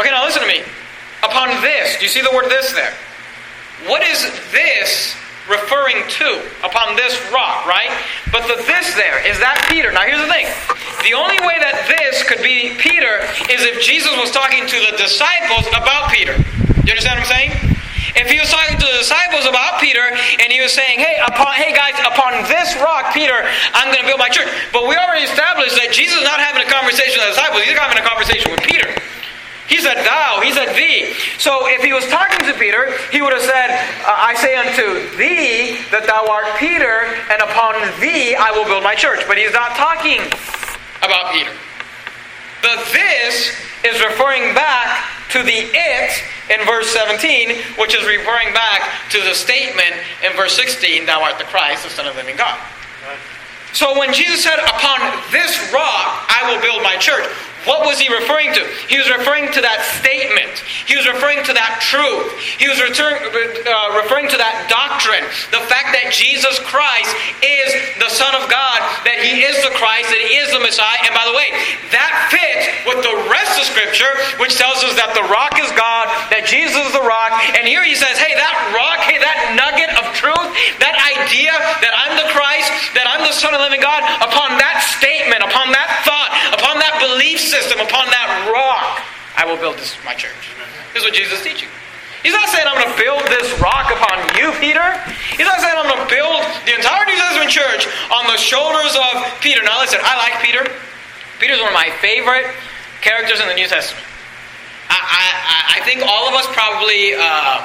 Okay, 0.00 0.08
now 0.08 0.24
listen 0.24 0.40
to 0.40 0.48
me. 0.48 0.64
Upon 1.20 1.60
this, 1.60 2.00
do 2.00 2.04
you 2.04 2.08
see 2.08 2.24
the 2.24 2.32
word 2.32 2.48
this 2.48 2.72
there? 2.72 2.96
What 3.84 4.00
is 4.00 4.24
this 4.48 5.12
referring 5.44 6.08
to 6.24 6.40
upon 6.64 6.96
this 6.96 7.12
rock, 7.28 7.68
right? 7.68 7.92
But 8.32 8.48
the 8.48 8.56
this 8.64 8.96
there, 8.96 9.20
is 9.28 9.36
that 9.44 9.60
Peter? 9.68 9.92
Now 9.92 10.08
here's 10.08 10.24
the 10.24 10.32
thing. 10.32 10.48
The 11.04 11.12
only 11.12 11.36
way 11.44 11.60
that 11.60 11.84
this 11.84 12.24
could 12.24 12.40
be 12.40 12.72
Peter 12.80 13.22
is 13.52 13.60
if 13.60 13.84
Jesus 13.84 14.16
was 14.16 14.32
talking 14.32 14.64
to 14.64 14.78
the 14.88 14.96
disciples 14.96 15.68
about 15.68 16.08
Peter. 16.08 16.32
Do 16.32 16.88
you 16.88 16.96
understand 16.96 17.20
what 17.20 17.28
I'm 17.28 17.34
saying? 17.36 17.75
If 18.14 18.30
he 18.30 18.38
was 18.38 18.50
talking 18.50 18.78
to 18.78 18.86
the 18.86 18.98
disciples 19.02 19.46
about 19.46 19.80
Peter 19.82 20.06
and 20.38 20.48
he 20.52 20.62
was 20.62 20.70
saying, 20.70 21.02
hey, 21.02 21.18
upon, 21.26 21.58
hey 21.58 21.74
guys, 21.74 21.98
upon 22.06 22.46
this 22.46 22.76
rock, 22.78 23.10
Peter, 23.10 23.34
I'm 23.74 23.90
going 23.90 24.04
to 24.04 24.08
build 24.08 24.22
my 24.22 24.30
church. 24.30 24.48
But 24.70 24.86
we 24.86 24.94
already 24.94 25.26
established 25.26 25.74
that 25.80 25.90
Jesus 25.90 26.22
is 26.22 26.26
not 26.26 26.38
having 26.38 26.62
a 26.62 26.70
conversation 26.70 27.18
with 27.18 27.32
the 27.32 27.34
disciples, 27.34 27.66
he's 27.66 27.74
not 27.74 27.90
having 27.90 28.02
a 28.02 28.06
conversation 28.06 28.52
with 28.54 28.62
Peter. 28.62 28.86
He 29.66 29.82
said 29.82 29.98
thou, 30.06 30.38
he 30.46 30.54
said 30.54 30.78
thee. 30.78 31.10
So 31.42 31.66
if 31.66 31.82
he 31.82 31.90
was 31.90 32.06
talking 32.06 32.46
to 32.46 32.54
Peter, 32.54 32.94
he 33.10 33.18
would 33.18 33.34
have 33.34 33.42
said, 33.42 33.74
I 34.06 34.38
say 34.38 34.54
unto 34.54 35.10
thee 35.18 35.82
that 35.90 36.06
thou 36.06 36.22
art 36.30 36.46
Peter, 36.62 37.10
and 37.34 37.42
upon 37.42 37.74
thee 37.98 38.38
I 38.38 38.54
will 38.54 38.64
build 38.64 38.86
my 38.86 38.94
church. 38.94 39.26
But 39.26 39.38
he's 39.42 39.50
not 39.50 39.74
talking 39.74 40.22
about 41.02 41.34
Peter. 41.34 41.50
The 42.62 42.78
this 42.94 43.54
is 43.84 44.00
referring 44.00 44.54
back 44.54 45.04
to 45.30 45.42
the 45.42 45.68
it 45.72 46.10
in 46.50 46.64
verse 46.66 46.88
17, 46.90 47.56
which 47.78 47.94
is 47.94 48.06
referring 48.06 48.52
back 48.54 49.10
to 49.10 49.20
the 49.20 49.34
statement 49.34 49.94
in 50.24 50.32
verse 50.36 50.54
16, 50.56 51.06
thou 51.06 51.22
art 51.22 51.38
the 51.38 51.44
Christ, 51.44 51.84
the 51.84 51.90
Son 51.90 52.06
of 52.06 52.14
the 52.14 52.20
living 52.20 52.36
God. 52.36 52.58
So 53.72 53.98
when 53.98 54.12
Jesus 54.14 54.42
said, 54.42 54.58
Upon 54.58 55.00
this 55.30 55.52
rock 55.72 56.24
I 56.32 56.48
will 56.48 56.60
build 56.62 56.82
my 56.82 56.96
church, 56.96 57.28
what 57.66 57.82
was 57.84 57.98
he 57.98 58.06
referring 58.08 58.54
to? 58.54 58.62
He 58.86 58.96
was 58.96 59.10
referring 59.10 59.50
to 59.52 59.60
that 59.60 59.82
statement. 59.98 60.62
He 60.86 60.94
was 60.94 61.06
referring 61.06 61.42
to 61.46 61.52
that 61.52 61.82
truth. 61.82 62.30
He 62.62 62.70
was 62.70 62.78
return, 62.78 63.18
uh, 63.18 63.98
referring 63.98 64.30
to 64.30 64.38
that 64.38 64.70
doctrine. 64.70 65.26
The 65.50 65.62
fact 65.66 65.90
that 65.92 66.14
Jesus 66.14 66.58
Christ 66.62 67.10
is 67.42 67.68
the 67.98 68.10
Son 68.10 68.32
of 68.38 68.46
God, 68.46 68.78
that 69.02 69.18
He 69.18 69.42
is 69.42 69.58
the 69.66 69.74
Christ, 69.74 70.10
that 70.14 70.22
He 70.22 70.38
is 70.38 70.50
the 70.54 70.62
Messiah. 70.62 70.98
And 71.04 71.12
by 71.12 71.26
the 71.26 71.34
way, 71.34 71.50
that 71.90 72.30
fits 72.30 72.70
with 72.86 73.02
the 73.02 73.16
rest 73.26 73.58
of 73.58 73.66
Scripture, 73.66 74.14
which 74.38 74.54
tells 74.54 74.80
us 74.86 74.94
that 74.94 75.12
the 75.18 75.26
rock 75.26 75.58
is 75.58 75.68
God, 75.74 76.06
that 76.30 76.46
Jesus 76.46 76.78
is 76.78 76.94
the 76.94 77.02
rock. 77.02 77.34
And 77.58 77.66
here 77.66 77.82
He 77.82 77.98
says, 77.98 78.14
hey, 78.16 78.34
that 78.38 78.54
rock, 78.72 79.02
hey, 79.02 79.18
that 79.18 79.58
nugget 79.58 79.90
of 79.98 80.14
truth, 80.14 80.48
that 80.78 80.94
idea 81.02 81.52
that 81.82 81.92
I'm 81.92 82.14
the 82.14 82.30
Christ, 82.30 82.70
that 82.94 83.10
I'm 83.10 83.26
the 83.26 83.34
Son 83.34 83.52
of 83.52 83.60
the 83.60 83.66
living 83.66 83.82
God, 83.82 84.06
upon 84.22 84.54
that 84.62 84.86
statement, 84.96 85.42
upon 85.42 85.74
that 85.74 85.90
thought, 86.06 86.15
belief 87.16 87.40
system, 87.40 87.80
upon 87.80 88.12
that 88.12 88.28
rock, 88.52 89.00
I 89.40 89.48
will 89.48 89.56
build 89.56 89.80
this 89.80 89.96
my 90.04 90.12
church. 90.12 90.52
This 90.92 91.00
is 91.00 91.04
what 91.08 91.16
Jesus 91.16 91.40
is 91.40 91.44
teaching. 91.44 91.72
He's 92.20 92.36
not 92.36 92.52
saying 92.52 92.68
I'm 92.68 92.76
going 92.76 92.92
to 92.92 93.00
build 93.00 93.24
this 93.32 93.48
rock 93.56 93.88
upon 93.88 94.20
you, 94.36 94.52
Peter. 94.60 94.84
He's 95.32 95.48
not 95.48 95.64
saying 95.64 95.72
I'm 95.72 95.88
going 95.88 96.04
to 96.04 96.12
build 96.12 96.44
the 96.68 96.76
entire 96.76 97.08
New 97.08 97.16
Testament 97.16 97.48
church 97.48 97.88
on 98.12 98.28
the 98.28 98.36
shoulders 98.36 98.92
of 99.00 99.24
Peter. 99.40 99.64
Now 99.64 99.80
listen, 99.80 100.00
I 100.04 100.12
like 100.20 100.44
Peter. 100.44 100.60
Peter's 101.40 101.60
one 101.60 101.72
of 101.72 101.78
my 101.78 101.88
favorite 102.04 102.52
characters 103.00 103.40
in 103.40 103.48
the 103.48 103.56
New 103.56 103.68
Testament. 103.68 104.04
I, 104.92 105.00
I, 105.00 105.80
I 105.80 105.84
think 105.88 106.04
all 106.04 106.28
of 106.28 106.34
us 106.36 106.44
probably 106.52 107.16
uh, 107.16 107.64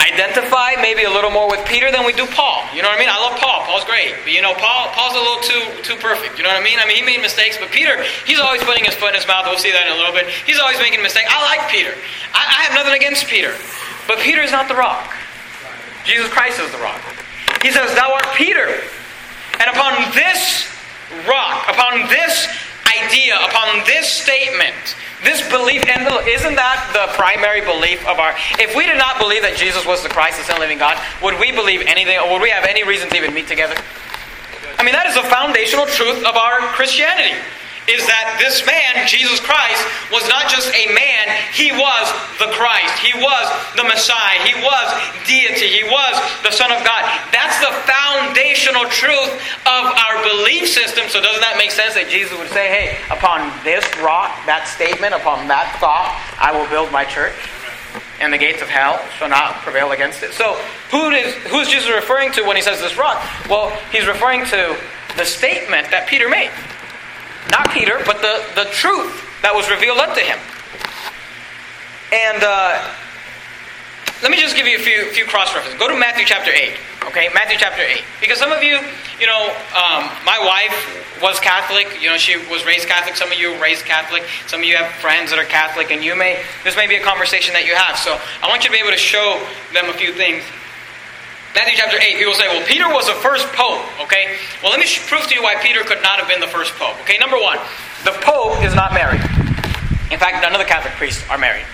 identify 0.00 0.76
maybe 0.80 1.04
a 1.04 1.10
little 1.10 1.30
more 1.30 1.48
with 1.48 1.64
Peter 1.64 1.90
than 1.90 2.04
we 2.04 2.12
do 2.12 2.26
Paul. 2.26 2.64
You 2.74 2.82
know 2.82 2.88
what 2.88 2.96
I 2.96 3.00
mean? 3.00 3.08
I 3.08 3.16
love 3.16 3.40
Paul. 3.40 3.64
Paul's 3.64 3.84
great. 3.84 4.14
But 4.24 4.32
you 4.32 4.42
know, 4.42 4.52
Paul 4.54 4.92
Paul's 4.92 5.16
a 5.16 5.22
little 5.22 5.42
too 5.42 5.62
too 5.82 5.96
perfect. 6.00 6.36
You 6.36 6.44
know 6.44 6.52
what 6.52 6.60
I 6.60 6.64
mean? 6.64 6.78
I 6.78 6.84
mean, 6.84 7.00
he 7.00 7.04
made 7.04 7.20
mistakes, 7.20 7.56
but 7.56 7.70
Peter, 7.72 7.96
he's 8.24 8.40
always 8.40 8.62
putting 8.62 8.84
his 8.84 8.94
foot 8.94 9.10
in 9.10 9.18
his 9.18 9.26
mouth. 9.26 9.48
We'll 9.48 9.58
see 9.58 9.72
that 9.72 9.88
in 9.88 9.92
a 9.92 9.98
little 9.98 10.12
bit. 10.12 10.28
He's 10.44 10.60
always 10.60 10.78
making 10.78 11.00
mistakes. 11.02 11.32
I 11.32 11.40
like 11.48 11.70
Peter. 11.72 11.92
I, 12.36 12.42
I 12.44 12.60
have 12.68 12.74
nothing 12.76 12.94
against 12.94 13.26
Peter. 13.26 13.56
But 14.06 14.20
Peter 14.20 14.40
is 14.40 14.52
not 14.52 14.68
the 14.68 14.76
rock. 14.76 15.16
Jesus 16.04 16.30
Christ 16.30 16.60
is 16.60 16.70
the 16.70 16.78
rock. 16.78 17.02
He 17.62 17.72
says, 17.72 17.94
Thou 17.96 18.12
art 18.12 18.30
Peter. 18.36 18.68
And 19.58 19.66
upon 19.72 19.96
this 20.14 20.70
rock, 21.26 21.66
upon 21.66 22.06
this 22.08 22.46
idea, 22.86 23.34
upon 23.42 23.82
this 23.86 24.06
statement, 24.06 24.94
this 25.24 25.40
belief, 25.48 25.84
and 25.88 26.04
isn't 26.28 26.56
that 26.56 26.78
the 26.92 27.12
primary 27.16 27.60
belief 27.60 28.04
of 28.06 28.18
our. 28.18 28.34
If 28.60 28.76
we 28.76 28.84
did 28.84 28.98
not 28.98 29.18
believe 29.18 29.42
that 29.42 29.56
Jesus 29.56 29.86
was 29.86 30.02
the 30.02 30.12
Christ, 30.12 30.38
the 30.38 30.44
Son 30.44 30.56
of 30.56 30.60
the 30.60 30.66
living 30.68 30.78
God, 30.78 31.00
would 31.22 31.40
we 31.40 31.52
believe 31.52 31.80
anything, 31.86 32.18
or 32.18 32.36
would 32.36 32.42
we 32.42 32.50
have 32.50 32.64
any 32.64 32.84
reason 32.84 33.08
to 33.08 33.16
even 33.16 33.32
meet 33.32 33.48
together? 33.48 33.76
I 34.78 34.84
mean, 34.84 34.92
that 34.92 35.08
is 35.08 35.16
the 35.16 35.24
foundational 35.24 35.86
truth 35.86 36.20
of 36.24 36.36
our 36.36 36.60
Christianity 36.76 37.32
is 37.86 38.02
that 38.06 38.38
this 38.42 38.66
man, 38.66 39.06
Jesus 39.06 39.38
Christ, 39.38 39.82
was 40.10 40.26
not 40.26 40.50
just 40.50 40.70
a 40.74 40.90
man, 40.90 41.30
he 41.54 41.70
was 41.70 42.04
the 42.42 42.50
Christ. 42.54 42.98
He 42.98 43.14
was 43.14 43.46
the 43.78 43.86
Messiah. 43.86 44.42
He 44.42 44.58
was 44.58 44.86
deity. 45.26 45.70
He 45.70 45.86
was 45.86 46.14
the 46.42 46.50
Son 46.50 46.70
of 46.74 46.82
God. 46.82 47.02
That's 47.30 47.58
the 47.62 47.72
foundational 47.86 48.90
truth 48.90 49.32
of 49.64 49.82
our 49.86 50.16
belief 50.26 50.66
system. 50.68 51.06
So, 51.08 51.22
doesn't 51.22 51.42
that 51.42 51.54
make 51.58 51.70
sense 51.70 51.94
that 51.94 52.10
Jesus 52.10 52.34
would 52.36 52.50
say, 52.50 52.68
hey, 52.68 52.98
upon 53.08 53.46
this 53.62 53.86
rock, 54.02 54.34
that 54.50 54.66
statement, 54.66 55.14
upon 55.14 55.46
that 55.48 55.70
thought, 55.78 56.10
I 56.38 56.50
will 56.50 56.68
build 56.68 56.90
my 56.90 57.04
church? 57.04 57.34
and 58.18 58.32
the 58.32 58.38
gates 58.38 58.62
of 58.62 58.68
hell 58.68 58.98
shall 59.18 59.28
not 59.28 59.56
prevail 59.56 59.92
against 59.92 60.22
it. 60.22 60.32
So, 60.32 60.54
who 60.90 61.10
is 61.10 61.34
who's 61.52 61.68
Jesus 61.68 61.90
referring 61.90 62.32
to 62.32 62.42
when 62.44 62.56
he 62.56 62.62
says 62.62 62.80
this 62.80 62.96
rock? 62.96 63.22
Well, 63.48 63.70
he's 63.92 64.06
referring 64.06 64.46
to 64.46 64.76
the 65.16 65.24
statement 65.24 65.90
that 65.90 66.08
Peter 66.08 66.28
made. 66.28 66.50
Not 67.50 67.70
Peter, 67.70 68.00
but 68.04 68.20
the, 68.20 68.42
the 68.54 68.68
truth 68.70 69.12
that 69.42 69.54
was 69.54 69.70
revealed 69.70 69.98
unto 69.98 70.20
him. 70.20 70.38
And 72.12 72.42
uh, 72.42 72.82
let 74.22 74.30
me 74.30 74.38
just 74.38 74.56
give 74.56 74.66
you 74.66 74.78
a 74.78 74.80
few 74.80 75.10
few 75.12 75.26
cross 75.26 75.54
references. 75.54 75.78
Go 75.78 75.88
to 75.88 75.98
Matthew 75.98 76.24
chapter 76.24 76.50
eight. 76.50 76.78
Okay, 77.04 77.28
Matthew 77.34 77.58
chapter 77.58 77.82
eight. 77.82 78.02
Because 78.20 78.38
some 78.38 78.50
of 78.50 78.62
you, 78.62 78.78
you 79.20 79.26
know, 79.26 79.50
um, 79.74 80.10
my 80.24 80.38
wife 80.42 80.74
was 81.22 81.38
Catholic. 81.38 81.86
You 82.02 82.10
know, 82.10 82.16
she 82.16 82.36
was 82.50 82.64
raised 82.64 82.88
Catholic. 82.88 83.16
Some 83.16 83.30
of 83.30 83.38
you 83.38 83.52
were 83.52 83.60
raised 83.60 83.84
Catholic. 83.84 84.24
Some 84.46 84.60
of 84.60 84.66
you 84.66 84.76
have 84.76 84.90
friends 85.02 85.30
that 85.30 85.38
are 85.38 85.44
Catholic, 85.44 85.90
and 85.90 86.02
you 86.02 86.16
may 86.16 86.42
this 86.64 86.76
may 86.76 86.86
be 86.86 86.96
a 86.96 87.02
conversation 87.02 87.54
that 87.54 87.66
you 87.66 87.74
have. 87.74 87.96
So 87.96 88.18
I 88.42 88.48
want 88.48 88.64
you 88.64 88.70
to 88.70 88.74
be 88.74 88.80
able 88.80 88.90
to 88.92 88.98
show 88.98 89.38
them 89.72 89.88
a 89.88 89.94
few 89.94 90.12
things. 90.12 90.42
Matthew 91.56 91.72
chapter 91.78 91.96
8, 91.96 92.18
people 92.18 92.34
say, 92.34 92.48
well, 92.48 92.66
Peter 92.66 92.86
was 92.92 93.06
the 93.06 93.14
first 93.14 93.48
pope, 93.54 93.80
okay? 94.02 94.36
Well, 94.62 94.70
let 94.70 94.78
me 94.78 94.84
prove 95.06 95.26
to 95.26 95.34
you 95.34 95.42
why 95.42 95.54
Peter 95.62 95.80
could 95.84 96.02
not 96.02 96.20
have 96.20 96.28
been 96.28 96.38
the 96.38 96.46
first 96.46 96.74
pope, 96.74 97.00
okay? 97.00 97.16
Number 97.16 97.40
one, 97.40 97.56
the 98.04 98.12
pope 98.20 98.62
is 98.62 98.74
not 98.74 98.92
married. 98.92 99.22
In 100.12 100.20
fact, 100.20 100.44
none 100.44 100.52
of 100.52 100.58
the 100.58 100.68
Catholic 100.68 100.92
priests 101.00 101.24
are 101.30 101.38
married. 101.38 101.64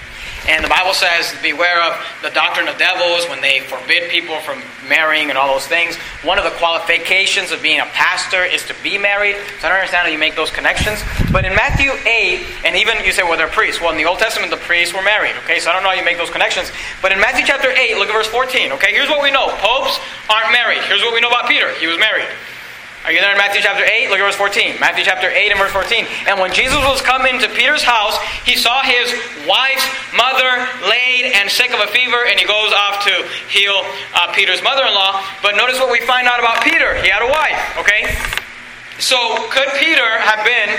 And 0.48 0.64
the 0.64 0.68
Bible 0.68 0.92
says, 0.92 1.34
beware 1.40 1.80
of 1.82 1.94
the 2.22 2.30
doctrine 2.30 2.66
of 2.66 2.76
devils 2.76 3.28
when 3.28 3.40
they 3.40 3.60
forbid 3.60 4.10
people 4.10 4.38
from 4.40 4.60
marrying 4.88 5.30
and 5.30 5.38
all 5.38 5.54
those 5.54 5.66
things. 5.66 5.94
One 6.26 6.38
of 6.38 6.44
the 6.44 6.50
qualifications 6.58 7.52
of 7.52 7.62
being 7.62 7.78
a 7.78 7.86
pastor 7.94 8.44
is 8.44 8.66
to 8.66 8.74
be 8.82 8.98
married. 8.98 9.36
So 9.60 9.66
I 9.66 9.70
don't 9.70 9.78
understand 9.78 10.06
how 10.06 10.12
you 10.12 10.18
make 10.18 10.34
those 10.34 10.50
connections. 10.50 10.98
But 11.30 11.44
in 11.44 11.54
Matthew 11.54 11.92
8, 11.92 12.64
and 12.64 12.74
even 12.76 13.04
you 13.04 13.12
say, 13.12 13.22
well, 13.22 13.38
they're 13.38 13.48
priests. 13.48 13.80
Well, 13.80 13.92
in 13.92 13.98
the 13.98 14.04
Old 14.04 14.18
Testament, 14.18 14.50
the 14.50 14.58
priests 14.58 14.94
were 14.94 15.02
married. 15.02 15.36
Okay, 15.44 15.60
so 15.60 15.70
I 15.70 15.74
don't 15.74 15.84
know 15.84 15.90
how 15.90 15.96
you 15.96 16.04
make 16.04 16.18
those 16.18 16.30
connections. 16.30 16.72
But 17.00 17.12
in 17.12 17.20
Matthew 17.20 17.46
chapter 17.46 17.70
8, 17.70 17.96
look 17.98 18.08
at 18.08 18.14
verse 18.14 18.26
14. 18.26 18.72
Okay, 18.72 18.90
here's 18.92 19.08
what 19.08 19.22
we 19.22 19.30
know 19.30 19.46
popes 19.62 19.98
aren't 20.28 20.50
married. 20.50 20.82
Here's 20.90 21.02
what 21.02 21.14
we 21.14 21.20
know 21.20 21.28
about 21.28 21.48
Peter 21.48 21.72
he 21.78 21.86
was 21.86 21.98
married. 21.98 22.28
Are 23.04 23.10
you 23.10 23.18
there 23.18 23.32
in 23.32 23.38
Matthew 23.38 23.60
chapter 23.60 23.82
8? 23.82 24.10
Look 24.10 24.22
at 24.22 24.30
verse 24.30 24.38
14. 24.38 24.78
Matthew 24.78 25.02
chapter 25.02 25.26
8 25.26 25.50
and 25.50 25.58
verse 25.58 25.74
14. 25.74 26.06
And 26.30 26.38
when 26.38 26.54
Jesus 26.54 26.78
was 26.86 27.02
come 27.02 27.26
into 27.26 27.50
Peter's 27.50 27.82
house, 27.82 28.14
he 28.46 28.54
saw 28.54 28.78
his 28.82 29.10
wife's 29.42 29.82
mother 30.14 30.70
laid 30.86 31.34
and 31.34 31.50
sick 31.50 31.74
of 31.74 31.82
a 31.82 31.90
fever, 31.90 32.22
and 32.30 32.38
he 32.38 32.46
goes 32.46 32.70
off 32.70 33.02
to 33.02 33.26
heal 33.50 33.74
uh, 34.14 34.30
Peter's 34.30 34.62
mother 34.62 34.86
in 34.86 34.94
law. 34.94 35.18
But 35.42 35.58
notice 35.58 35.82
what 35.82 35.90
we 35.90 35.98
find 36.06 36.28
out 36.28 36.38
about 36.38 36.62
Peter. 36.62 36.94
He 37.02 37.10
had 37.10 37.26
a 37.26 37.30
wife, 37.30 37.58
okay? 37.82 38.06
So, 39.02 39.18
could 39.50 39.74
Peter 39.82 40.06
have 40.22 40.46
been 40.46 40.70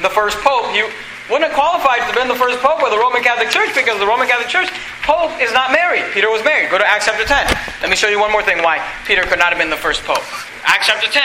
the 0.00 0.08
first 0.08 0.40
pope? 0.40 0.72
You 0.72 0.88
wouldn't 1.30 1.48
have 1.48 1.56
qualified 1.56 2.04
to 2.04 2.12
have 2.12 2.14
been 2.14 2.28
the 2.28 2.36
first 2.36 2.60
pope 2.60 2.82
of 2.84 2.90
the 2.90 2.98
Roman 2.98 3.22
Catholic 3.22 3.48
Church 3.48 3.72
because 3.74 3.98
the 3.98 4.06
Roman 4.06 4.28
Catholic 4.28 4.48
Church 4.48 4.68
pope 5.02 5.32
is 5.40 5.52
not 5.52 5.72
married. 5.72 6.04
Peter 6.12 6.28
was 6.28 6.44
married. 6.44 6.70
Go 6.70 6.76
to 6.76 6.86
Acts 6.86 7.06
chapter 7.06 7.24
10. 7.24 7.48
Let 7.80 7.88
me 7.88 7.96
show 7.96 8.08
you 8.08 8.20
one 8.20 8.30
more 8.30 8.42
thing 8.42 8.62
why 8.62 8.84
Peter 9.06 9.22
could 9.22 9.38
not 9.38 9.48
have 9.48 9.58
been 9.58 9.70
the 9.70 9.80
first 9.80 10.04
pope. 10.04 10.24
Acts 10.64 10.86
chapter 10.86 11.08
10. 11.08 11.22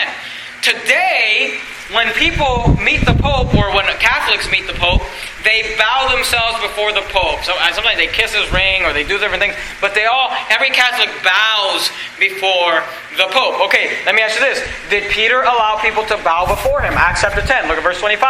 Today, 0.64 1.60
when 1.94 2.14
people 2.14 2.78
meet 2.78 3.06
the 3.06 3.18
Pope, 3.18 3.54
or 3.56 3.74
when 3.74 3.86
Catholics 3.98 4.50
meet 4.52 4.68
the 4.68 4.78
Pope, 4.78 5.02
they 5.44 5.76
bow 5.78 6.14
themselves 6.14 6.62
before 6.62 6.92
the 6.94 7.02
Pope. 7.10 7.42
So 7.44 7.54
uh, 7.58 7.74
sometimes 7.74 7.98
they 7.98 8.08
kiss 8.08 8.34
his 8.34 8.46
ring 8.52 8.84
or 8.84 8.94
they 8.94 9.04
do 9.04 9.18
different 9.18 9.42
things, 9.42 9.56
but 9.82 9.96
they 9.96 10.06
all, 10.06 10.30
every 10.50 10.70
Catholic 10.70 11.10
bows 11.24 11.90
before 12.20 12.84
the 13.18 13.26
Pope. 13.32 13.66
Okay, 13.68 13.98
let 14.06 14.14
me 14.14 14.22
ask 14.22 14.36
you 14.38 14.46
this. 14.46 14.62
Did 14.90 15.10
Peter 15.12 15.42
allow 15.42 15.80
people 15.82 16.06
to 16.06 16.18
bow 16.22 16.46
before 16.46 16.82
him? 16.82 16.94
Acts 16.94 17.22
chapter 17.22 17.42
10. 17.42 17.68
Look 17.68 17.78
at 17.78 17.84
verse 17.84 18.00
25. 18.00 18.22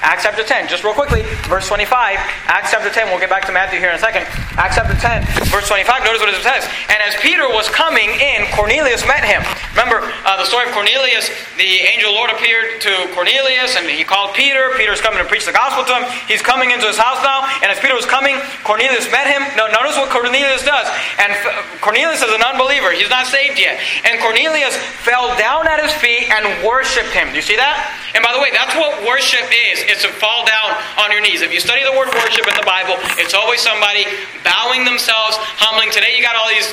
Acts 0.00 0.22
chapter 0.22 0.44
10. 0.44 0.68
Just 0.68 0.84
real 0.84 0.94
quickly, 0.94 1.22
verse 1.48 1.66
25. 1.66 2.16
Acts 2.46 2.70
chapter 2.70 2.90
10. 2.90 3.08
We'll 3.08 3.20
get 3.20 3.30
back 3.30 3.46
to 3.46 3.52
Matthew 3.52 3.80
here 3.80 3.90
in 3.90 3.96
a 3.96 3.98
second. 3.98 4.26
Acts 4.58 4.76
chapter 4.76 4.94
10, 4.94 5.22
verse 5.54 5.68
25. 5.68 6.04
Notice 6.04 6.20
what 6.20 6.34
it 6.34 6.42
says. 6.42 6.66
And 6.90 6.98
as 7.02 7.14
Peter 7.22 7.46
was 7.48 7.68
coming 7.68 8.10
in, 8.10 8.46
Cornelius 8.52 9.06
met 9.06 9.24
him. 9.24 9.44
Remember 9.70 10.02
uh, 10.26 10.36
the 10.36 10.44
story 10.44 10.66
of 10.66 10.74
Cornelius? 10.74 11.30
The 11.56 11.86
angel 11.86 12.12
Lord 12.12 12.30
appeared 12.30 12.80
to 12.82 13.07
Cornelius 13.14 13.76
and 13.76 13.88
he 13.88 14.04
called 14.04 14.34
Peter. 14.34 14.72
Peter's 14.76 15.00
coming 15.00 15.18
to 15.18 15.28
preach 15.28 15.46
the 15.46 15.52
gospel 15.54 15.84
to 15.84 15.94
him. 16.00 16.04
He's 16.26 16.42
coming 16.42 16.70
into 16.70 16.86
his 16.86 16.96
house 16.96 17.20
now. 17.22 17.46
And 17.62 17.70
as 17.72 17.78
Peter 17.78 17.94
was 17.94 18.06
coming, 18.06 18.36
Cornelius 18.64 19.10
met 19.10 19.26
him. 19.26 19.42
Now, 19.56 19.68
notice 19.68 19.96
what 19.96 20.10
Cornelius 20.10 20.64
does. 20.64 20.86
And 21.18 21.32
Cornelius 21.80 22.22
is 22.22 22.32
an 22.32 22.42
unbeliever. 22.42 22.92
He's 22.92 23.10
not 23.10 23.26
saved 23.26 23.58
yet. 23.58 23.80
And 24.04 24.20
Cornelius 24.20 24.76
fell 25.04 25.32
down 25.38 25.66
at 25.66 25.82
his 25.82 25.92
feet 25.98 26.30
and 26.30 26.44
worshiped 26.64 27.10
him. 27.10 27.30
Do 27.30 27.36
you 27.36 27.46
see 27.46 27.56
that? 27.56 27.88
And 28.14 28.24
by 28.24 28.32
the 28.32 28.40
way, 28.40 28.50
that's 28.52 28.74
what 28.76 28.98
worship 29.04 29.46
is. 29.72 29.84
It's 29.88 30.02
to 30.02 30.12
fall 30.12 30.44
down 30.46 30.76
on 31.00 31.12
your 31.12 31.20
knees. 31.20 31.42
If 31.42 31.52
you 31.52 31.60
study 31.60 31.84
the 31.84 31.94
word 31.94 32.08
worship 32.12 32.46
in 32.46 32.56
the 32.56 32.66
Bible, 32.66 32.96
it's 33.20 33.34
always 33.34 33.60
somebody 33.60 34.06
bowing 34.44 34.84
themselves, 34.84 35.36
humbling. 35.60 35.90
Today 35.90 36.16
you 36.16 36.22
got 36.22 36.36
all 36.36 36.48
these 36.48 36.70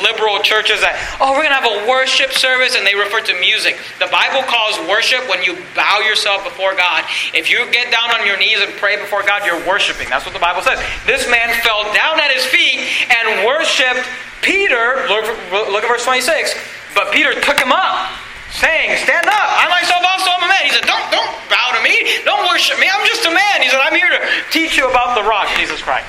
liberal 0.00 0.38
churches 0.40 0.80
that, 0.80 0.96
oh, 1.20 1.32
we're 1.32 1.46
going 1.46 1.54
to 1.54 1.60
have 1.60 1.70
a 1.70 1.88
worship 1.88 2.32
service, 2.32 2.76
and 2.76 2.86
they 2.86 2.94
refer 2.94 3.20
to 3.24 3.34
music. 3.40 3.80
The 3.98 4.10
Bible 4.12 4.44
calls 4.46 4.76
worship 4.86 5.24
when 5.28 5.42
you 5.42 5.56
bow 5.74 6.00
yourself 6.04 6.44
before 6.44 6.76
God. 6.76 7.04
If 7.32 7.50
you 7.50 7.64
get 7.72 7.90
down 7.90 8.12
on 8.12 8.26
your 8.26 8.38
knees 8.38 8.60
and 8.60 8.70
pray 8.76 9.00
before 9.00 9.22
God, 9.24 9.44
you're 9.44 9.60
worshiping. 9.66 10.08
That's 10.08 10.24
what 10.24 10.34
the 10.34 10.42
Bible 10.42 10.62
says. 10.62 10.78
This 11.06 11.24
man 11.30 11.50
fell 11.64 11.84
down 11.96 12.20
at 12.20 12.30
his 12.30 12.44
feet 12.46 12.84
and 13.08 13.46
worshiped 13.46 14.06
Peter. 14.42 15.04
Look, 15.08 15.26
look 15.72 15.82
at 15.84 15.88
verse 15.88 16.04
26. 16.04 16.54
But 16.94 17.12
Peter 17.12 17.34
took 17.40 17.58
him 17.58 17.72
up 17.72 18.10
saying, 18.52 18.96
Stand 19.04 19.26
up. 19.26 19.48
I 19.60 19.68
myself 19.68 20.02
also 20.04 20.30
am 20.34 20.42
a 20.44 20.50
man. 20.50 20.62
He 20.64 20.72
said, 20.72 20.86
Don't 20.88 21.04
don't 21.12 21.30
bow 21.50 21.76
to 21.76 21.82
me. 21.84 21.94
Don't 22.24 22.48
worship 22.48 22.78
me. 22.80 22.88
I'm 22.88 23.04
just 23.06 23.26
a 23.26 23.32
man. 23.32 23.62
He 23.62 23.68
said, 23.68 23.80
I'm 23.80 23.94
here 23.94 24.10
to 24.10 24.20
teach 24.50 24.76
you 24.76 24.88
about 24.88 25.14
the 25.14 25.24
rock, 25.24 25.48
Jesus 25.56 25.82
Christ. 25.82 26.08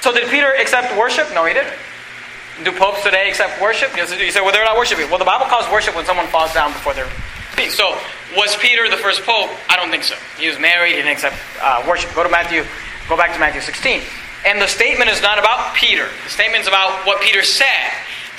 So 0.00 0.12
did 0.12 0.28
Peter 0.30 0.52
accept 0.58 0.96
worship? 0.96 1.28
No, 1.34 1.44
he 1.44 1.54
didn't. 1.54 1.72
Do 2.64 2.72
popes 2.72 3.02
today 3.02 3.28
accept 3.28 3.60
worship? 3.60 3.96
You 3.96 4.06
say, 4.06 4.40
well, 4.40 4.52
they're 4.52 4.64
not 4.64 4.76
worshiping. 4.76 5.08
Well, 5.08 5.18
the 5.18 5.24
Bible 5.24 5.46
calls 5.46 5.70
worship 5.72 5.96
when 5.96 6.04
someone 6.04 6.26
falls 6.26 6.52
down 6.52 6.72
before 6.72 6.92
their 6.92 7.06
feet. 7.56 7.72
So, 7.72 7.96
was 8.36 8.54
Peter 8.56 8.88
the 8.88 8.98
first 8.98 9.22
pope? 9.22 9.48
I 9.68 9.76
don't 9.76 9.90
think 9.90 10.04
so. 10.04 10.14
He 10.38 10.46
was 10.46 10.58
married. 10.58 10.90
He 10.90 10.96
didn't 10.96 11.12
accept 11.12 11.36
uh, 11.62 11.84
worship. 11.88 12.14
Go 12.14 12.22
to 12.22 12.28
Matthew. 12.28 12.64
Go 13.08 13.16
back 13.16 13.32
to 13.32 13.40
Matthew 13.40 13.60
16. 13.62 14.02
And 14.46 14.60
the 14.60 14.66
statement 14.66 15.10
is 15.10 15.20
not 15.22 15.38
about 15.38 15.74
Peter. 15.74 16.08
The 16.24 16.30
statement 16.30 16.62
is 16.62 16.68
about 16.68 17.06
what 17.06 17.20
Peter 17.22 17.42
said. 17.42 17.90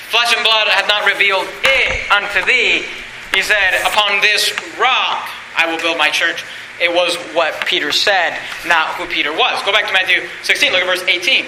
Flesh 0.09 0.33
and 0.35 0.43
blood 0.43 0.67
hath 0.67 0.87
not 0.87 1.05
revealed 1.05 1.47
it 1.63 2.11
unto 2.11 2.45
thee. 2.45 2.85
He 3.33 3.41
said, 3.41 3.81
Upon 3.85 4.21
this 4.21 4.51
rock 4.77 5.29
I 5.57 5.65
will 5.69 5.79
build 5.81 5.97
my 5.97 6.09
church. 6.09 6.43
It 6.81 6.93
was 6.93 7.15
what 7.33 7.65
Peter 7.65 7.91
said, 7.91 8.37
not 8.65 8.95
who 8.95 9.05
Peter 9.05 9.31
was. 9.31 9.61
Go 9.63 9.71
back 9.71 9.87
to 9.87 9.93
Matthew 9.93 10.27
16. 10.43 10.71
Look 10.71 10.81
at 10.81 10.87
verse 10.87 11.03
18. 11.07 11.45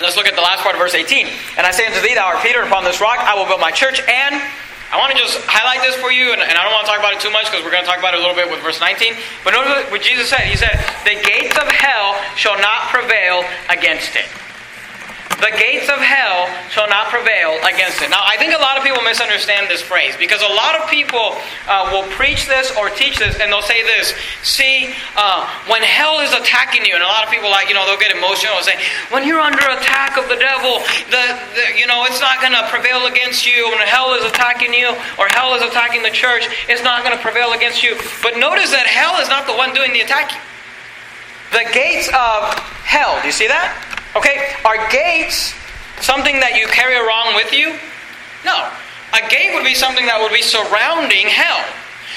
Let's 0.00 0.16
look 0.16 0.26
at 0.26 0.34
the 0.34 0.40
last 0.40 0.64
part 0.64 0.74
of 0.74 0.80
verse 0.80 0.94
18. 0.94 1.28
And 1.60 1.66
I 1.66 1.70
say 1.70 1.84
unto 1.84 2.00
thee, 2.00 2.14
Thou 2.14 2.24
art 2.24 2.42
Peter, 2.42 2.60
and 2.60 2.68
upon 2.68 2.84
this 2.84 3.00
rock 3.00 3.20
I 3.20 3.36
will 3.36 3.44
build 3.44 3.60
my 3.60 3.70
church. 3.70 4.00
And 4.00 4.34
I 4.90 4.98
want 4.98 5.12
to 5.12 5.18
just 5.20 5.38
highlight 5.44 5.84
this 5.86 5.94
for 6.00 6.10
you, 6.10 6.32
and, 6.32 6.40
and 6.40 6.56
I 6.56 6.64
don't 6.64 6.72
want 6.72 6.88
to 6.88 6.90
talk 6.90 6.98
about 6.98 7.12
it 7.14 7.20
too 7.20 7.30
much 7.30 7.46
because 7.46 7.62
we're 7.62 7.70
going 7.70 7.84
to 7.84 7.90
talk 7.90 8.00
about 8.00 8.16
it 8.16 8.18
a 8.18 8.22
little 8.24 8.34
bit 8.34 8.50
with 8.50 8.58
verse 8.64 8.80
19. 8.80 9.14
But 9.44 9.52
notice 9.54 9.86
what 9.92 10.02
Jesus 10.02 10.32
said. 10.32 10.48
He 10.48 10.56
said, 10.56 10.72
The 11.04 11.20
gates 11.20 11.54
of 11.60 11.68
hell 11.68 12.16
shall 12.34 12.58
not 12.58 12.88
prevail 12.88 13.44
against 13.68 14.16
it 14.16 14.26
the 15.40 15.52
gates 15.56 15.88
of 15.88 15.98
hell 15.98 16.48
shall 16.68 16.88
not 16.88 17.08
prevail 17.08 17.56
against 17.64 18.00
it. 18.04 18.10
Now, 18.10 18.20
I 18.22 18.36
think 18.36 18.52
a 18.52 18.60
lot 18.60 18.76
of 18.76 18.84
people 18.84 19.00
misunderstand 19.02 19.68
this 19.68 19.80
phrase 19.80 20.16
because 20.16 20.44
a 20.44 20.52
lot 20.52 20.76
of 20.76 20.88
people 20.88 21.36
uh, 21.68 21.88
will 21.92 22.04
preach 22.12 22.46
this 22.46 22.68
or 22.76 22.90
teach 22.90 23.18
this 23.18 23.40
and 23.40 23.50
they'll 23.50 23.64
say 23.64 23.82
this 23.82 24.12
See, 24.42 24.92
uh, 25.16 25.48
when 25.68 25.82
hell 25.82 26.20
is 26.20 26.32
attacking 26.32 26.84
you, 26.84 26.94
and 26.94 27.02
a 27.02 27.06
lot 27.06 27.24
of 27.24 27.30
people, 27.30 27.50
like, 27.50 27.68
you 27.68 27.74
know, 27.74 27.84
they'll 27.86 28.00
get 28.00 28.12
emotional 28.12 28.56
and 28.56 28.64
say, 28.64 28.76
When 29.10 29.26
you're 29.26 29.40
under 29.40 29.64
attack 29.64 30.16
of 30.16 30.28
the 30.28 30.36
devil, 30.36 30.80
the, 31.08 31.24
the 31.56 31.64
you 31.76 31.86
know, 31.86 32.04
it's 32.04 32.20
not 32.20 32.40
going 32.40 32.52
to 32.52 32.64
prevail 32.68 33.06
against 33.06 33.46
you. 33.46 33.68
When 33.68 33.80
hell 33.88 34.14
is 34.14 34.24
attacking 34.24 34.72
you 34.74 34.92
or 35.18 35.28
hell 35.28 35.54
is 35.54 35.62
attacking 35.62 36.02
the 36.02 36.12
church, 36.12 36.46
it's 36.68 36.82
not 36.82 37.04
going 37.04 37.16
to 37.16 37.22
prevail 37.22 37.52
against 37.52 37.82
you. 37.82 37.96
But 38.22 38.36
notice 38.36 38.70
that 38.70 38.86
hell 38.86 39.20
is 39.20 39.28
not 39.28 39.46
the 39.46 39.56
one 39.56 39.72
doing 39.74 39.92
the 39.92 40.00
attacking. 40.00 40.38
The 41.52 41.66
gates 41.72 42.08
of 42.08 42.54
hell, 42.86 43.18
do 43.20 43.26
you 43.26 43.32
see 43.32 43.48
that? 43.48 43.89
Okay, 44.16 44.50
are 44.64 44.90
gates 44.90 45.54
something 46.02 46.40
that 46.40 46.58
you 46.58 46.66
carry 46.66 46.98
around 46.98 47.38
with 47.38 47.54
you? 47.54 47.78
No. 48.42 48.66
A 49.14 49.22
gate 49.30 49.54
would 49.54 49.62
be 49.62 49.74
something 49.74 50.06
that 50.06 50.18
would 50.18 50.34
be 50.34 50.42
surrounding 50.42 51.30
hell. 51.30 51.62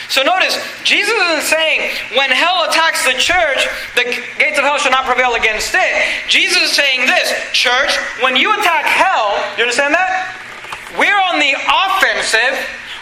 So 0.09 0.21
notice, 0.21 0.57
Jesus 0.83 1.13
isn't 1.13 1.45
saying 1.45 1.89
when 2.17 2.29
hell 2.29 2.65
attacks 2.65 3.05
the 3.05 3.17
church, 3.17 3.65
the 3.93 4.09
gates 4.37 4.57
of 4.57 4.65
hell 4.65 4.77
shall 4.77 4.93
not 4.93 5.05
prevail 5.05 5.37
against 5.37 5.73
it. 5.73 5.93
Jesus 6.29 6.69
is 6.69 6.73
saying 6.73 7.05
this, 7.05 7.33
church, 7.53 7.93
when 8.21 8.35
you 8.35 8.53
attack 8.57 8.85
hell, 8.85 9.37
you 9.57 9.63
understand 9.63 9.93
that? 9.93 10.33
We're 10.97 11.17
on 11.17 11.37
the 11.37 11.53
offensive. 11.53 12.57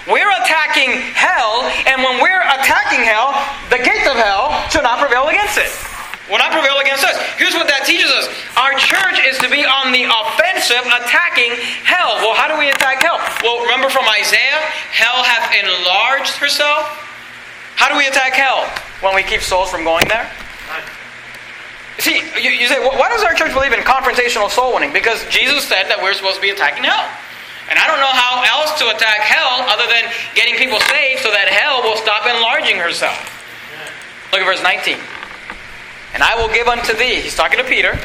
We're 0.08 0.32
attacking 0.44 1.00
hell, 1.14 1.64
and 1.86 2.02
when 2.02 2.24
we're 2.24 2.44
attacking 2.60 3.06
hell, 3.06 3.38
the 3.70 3.78
gates 3.78 4.08
of 4.08 4.18
hell 4.18 4.52
shall 4.68 4.84
not 4.84 5.00
prevail 5.00 5.28
against 5.28 5.60
it 5.60 5.91
will 6.32 6.40
not 6.40 6.56
prevail 6.56 6.80
against 6.80 7.04
us. 7.04 7.20
Here's 7.36 7.54
what 7.54 7.68
that 7.68 7.84
teaches 7.84 8.08
us 8.08 8.32
our 8.56 8.72
church 8.80 9.20
is 9.28 9.36
to 9.44 9.52
be 9.52 9.68
on 9.68 9.92
the 9.92 10.08
offensive, 10.08 10.82
attacking 10.88 11.52
hell. 11.84 12.16
Well, 12.24 12.34
how 12.34 12.48
do 12.48 12.56
we 12.56 12.72
attack 12.72 13.04
hell? 13.04 13.20
Well, 13.44 13.60
remember 13.68 13.92
from 13.92 14.08
Isaiah, 14.08 14.64
hell 14.96 15.22
hath 15.28 15.52
enlarged 15.52 16.40
herself. 16.40 16.88
How 17.76 17.92
do 17.92 18.00
we 18.00 18.08
attack 18.08 18.34
hell? 18.34 18.64
When 19.04 19.14
we 19.14 19.28
keep 19.28 19.44
souls 19.44 19.70
from 19.70 19.84
going 19.84 20.08
there? 20.08 20.32
See, 22.00 22.24
you, 22.40 22.50
you 22.50 22.66
say, 22.66 22.80
why 22.80 23.10
does 23.10 23.22
our 23.22 23.36
church 23.36 23.54
believe 23.54 23.74
in 23.74 23.84
confrontational 23.84 24.50
soul 24.50 24.74
winning? 24.74 24.94
Because 24.94 25.22
Jesus 25.30 25.68
said 25.68 25.92
that 25.92 26.00
we're 26.02 26.16
supposed 26.16 26.40
to 26.40 26.42
be 26.42 26.50
attacking 26.50 26.88
hell. 26.88 27.06
And 27.70 27.78
I 27.78 27.86
don't 27.86 28.00
know 28.00 28.16
how 28.16 28.42
else 28.42 28.74
to 28.82 28.90
attack 28.90 29.22
hell 29.22 29.64
other 29.70 29.86
than 29.86 30.10
getting 30.34 30.56
people 30.56 30.80
saved 30.92 31.22
so 31.22 31.30
that 31.30 31.48
hell 31.52 31.84
will 31.84 31.98
stop 31.98 32.26
enlarging 32.26 32.78
herself. 32.78 33.20
Look 34.32 34.42
at 34.42 34.48
verse 34.48 34.64
19. 34.64 34.98
And 36.22 36.30
I 36.30 36.38
will 36.38 36.54
give 36.54 36.68
unto 36.68 36.94
thee, 36.94 37.18
he's 37.18 37.34
talking 37.34 37.58
to 37.58 37.66
Peter, 37.66 37.98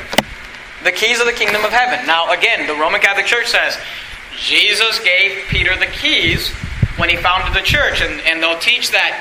the 0.82 0.90
keys 0.90 1.20
of 1.20 1.26
the 1.26 1.36
kingdom 1.36 1.66
of 1.66 1.70
heaven. 1.70 2.06
Now, 2.06 2.32
again, 2.32 2.66
the 2.66 2.72
Roman 2.72 2.98
Catholic 2.98 3.26
Church 3.26 3.48
says 3.48 3.76
Jesus 4.40 4.98
gave 5.04 5.44
Peter 5.48 5.76
the 5.76 5.84
keys 5.84 6.48
when 6.96 7.10
he 7.10 7.16
founded 7.20 7.52
the 7.52 7.60
church, 7.60 8.00
and, 8.00 8.24
and 8.24 8.40
they'll 8.40 8.58
teach 8.58 8.88
that 8.96 9.20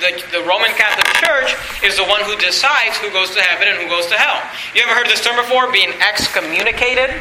the, 0.00 0.24
the 0.32 0.40
Roman 0.48 0.72
Catholic 0.72 1.04
Church 1.20 1.52
is 1.84 2.00
the 2.00 2.04
one 2.08 2.24
who 2.24 2.32
decides 2.40 2.96
who 2.96 3.12
goes 3.12 3.28
to 3.36 3.42
heaven 3.44 3.68
and 3.68 3.76
who 3.76 3.92
goes 3.92 4.06
to 4.06 4.16
hell. 4.16 4.40
You 4.72 4.88
ever 4.88 4.96
heard 4.96 5.12
this 5.12 5.20
term 5.20 5.36
before? 5.36 5.70
Being 5.70 5.92
excommunicated? 6.00 7.12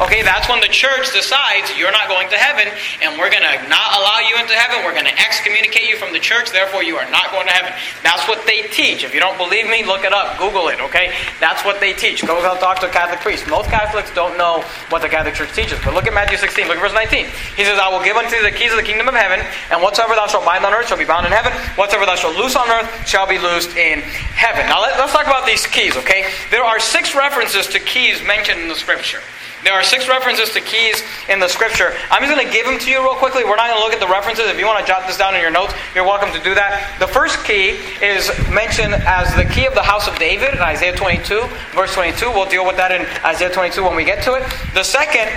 Okay, 0.00 0.24
that's 0.24 0.48
when 0.48 0.64
the 0.64 0.72
church 0.72 1.12
decides 1.12 1.68
you're 1.76 1.92
not 1.92 2.08
going 2.08 2.24
to 2.32 2.38
heaven 2.40 2.64
and 3.04 3.20
we're 3.20 3.28
going 3.28 3.44
to 3.44 3.56
not 3.68 3.92
allow 4.00 4.24
you 4.24 4.40
into 4.40 4.56
heaven. 4.56 4.80
We're 4.88 4.96
going 4.96 5.04
to 5.04 5.18
excommunicate 5.20 5.84
you 5.84 6.00
from 6.00 6.16
the 6.16 6.18
church, 6.18 6.50
therefore, 6.50 6.82
you 6.82 6.96
are 6.96 7.08
not 7.12 7.28
going 7.28 7.44
to 7.44 7.52
heaven. 7.52 7.76
That's 8.00 8.24
what 8.26 8.40
they 8.48 8.64
teach. 8.72 9.04
If 9.04 9.12
you 9.12 9.20
don't 9.20 9.36
believe 9.36 9.68
me, 9.68 9.84
look 9.84 10.04
it 10.04 10.12
up, 10.12 10.38
Google 10.40 10.68
it, 10.68 10.80
okay? 10.80 11.12
That's 11.40 11.62
what 11.64 11.78
they 11.78 11.92
teach. 11.92 12.24
Go 12.24 12.40
talk 12.40 12.80
to 12.80 12.88
a 12.88 12.92
Catholic 12.92 13.20
priest. 13.20 13.46
Most 13.48 13.68
Catholics 13.68 14.08
don't 14.14 14.38
know 14.38 14.64
what 14.88 15.02
the 15.02 15.08
Catholic 15.12 15.34
Church 15.34 15.52
teaches, 15.52 15.78
but 15.84 15.92
look 15.92 16.06
at 16.08 16.14
Matthew 16.14 16.38
16, 16.38 16.68
look 16.68 16.80
at 16.80 16.82
verse 16.82 16.96
19. 16.96 17.26
He 17.56 17.64
says, 17.64 17.78
I 17.78 17.92
will 17.92 18.02
give 18.02 18.16
unto 18.16 18.30
thee 18.32 18.48
the 18.48 18.56
keys 18.56 18.72
of 18.72 18.80
the 18.80 18.88
kingdom 18.88 19.08
of 19.08 19.14
heaven, 19.14 19.44
and 19.70 19.82
whatsoever 19.82 20.16
thou 20.16 20.26
shalt 20.26 20.48
bind 20.48 20.64
on 20.64 20.72
earth 20.72 20.88
shall 20.88 20.98
be 20.98 21.04
bound 21.04 21.26
in 21.26 21.32
heaven, 21.32 21.52
whatsoever 21.76 22.06
thou 22.06 22.16
shalt 22.16 22.36
loose 22.36 22.56
on 22.56 22.68
earth 22.70 22.88
shall 23.06 23.28
be 23.28 23.38
loosed 23.38 23.76
in 23.76 24.00
heaven. 24.00 24.64
Now 24.72 24.80
let, 24.80 24.96
let's 24.98 25.12
talk 25.12 25.28
about 25.28 25.44
these 25.44 25.66
keys, 25.66 25.96
okay? 26.00 26.32
There 26.50 26.64
are 26.64 26.80
six 26.80 27.14
references 27.14 27.66
to 27.68 27.78
keys 27.78 28.24
mentioned 28.24 28.60
in 28.60 28.68
the 28.68 28.74
scripture. 28.74 29.20
There 29.64 29.72
are 29.72 29.84
six 29.84 30.08
references 30.08 30.50
to 30.54 30.60
keys 30.60 31.02
in 31.28 31.38
the 31.38 31.46
scripture. 31.46 31.94
I'm 32.10 32.22
just 32.22 32.34
going 32.34 32.44
to 32.44 32.52
give 32.52 32.66
them 32.66 32.78
to 32.80 32.90
you 32.90 33.00
real 33.00 33.14
quickly. 33.14 33.44
We're 33.44 33.54
not 33.54 33.68
going 33.68 33.78
to 33.78 33.84
look 33.84 33.94
at 33.94 34.00
the 34.00 34.10
references. 34.10 34.46
If 34.46 34.58
you 34.58 34.66
want 34.66 34.84
to 34.84 34.86
jot 34.86 35.06
this 35.06 35.16
down 35.16 35.34
in 35.36 35.40
your 35.40 35.52
notes, 35.52 35.72
you're 35.94 36.04
welcome 36.04 36.32
to 36.32 36.42
do 36.42 36.54
that. 36.54 36.98
The 36.98 37.06
first 37.06 37.44
key 37.44 37.78
is 38.02 38.26
mentioned 38.50 38.94
as 39.06 39.34
the 39.36 39.44
key 39.44 39.66
of 39.66 39.74
the 39.74 39.82
house 39.82 40.08
of 40.08 40.18
David 40.18 40.54
in 40.54 40.60
Isaiah 40.60 40.96
22, 40.96 41.46
verse 41.74 41.94
22. 41.94 42.30
We'll 42.30 42.48
deal 42.48 42.66
with 42.66 42.76
that 42.76 42.90
in 42.90 43.06
Isaiah 43.24 43.52
22 43.52 43.84
when 43.84 43.94
we 43.94 44.04
get 44.04 44.24
to 44.24 44.34
it. 44.34 44.42
The 44.74 44.82
second 44.82 45.30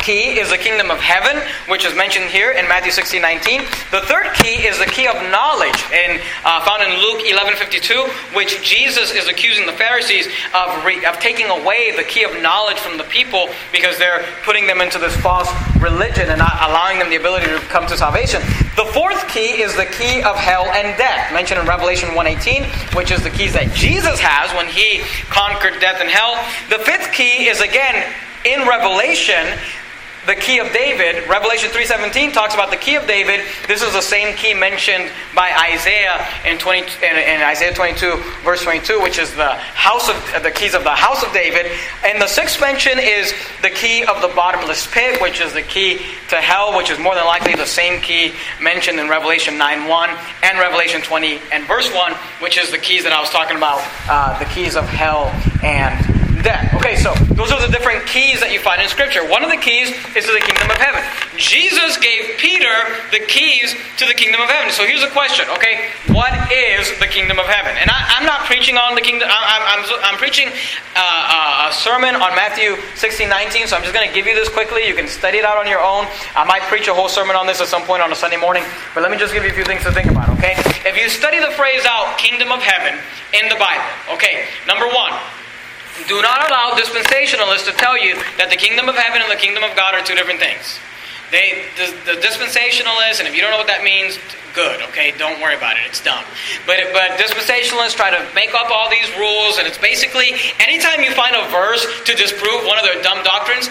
key 0.00 0.38
is 0.38 0.50
the 0.50 0.58
kingdom 0.58 0.90
of 0.90 0.98
heaven, 0.98 1.42
which 1.68 1.84
is 1.84 1.94
mentioned 1.94 2.26
here 2.26 2.52
in 2.52 2.66
Matthew 2.68 2.92
16, 2.92 3.20
19. 3.20 3.60
The 3.90 4.00
third 4.02 4.32
key 4.34 4.66
is 4.66 4.78
the 4.78 4.86
key 4.86 5.06
of 5.06 5.14
knowledge, 5.30 5.78
in, 5.92 6.20
uh, 6.44 6.64
found 6.64 6.82
in 6.82 7.00
Luke 7.00 7.22
11, 7.26 7.56
52, 7.56 8.06
which 8.34 8.62
Jesus 8.62 9.12
is 9.12 9.28
accusing 9.28 9.66
the 9.66 9.72
Pharisees 9.72 10.28
of, 10.54 10.84
re- 10.84 11.04
of 11.04 11.18
taking 11.18 11.46
away 11.46 11.94
the 11.96 12.04
key 12.04 12.24
of 12.24 12.30
knowledge 12.42 12.78
from 12.78 12.98
the 12.98 13.04
people 13.04 13.48
because 13.72 13.98
they're 13.98 14.24
putting 14.44 14.66
them 14.66 14.80
into 14.80 14.98
this 14.98 15.16
false 15.18 15.48
religion 15.80 16.30
and 16.30 16.38
not 16.38 16.56
allowing 16.68 16.98
them 16.98 17.10
the 17.10 17.16
ability 17.16 17.46
to 17.46 17.58
come 17.68 17.86
to 17.86 17.96
salvation. 17.96 18.40
The 18.76 18.86
fourth 18.92 19.28
key 19.28 19.62
is 19.62 19.76
the 19.76 19.86
key 19.86 20.22
of 20.22 20.36
hell 20.36 20.66
and 20.72 20.96
death, 20.98 21.32
mentioned 21.32 21.60
in 21.60 21.66
Revelation 21.66 22.14
1:18, 22.14 22.64
which 22.94 23.10
is 23.10 23.22
the 23.22 23.30
keys 23.30 23.52
that 23.52 23.72
Jesus 23.74 24.18
has 24.20 24.52
when 24.54 24.66
he 24.66 25.02
conquered 25.30 25.80
death 25.80 26.00
and 26.00 26.10
hell. 26.10 26.34
The 26.70 26.82
fifth 26.84 27.12
key 27.12 27.48
is 27.48 27.60
again 27.60 28.04
in 28.44 28.66
Revelation 28.66 29.58
the 30.26 30.34
key 30.34 30.58
of 30.58 30.72
David. 30.72 31.28
Revelation 31.28 31.70
3:17 31.70 32.32
talks 32.32 32.54
about 32.54 32.70
the 32.70 32.76
key 32.76 32.94
of 32.94 33.06
David. 33.06 33.40
This 33.68 33.82
is 33.82 33.92
the 33.92 34.02
same 34.02 34.36
key 34.36 34.54
mentioned 34.54 35.10
by 35.34 35.52
Isaiah 35.72 36.26
in 36.44 36.58
20 36.58 36.80
in, 37.04 37.16
in 37.16 37.42
Isaiah 37.42 37.74
22 37.74 38.16
verse 38.42 38.62
22, 38.62 39.00
which 39.00 39.18
is 39.18 39.34
the 39.34 39.54
house 39.54 40.08
of 40.08 40.42
the 40.42 40.50
keys 40.50 40.74
of 40.74 40.84
the 40.84 40.90
house 40.90 41.22
of 41.22 41.32
David. 41.32 41.70
And 42.04 42.20
the 42.20 42.26
sixth 42.26 42.60
mention 42.60 42.98
is 42.98 43.34
the 43.62 43.70
key 43.70 44.04
of 44.04 44.22
the 44.22 44.28
bottomless 44.28 44.86
pit, 44.90 45.20
which 45.20 45.40
is 45.40 45.52
the 45.52 45.62
key 45.62 45.98
to 46.28 46.36
hell, 46.36 46.76
which 46.76 46.90
is 46.90 46.98
more 46.98 47.14
than 47.14 47.24
likely 47.24 47.54
the 47.54 47.66
same 47.66 48.00
key 48.00 48.32
mentioned 48.60 48.98
in 48.98 49.08
Revelation 49.08 49.58
9:1 49.58 50.16
and 50.42 50.58
Revelation 50.58 51.02
20 51.02 51.40
and 51.52 51.66
verse 51.66 51.92
1, 51.92 52.12
which 52.40 52.58
is 52.58 52.70
the 52.70 52.78
keys 52.78 53.04
that 53.04 53.12
I 53.12 53.20
was 53.20 53.30
talking 53.30 53.56
about, 53.56 53.82
uh, 54.08 54.38
the 54.38 54.46
keys 54.46 54.76
of 54.76 54.88
hell 54.88 55.32
and 55.62 56.23
death. 56.44 56.76
Okay, 56.76 56.94
so 56.94 57.16
those 57.34 57.50
are 57.50 57.58
the 57.58 57.72
different 57.72 58.04
keys 58.06 58.38
that 58.44 58.52
you 58.52 58.60
find 58.60 58.78
in 58.78 58.88
Scripture. 58.92 59.24
One 59.24 59.42
of 59.42 59.50
the 59.50 59.56
keys 59.56 59.90
is 60.14 60.28
to 60.28 60.32
the 60.36 60.44
kingdom 60.44 60.68
of 60.68 60.76
heaven. 60.76 61.00
Jesus 61.40 61.96
gave 61.98 62.38
Peter 62.38 62.70
the 63.10 63.24
keys 63.26 63.74
to 63.98 64.04
the 64.04 64.14
kingdom 64.14 64.44
of 64.44 64.52
heaven. 64.52 64.70
So 64.70 64.84
here's 64.84 65.02
a 65.02 65.10
question, 65.10 65.48
okay? 65.56 65.90
What 66.12 66.30
is 66.52 66.92
the 67.00 67.08
kingdom 67.08 67.40
of 67.40 67.48
heaven? 67.48 67.74
And 67.80 67.90
I, 67.90 68.20
am 68.20 68.28
not 68.28 68.46
preaching 68.46 68.76
on 68.76 68.94
the 68.94 69.00
kingdom, 69.00 69.26
I, 69.26 69.82
am 70.04 70.16
preaching 70.20 70.52
uh, 70.94 71.68
a 71.68 71.72
sermon 71.72 72.14
on 72.14 72.36
Matthew 72.36 72.76
16, 72.94 73.26
19, 73.26 73.66
so 73.66 73.74
I'm 73.74 73.82
just 73.82 73.96
going 73.96 74.06
to 74.06 74.14
give 74.14 74.28
you 74.28 74.36
this 74.36 74.52
quickly. 74.52 74.86
You 74.86 74.94
can 74.94 75.08
study 75.08 75.40
it 75.40 75.44
out 75.44 75.56
on 75.56 75.66
your 75.66 75.80
own. 75.80 76.06
I 76.36 76.44
might 76.44 76.62
preach 76.70 76.86
a 76.86 76.94
whole 76.94 77.08
sermon 77.08 77.34
on 77.34 77.48
this 77.48 77.64
at 77.64 77.66
some 77.66 77.82
point 77.82 78.04
on 78.04 78.12
a 78.12 78.16
Sunday 78.16 78.38
morning, 78.38 78.62
but 78.94 79.02
let 79.02 79.10
me 79.10 79.16
just 79.16 79.32
give 79.32 79.42
you 79.42 79.50
a 79.50 79.56
few 79.56 79.64
things 79.64 79.82
to 79.82 79.90
think 79.90 80.12
about, 80.12 80.28
okay? 80.38 80.54
If 80.84 80.94
you 80.94 81.08
study 81.08 81.40
the 81.40 81.50
phrase 81.56 81.82
out, 81.88 82.18
kingdom 82.18 82.52
of 82.52 82.62
heaven, 82.62 83.00
in 83.32 83.48
the 83.48 83.56
Bible, 83.56 83.88
okay, 84.14 84.46
number 84.68 84.86
one, 84.86 85.10
do 86.08 86.20
not 86.22 86.48
allow 86.48 86.74
dispensationalists 86.74 87.66
to 87.66 87.72
tell 87.72 87.96
you 87.96 88.16
that 88.36 88.50
the 88.50 88.56
kingdom 88.56 88.88
of 88.88 88.96
heaven 88.96 89.22
and 89.22 89.30
the 89.30 89.40
kingdom 89.40 89.62
of 89.62 89.76
God 89.76 89.94
are 89.94 90.02
two 90.02 90.14
different 90.14 90.40
things. 90.40 90.78
They, 91.30 91.64
the, 91.76 92.14
the 92.14 92.16
dispensationalists, 92.20 93.18
and 93.18 93.28
if 93.28 93.34
you 93.34 93.40
don't 93.40 93.50
know 93.50 93.58
what 93.58 93.66
that 93.66 93.82
means, 93.82 94.18
good, 94.54 94.80
okay? 94.94 95.10
Don't 95.18 95.42
worry 95.42 95.58
about 95.58 95.74
it. 95.76 95.82
It's 95.90 95.98
dumb. 95.98 96.22
But, 96.62 96.94
but 96.94 97.18
dispensationalists 97.18 97.98
try 97.98 98.14
to 98.14 98.22
make 98.38 98.54
up 98.54 98.70
all 98.70 98.86
these 98.88 99.10
rules, 99.18 99.58
and 99.58 99.66
it's 99.66 99.76
basically 99.76 100.38
anytime 100.62 101.02
you 101.02 101.10
find 101.10 101.34
a 101.34 101.42
verse 101.50 101.82
to 102.06 102.14
disprove 102.14 102.62
one 102.64 102.78
of 102.78 102.86
their 102.86 103.02
dumb 103.02 103.18
doctrines, 103.26 103.68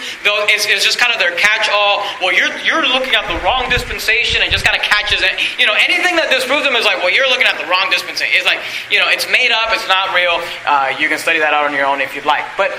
it's, 0.52 0.68
it's 0.68 0.84
just 0.84 1.00
kind 1.00 1.10
of 1.10 1.18
their 1.18 1.32
catch 1.40 1.72
all. 1.72 2.04
Well, 2.20 2.36
you're, 2.36 2.52
you're 2.62 2.84
looking 2.84 3.16
at 3.16 3.24
the 3.26 3.40
wrong 3.40 3.72
dispensation 3.72 4.44
and 4.44 4.52
just 4.52 4.64
kind 4.64 4.76
of 4.76 4.84
catches 4.84 5.24
it. 5.24 5.32
You 5.56 5.64
know, 5.64 5.74
anything 5.80 6.20
that 6.20 6.28
disproves 6.28 6.68
them 6.68 6.76
is 6.76 6.84
like, 6.84 7.00
well, 7.00 7.10
you're 7.10 7.28
looking 7.32 7.48
at 7.48 7.56
the 7.56 7.66
wrong 7.66 7.88
dispensation. 7.88 8.36
It's 8.36 8.46
like, 8.46 8.60
you 8.92 9.00
know, 9.00 9.08
it's 9.08 9.24
made 9.32 9.56
up, 9.56 9.72
it's 9.72 9.88
not 9.88 10.12
real. 10.12 10.36
Uh, 10.68 10.92
you 11.00 11.08
can 11.08 11.16
study 11.16 11.40
that 11.40 11.56
out 11.56 11.64
on 11.64 11.72
your 11.72 11.88
own 11.88 12.04
if 12.04 12.12
you'd 12.12 12.28
like. 12.28 12.44
But 12.60 12.76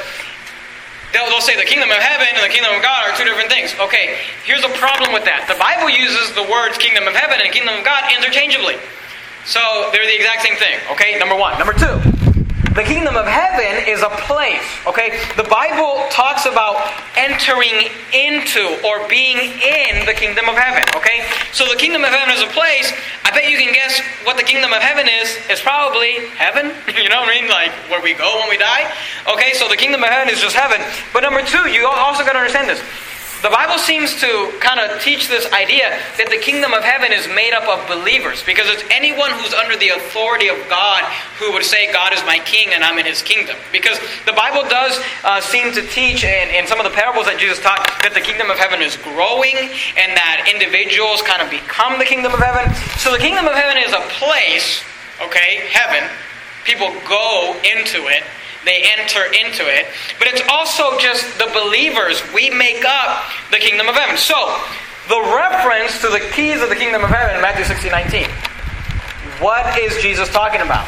They'll, 1.15 1.31
they'll 1.31 1.39
say 1.39 1.55
the 1.55 1.63
kingdom 1.63 1.87
of 1.95 2.03
heaven 2.03 2.27
and 2.27 2.43
the 2.43 2.51
kingdom 2.51 2.75
of 2.75 2.83
God 2.83 3.07
are 3.07 3.15
two 3.15 3.23
different 3.23 3.47
things. 3.47 3.71
Okay, 3.79 4.19
here's 4.43 4.67
a 4.67 4.73
problem 4.75 5.15
with 5.15 5.23
that. 5.23 5.47
The 5.47 5.55
Bible 5.55 5.87
uses 5.87 6.35
the 6.35 6.43
words 6.43 6.75
kingdom 6.75 7.07
of 7.07 7.15
heaven 7.15 7.39
and 7.39 7.47
kingdom 7.55 7.71
of 7.79 7.87
God 7.87 8.03
interchangeably. 8.11 8.75
So 9.47 9.63
they're 9.95 10.03
the 10.03 10.19
exact 10.19 10.43
same 10.43 10.59
thing. 10.59 10.75
Okay, 10.91 11.15
number 11.15 11.39
one. 11.39 11.55
Number 11.55 11.71
two. 11.71 12.03
The 12.75 12.83
kingdom 12.83 13.15
of 13.15 13.25
heaven 13.25 13.87
is 13.87 14.03
a 14.03 14.11
place, 14.27 14.67
okay? 14.85 15.15
The 15.39 15.47
Bible 15.47 16.03
talks 16.11 16.45
about 16.45 16.75
entering 17.15 17.87
into 18.11 18.67
or 18.83 19.07
being 19.07 19.39
in 19.39 20.03
the 20.03 20.11
kingdom 20.11 20.51
of 20.51 20.59
heaven, 20.59 20.83
okay? 20.99 21.23
So 21.53 21.63
the 21.71 21.79
kingdom 21.79 22.03
of 22.03 22.11
heaven 22.11 22.35
is 22.35 22.43
a 22.43 22.51
place. 22.51 22.91
I 23.23 23.31
bet 23.31 23.47
you 23.47 23.55
can 23.55 23.71
guess 23.71 24.03
what 24.27 24.35
the 24.35 24.43
kingdom 24.43 24.73
of 24.73 24.81
heaven 24.83 25.07
is. 25.07 25.39
It's 25.47 25.61
probably 25.61 26.27
heaven. 26.35 26.75
you 26.99 27.07
know 27.07 27.23
what 27.23 27.31
I 27.31 27.39
mean? 27.39 27.47
Like 27.47 27.71
where 27.87 28.03
we 28.03 28.13
go 28.13 28.43
when 28.43 28.49
we 28.49 28.57
die. 28.57 28.91
Okay, 29.31 29.53
so 29.53 29.69
the 29.69 29.77
kingdom 29.77 30.03
of 30.03 30.09
heaven 30.09 30.27
is 30.27 30.41
just 30.41 30.57
heaven. 30.59 30.83
But 31.13 31.23
number 31.23 31.47
two, 31.47 31.71
you 31.71 31.87
also 31.87 32.25
got 32.27 32.33
to 32.33 32.39
understand 32.43 32.67
this. 32.67 32.83
The 33.45 33.53
Bible 33.53 33.77
seems 33.77 34.09
to 34.25 34.57
kind 34.57 34.81
of 34.81 34.97
teach 35.05 35.29
this 35.29 35.45
idea 35.53 35.93
that 36.17 36.33
the 36.33 36.41
kingdom 36.41 36.73
of 36.73 36.81
heaven 36.81 37.13
is 37.13 37.29
made 37.29 37.53
up 37.53 37.69
of 37.69 37.77
believers 37.85 38.41
because 38.41 38.65
it's 38.65 38.81
anyone 38.89 39.29
who's 39.37 39.53
under 39.53 39.77
the 39.77 39.93
authority 39.93 40.49
of 40.49 40.57
God 40.65 41.05
who 41.37 41.53
would 41.53 41.61
say, 41.61 41.85
God 41.93 42.09
is 42.09 42.25
my 42.25 42.41
king 42.41 42.73
and 42.73 42.81
I'm 42.81 42.97
in 42.97 43.05
his 43.05 43.21
kingdom. 43.21 43.53
Because 43.69 44.01
the 44.25 44.33
Bible 44.33 44.65
does 44.65 44.97
uh, 45.21 45.45
seem 45.45 45.69
to 45.77 45.85
teach 45.93 46.25
in, 46.25 46.49
in 46.57 46.65
some 46.65 46.81
of 46.81 46.89
the 46.89 46.95
parables 46.97 47.29
that 47.29 47.37
Jesus 47.37 47.61
taught 47.61 47.85
that 48.01 48.17
the 48.17 48.25
kingdom 48.25 48.49
of 48.49 48.57
heaven 48.57 48.81
is 48.81 48.97
growing 48.97 49.53
and 49.93 50.09
that 50.17 50.49
individuals 50.49 51.21
kind 51.21 51.45
of 51.45 51.53
become 51.53 52.01
the 52.01 52.09
kingdom 52.09 52.33
of 52.33 52.41
heaven. 52.41 52.65
So 52.97 53.13
the 53.13 53.21
kingdom 53.21 53.45
of 53.45 53.53
heaven 53.53 53.77
is 53.77 53.93
a 53.93 54.01
place, 54.17 54.81
okay, 55.21 55.69
heaven. 55.69 56.01
People 56.65 56.89
go 57.05 57.53
into 57.61 58.09
it 58.09 58.25
they 58.65 58.83
enter 58.97 59.23
into 59.31 59.63
it. 59.63 59.87
But 60.19 60.27
it's 60.27 60.41
also 60.49 60.97
just 60.99 61.37
the 61.37 61.49
believers. 61.53 62.21
We 62.33 62.49
make 62.49 62.83
up 62.83 63.23
the 63.51 63.57
kingdom 63.57 63.87
of 63.87 63.95
heaven. 63.95 64.17
So, 64.17 64.35
the 65.07 65.21
reference 65.21 66.01
to 66.01 66.09
the 66.09 66.21
keys 66.33 66.61
of 66.61 66.69
the 66.69 66.75
kingdom 66.75 67.03
of 67.03 67.09
heaven 67.09 67.35
in 67.35 67.41
Matthew 67.41 67.63
16 67.63 67.91
19. 67.91 68.27
What 69.39 69.77
is 69.77 70.01
Jesus 70.01 70.29
talking 70.29 70.61
about? 70.61 70.87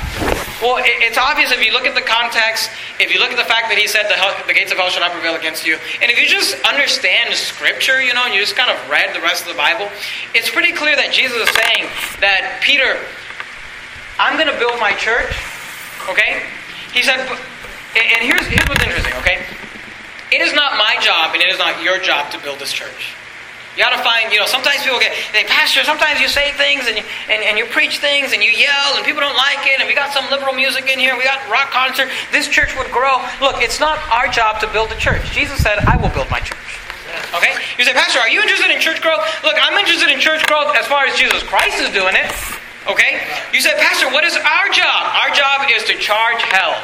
Well, 0.62 0.82
it's 0.82 1.20
obvious 1.20 1.52
if 1.52 1.62
you 1.64 1.72
look 1.72 1.86
at 1.86 1.94
the 1.94 2.02
context, 2.02 2.72
if 3.00 3.14
you 3.14 3.20
look 3.20 3.30
at 3.30 3.38
the 3.38 3.46
fact 3.46 3.70
that 3.70 3.78
he 3.78 3.86
said 3.86 4.10
the, 4.10 4.18
hell, 4.18 4.34
the 4.48 4.58
gates 4.58 4.72
of 4.72 4.82
hell 4.82 4.90
shall 4.90 5.06
not 5.06 5.12
prevail 5.12 5.36
against 5.38 5.68
you, 5.68 5.78
and 6.02 6.10
if 6.10 6.18
you 6.18 6.26
just 6.26 6.58
understand 6.66 7.36
Scripture, 7.36 8.02
you 8.02 8.10
know, 8.16 8.26
and 8.26 8.34
you 8.34 8.42
just 8.42 8.58
kind 8.58 8.74
of 8.74 8.80
read 8.90 9.14
the 9.14 9.22
rest 9.22 9.46
of 9.46 9.54
the 9.54 9.60
Bible, 9.60 9.86
it's 10.34 10.50
pretty 10.50 10.74
clear 10.74 10.96
that 10.98 11.14
Jesus 11.14 11.38
is 11.38 11.54
saying 11.54 11.86
that, 12.26 12.58
Peter, 12.66 12.98
I'm 14.18 14.34
going 14.34 14.50
to 14.50 14.58
build 14.58 14.82
my 14.82 14.98
church, 14.98 15.30
okay? 16.10 16.42
He 16.90 17.06
said, 17.06 17.22
and 18.00 18.22
here's, 18.22 18.46
here's 18.46 18.68
what's 18.68 18.84
interesting, 18.84 19.14
okay? 19.24 19.42
It 20.32 20.42
is 20.42 20.54
not 20.54 20.78
my 20.78 20.98
job 21.00 21.34
and 21.34 21.42
it 21.42 21.50
is 21.50 21.58
not 21.58 21.82
your 21.82 22.00
job 22.00 22.32
to 22.32 22.40
build 22.40 22.60
this 22.60 22.74
church. 22.74 23.16
You 23.78 23.86
got 23.86 23.94
to 23.94 24.02
find, 24.02 24.34
you 24.34 24.42
know, 24.42 24.50
sometimes 24.50 24.82
people 24.82 24.98
get, 24.98 25.14
they, 25.34 25.46
Pastor, 25.46 25.86
sometimes 25.86 26.20
you 26.20 26.28
say 26.28 26.50
things 26.58 26.90
and 26.90 26.98
you, 26.98 27.06
and, 27.30 27.46
and 27.46 27.62
you 27.62 27.66
preach 27.70 28.02
things 28.02 28.34
and 28.34 28.42
you 28.42 28.50
yell 28.50 28.98
and 28.98 29.06
people 29.06 29.22
don't 29.22 29.38
like 29.38 29.70
it 29.70 29.80
and 29.80 29.88
we 29.88 29.94
got 29.94 30.10
some 30.10 30.26
liberal 30.34 30.58
music 30.58 30.90
in 30.90 30.98
here, 30.98 31.16
we 31.16 31.24
got 31.24 31.38
rock 31.46 31.70
concert, 31.70 32.10
this 32.34 32.50
church 32.50 32.76
would 32.76 32.90
grow. 32.90 33.22
Look, 33.40 33.62
it's 33.62 33.80
not 33.80 34.02
our 34.10 34.28
job 34.28 34.60
to 34.62 34.68
build 34.74 34.92
a 34.92 34.98
church. 34.98 35.22
Jesus 35.30 35.62
said, 35.62 35.78
I 35.86 35.96
will 35.96 36.10
build 36.10 36.26
my 36.34 36.42
church. 36.42 36.58
Okay? 37.38 37.54
You 37.78 37.86
say, 37.86 37.94
Pastor, 37.94 38.18
are 38.18 38.30
you 38.30 38.42
interested 38.42 38.74
in 38.74 38.82
church 38.82 39.00
growth? 39.00 39.22
Look, 39.46 39.56
I'm 39.62 39.78
interested 39.78 40.10
in 40.10 40.20
church 40.20 40.42
growth 40.50 40.74
as 40.76 40.90
far 40.90 41.06
as 41.06 41.14
Jesus 41.16 41.44
Christ 41.44 41.78
is 41.78 41.94
doing 41.94 42.18
it. 42.18 42.34
Okay? 42.90 43.22
You 43.54 43.62
say, 43.62 43.78
Pastor, 43.78 44.10
what 44.10 44.26
is 44.26 44.34
our 44.36 44.68
job? 44.74 45.02
Our 45.22 45.30
job 45.38 45.70
is 45.70 45.86
to 45.86 45.94
charge 46.02 46.42
hell. 46.50 46.82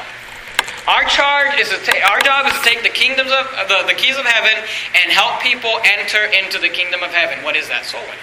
Our 0.88 1.04
charge 1.06 1.60
is 1.60 1.70
to 1.70 1.80
take, 1.80 2.04
our 2.04 2.20
job 2.22 2.48
is 2.48 2.54
to 2.54 2.64
take 2.64 2.84
the 2.84 2.90
kingdoms 2.90 3.32
of 3.32 3.48
uh, 3.56 3.68
the, 3.68 3.88
the 3.88 3.94
keys 3.94 4.18
of 4.18 4.26
heaven 4.26 4.64
and 5.02 5.12
help 5.12 5.40
people 5.40 5.80
enter 5.84 6.26
into 6.26 6.60
the 6.60 6.70
kingdom 6.70 7.04
of 7.04 7.12
heaven. 7.12 7.44
What 7.44 7.56
is 7.56 7.70
that? 7.70 7.86
Soul 7.86 8.02
winning. 8.02 8.20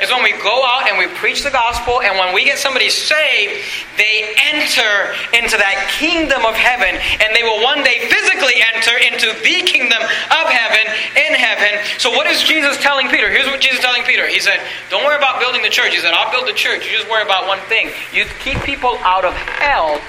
It's 0.00 0.12
when 0.12 0.22
we 0.22 0.32
go 0.36 0.64
out 0.68 0.84
and 0.84 0.98
we 0.98 1.08
preach 1.16 1.42
the 1.42 1.50
gospel, 1.50 2.02
and 2.02 2.18
when 2.18 2.34
we 2.34 2.44
get 2.44 2.58
somebody 2.58 2.90
saved, 2.90 3.64
they 3.96 4.34
enter 4.52 5.16
into 5.32 5.56
that 5.56 5.88
kingdom 5.96 6.44
of 6.44 6.52
heaven, 6.52 6.92
and 6.92 7.32
they 7.32 7.42
will 7.42 7.62
one 7.64 7.80
day 7.80 8.04
physically 8.12 8.60
enter 8.60 8.92
into 9.00 9.32
the 9.40 9.64
kingdom 9.64 10.02
of 10.02 10.46
heaven 10.52 10.84
in 11.16 11.32
heaven. 11.32 11.80
So, 11.96 12.12
what 12.12 12.26
is 12.26 12.42
Jesus 12.42 12.76
telling 12.84 13.08
Peter? 13.08 13.30
Here's 13.30 13.46
what 13.46 13.60
Jesus 13.60 13.78
is 13.80 13.84
telling 13.84 14.02
Peter. 14.04 14.28
He 14.28 14.40
said, 14.40 14.60
Don't 14.90 15.04
worry 15.04 15.16
about 15.16 15.40
building 15.40 15.62
the 15.62 15.72
church. 15.72 15.94
He 15.94 16.00
said, 16.00 16.12
I'll 16.12 16.30
build 16.30 16.46
the 16.46 16.58
church. 16.58 16.84
You 16.84 16.92
just 16.92 17.08
worry 17.08 17.24
about 17.24 17.48
one 17.48 17.60
thing. 17.72 17.90
You 18.12 18.26
keep 18.44 18.60
people 18.62 18.98
out 19.00 19.24
of 19.24 19.32
hell, 19.32 20.00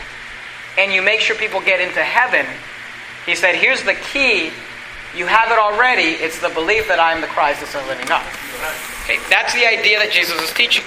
and 0.78 0.92
you 0.92 1.02
make 1.02 1.20
sure 1.20 1.36
people 1.36 1.62
get 1.62 1.80
into 1.80 2.04
heaven. 2.04 2.46
He 3.26 3.36
said, 3.36 3.56
Here's 3.56 3.84
the 3.84 3.94
key. 3.94 4.52
You 5.16 5.28
have 5.28 5.52
it 5.52 5.60
already. 5.60 6.18
It's 6.18 6.40
the 6.42 6.50
belief 6.50 6.88
that 6.88 7.00
I 7.00 7.14
am 7.14 7.22
the 7.22 7.28
Christ, 7.28 7.62
the 7.62 7.68
Son 7.68 7.82
of 7.82 7.88
the 7.88 7.94
living 7.94 8.08
God. 8.08 8.26
Okay, 9.04 9.20
that's 9.30 9.54
the 9.54 9.68
idea 9.68 10.00
that 10.00 10.12
Jesus 10.12 10.42
is 10.42 10.52
teaching. 10.54 10.84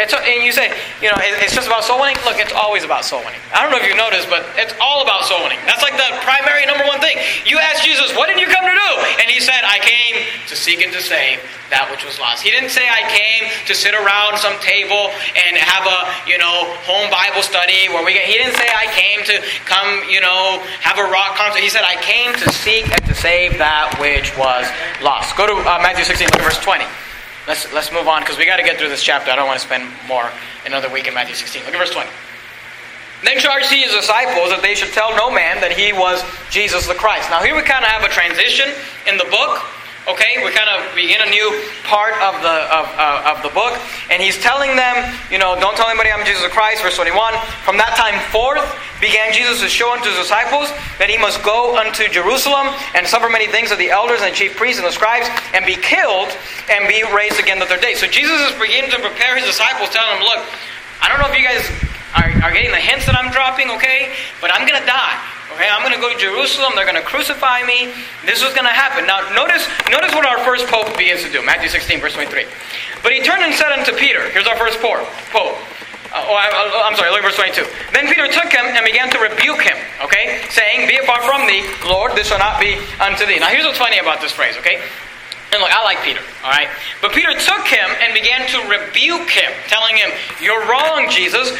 It's, 0.00 0.16
and 0.16 0.40
you 0.40 0.52
say, 0.52 0.72
you 1.04 1.12
know, 1.12 1.18
it's 1.20 1.52
just 1.52 1.68
about 1.68 1.84
soul 1.84 2.00
winning. 2.00 2.16
Look, 2.24 2.40
it's 2.40 2.56
always 2.56 2.88
about 2.88 3.04
soul 3.04 3.20
winning. 3.20 3.40
I 3.52 3.60
don't 3.60 3.68
know 3.68 3.76
if 3.76 3.84
you 3.84 3.92
noticed, 3.92 4.32
but 4.32 4.48
it's 4.56 4.72
all 4.80 5.04
about 5.04 5.28
soul 5.28 5.44
winning. 5.44 5.60
That's 5.68 5.84
like 5.84 5.92
the 6.00 6.08
primary 6.24 6.64
number 6.64 6.88
one 6.88 7.04
thing. 7.04 7.20
You 7.44 7.60
ask 7.60 7.84
Jesus, 7.84 8.08
what 8.16 8.32
did 8.32 8.40
you 8.40 8.48
come 8.48 8.64
to 8.64 8.72
do? 8.72 8.90
And 9.20 9.28
he 9.28 9.44
said, 9.44 9.60
I 9.60 9.76
came 9.84 10.24
to 10.48 10.56
seek 10.56 10.80
and 10.80 10.88
to 10.96 11.04
save 11.04 11.44
that 11.68 11.86
which 11.92 12.00
was 12.02 12.16
lost. 12.16 12.40
He 12.40 12.48
didn't 12.48 12.72
say, 12.72 12.88
I 12.88 13.04
came 13.12 13.52
to 13.68 13.76
sit 13.76 13.92
around 13.92 14.40
some 14.40 14.56
table 14.64 15.12
and 15.36 15.52
have 15.60 15.84
a, 15.84 16.00
you 16.24 16.40
know, 16.40 16.64
home 16.88 17.12
Bible 17.12 17.44
study 17.44 17.92
where 17.92 18.00
we 18.00 18.16
get, 18.16 18.24
he 18.24 18.40
didn't 18.40 18.56
say, 18.56 18.72
I 18.72 18.88
came 18.96 19.20
to 19.28 19.36
come, 19.68 20.08
you 20.08 20.24
know, 20.24 20.64
have 20.80 20.96
a 20.96 21.06
rock 21.12 21.36
concert. 21.36 21.60
He 21.60 21.70
said, 21.70 21.84
I 21.84 22.00
came 22.00 22.32
to 22.40 22.48
seek 22.64 22.88
and 22.88 23.04
to 23.04 23.14
save 23.14 23.60
that 23.60 24.00
which 24.00 24.32
was 24.40 24.64
lost. 25.04 25.36
Go 25.36 25.44
to 25.44 25.60
uh, 25.60 25.78
Matthew 25.84 26.08
16, 26.08 26.32
look 26.32 26.40
at 26.40 26.56
verse 26.56 26.62
20. 26.64 26.88
Let's, 27.50 27.66
let's 27.72 27.90
move 27.90 28.06
on 28.06 28.22
because 28.22 28.38
we 28.38 28.46
got 28.46 28.58
to 28.58 28.62
get 28.62 28.78
through 28.78 28.94
this 28.94 29.02
chapter. 29.02 29.28
I 29.28 29.34
don't 29.34 29.50
want 29.50 29.58
to 29.58 29.66
spend 29.66 29.82
more 30.06 30.30
another 30.64 30.86
week 30.88 31.08
in 31.08 31.14
Matthew 31.14 31.34
16. 31.34 31.66
Look 31.66 31.74
at 31.74 31.82
verse 31.82 31.90
20. 31.90 32.06
Then 33.26 33.42
charged 33.42 33.66
he 33.66 33.82
his 33.82 33.90
disciples 33.90 34.54
that 34.54 34.62
they 34.62 34.78
should 34.78 34.94
tell 34.94 35.10
no 35.18 35.34
man 35.34 35.58
that 35.58 35.74
he 35.74 35.90
was 35.90 36.22
Jesus 36.54 36.86
the 36.86 36.94
Christ. 36.94 37.26
Now, 37.26 37.42
here 37.42 37.58
we 37.58 37.66
kind 37.66 37.82
of 37.82 37.90
have 37.90 38.06
a 38.06 38.12
transition 38.14 38.70
in 39.10 39.18
the 39.18 39.26
book. 39.34 39.66
Okay, 40.08 40.40
we 40.40 40.50
kind 40.56 40.72
of 40.72 40.80
begin 40.96 41.20
a 41.20 41.28
new 41.28 41.60
part 41.84 42.16
of 42.24 42.32
the 42.40 42.56
of, 42.72 42.88
uh, 42.96 43.36
of 43.36 43.44
the 43.44 43.52
book, 43.52 43.76
and 44.08 44.22
he's 44.22 44.40
telling 44.40 44.72
them, 44.72 44.96
you 45.28 45.36
know, 45.36 45.60
don't 45.60 45.76
tell 45.76 45.92
anybody 45.92 46.08
I'm 46.08 46.24
Jesus 46.24 46.48
Christ. 46.48 46.80
Verse 46.80 46.96
21. 46.96 47.36
From 47.68 47.76
that 47.76 47.92
time 48.00 48.16
forth 48.32 48.64
began 48.96 49.28
Jesus 49.36 49.60
to 49.60 49.68
show 49.68 49.92
unto 49.92 50.08
his 50.08 50.16
disciples 50.16 50.72
that 50.96 51.12
he 51.12 51.20
must 51.20 51.44
go 51.44 51.76
unto 51.76 52.08
Jerusalem 52.08 52.72
and 52.96 53.04
suffer 53.04 53.28
many 53.28 53.44
things 53.44 53.76
of 53.76 53.76
the 53.76 53.92
elders 53.92 54.24
and 54.24 54.32
chief 54.32 54.56
priests 54.56 54.80
and 54.80 54.88
the 54.88 54.92
scribes, 54.96 55.28
and 55.52 55.68
be 55.68 55.76
killed 55.76 56.32
and 56.72 56.88
be 56.88 57.04
raised 57.12 57.36
again 57.36 57.60
the 57.60 57.68
third 57.68 57.84
day. 57.84 57.92
So 57.92 58.08
Jesus 58.08 58.40
is 58.48 58.56
beginning 58.56 58.96
to 58.96 59.00
prepare 59.04 59.36
his 59.36 59.44
disciples, 59.44 59.92
telling 59.92 60.16
them, 60.16 60.24
look, 60.24 60.40
I 61.04 61.12
don't 61.12 61.20
know 61.20 61.28
if 61.28 61.36
you 61.36 61.44
guys 61.44 61.68
are, 62.16 62.48
are 62.48 62.52
getting 62.56 62.72
the 62.72 62.80
hints 62.80 63.04
that 63.04 63.12
I'm 63.12 63.28
dropping, 63.28 63.68
okay, 63.76 64.16
but 64.40 64.48
I'm 64.48 64.64
to 64.64 64.80
die. 64.88 65.39
Okay, 65.54 65.66
I'm 65.66 65.82
going 65.82 65.94
to 65.94 66.00
go 66.00 66.12
to 66.12 66.18
Jerusalem. 66.18 66.72
They're 66.74 66.86
going 66.86 67.00
to 67.00 67.06
crucify 67.06 67.62
me. 67.66 67.90
This 68.24 68.42
is 68.42 68.54
going 68.54 68.68
to 68.68 68.74
happen. 68.74 69.06
Now, 69.06 69.20
notice, 69.34 69.66
notice 69.90 70.14
what 70.14 70.24
our 70.24 70.38
first 70.46 70.66
pope 70.70 70.96
begins 70.96 71.22
to 71.26 71.30
do. 71.30 71.42
Matthew 71.42 71.68
16, 71.68 72.00
verse 72.00 72.14
23. 72.14 72.46
But 73.02 73.12
he 73.12 73.20
turned 73.20 73.42
and 73.42 73.52
said 73.54 73.74
unto 73.74 73.90
Peter, 73.98 74.30
here's 74.30 74.46
our 74.46 74.56
first 74.56 74.78
pope. 74.78 75.02
pope. 75.34 75.58
Uh, 76.10 76.26
oh, 76.26 76.34
I, 76.34 76.90
am 76.90 76.94
sorry, 76.98 77.10
look 77.10 77.22
at 77.22 77.30
verse 77.30 77.38
22. 77.38 77.66
Then 77.94 78.06
Peter 78.10 78.26
took 78.26 78.50
him 78.50 78.66
and 78.66 78.82
began 78.82 79.10
to 79.14 79.18
rebuke 79.22 79.62
him, 79.62 79.78
okay, 80.02 80.42
saying, 80.50 80.90
Be 80.90 80.98
far 81.06 81.22
from 81.22 81.46
thee, 81.46 81.62
Lord, 81.86 82.18
this 82.18 82.26
shall 82.26 82.42
not 82.42 82.58
be 82.58 82.82
unto 82.98 83.26
thee. 83.26 83.38
Now, 83.38 83.46
here's 83.46 83.62
what's 83.62 83.78
funny 83.78 84.02
about 84.02 84.18
this 84.18 84.34
phrase, 84.34 84.58
okay? 84.58 84.82
And 85.54 85.62
look, 85.62 85.70
I 85.70 85.82
like 85.86 86.02
Peter, 86.02 86.18
all 86.42 86.50
right? 86.50 86.66
But 86.98 87.14
Peter 87.14 87.30
took 87.38 87.62
him 87.66 87.86
and 88.02 88.10
began 88.10 88.42
to 88.50 88.58
rebuke 88.66 89.30
him, 89.30 89.54
telling 89.70 89.94
him, 89.98 90.10
You're 90.42 90.66
wrong, 90.66 91.06
Jesus. 91.10 91.54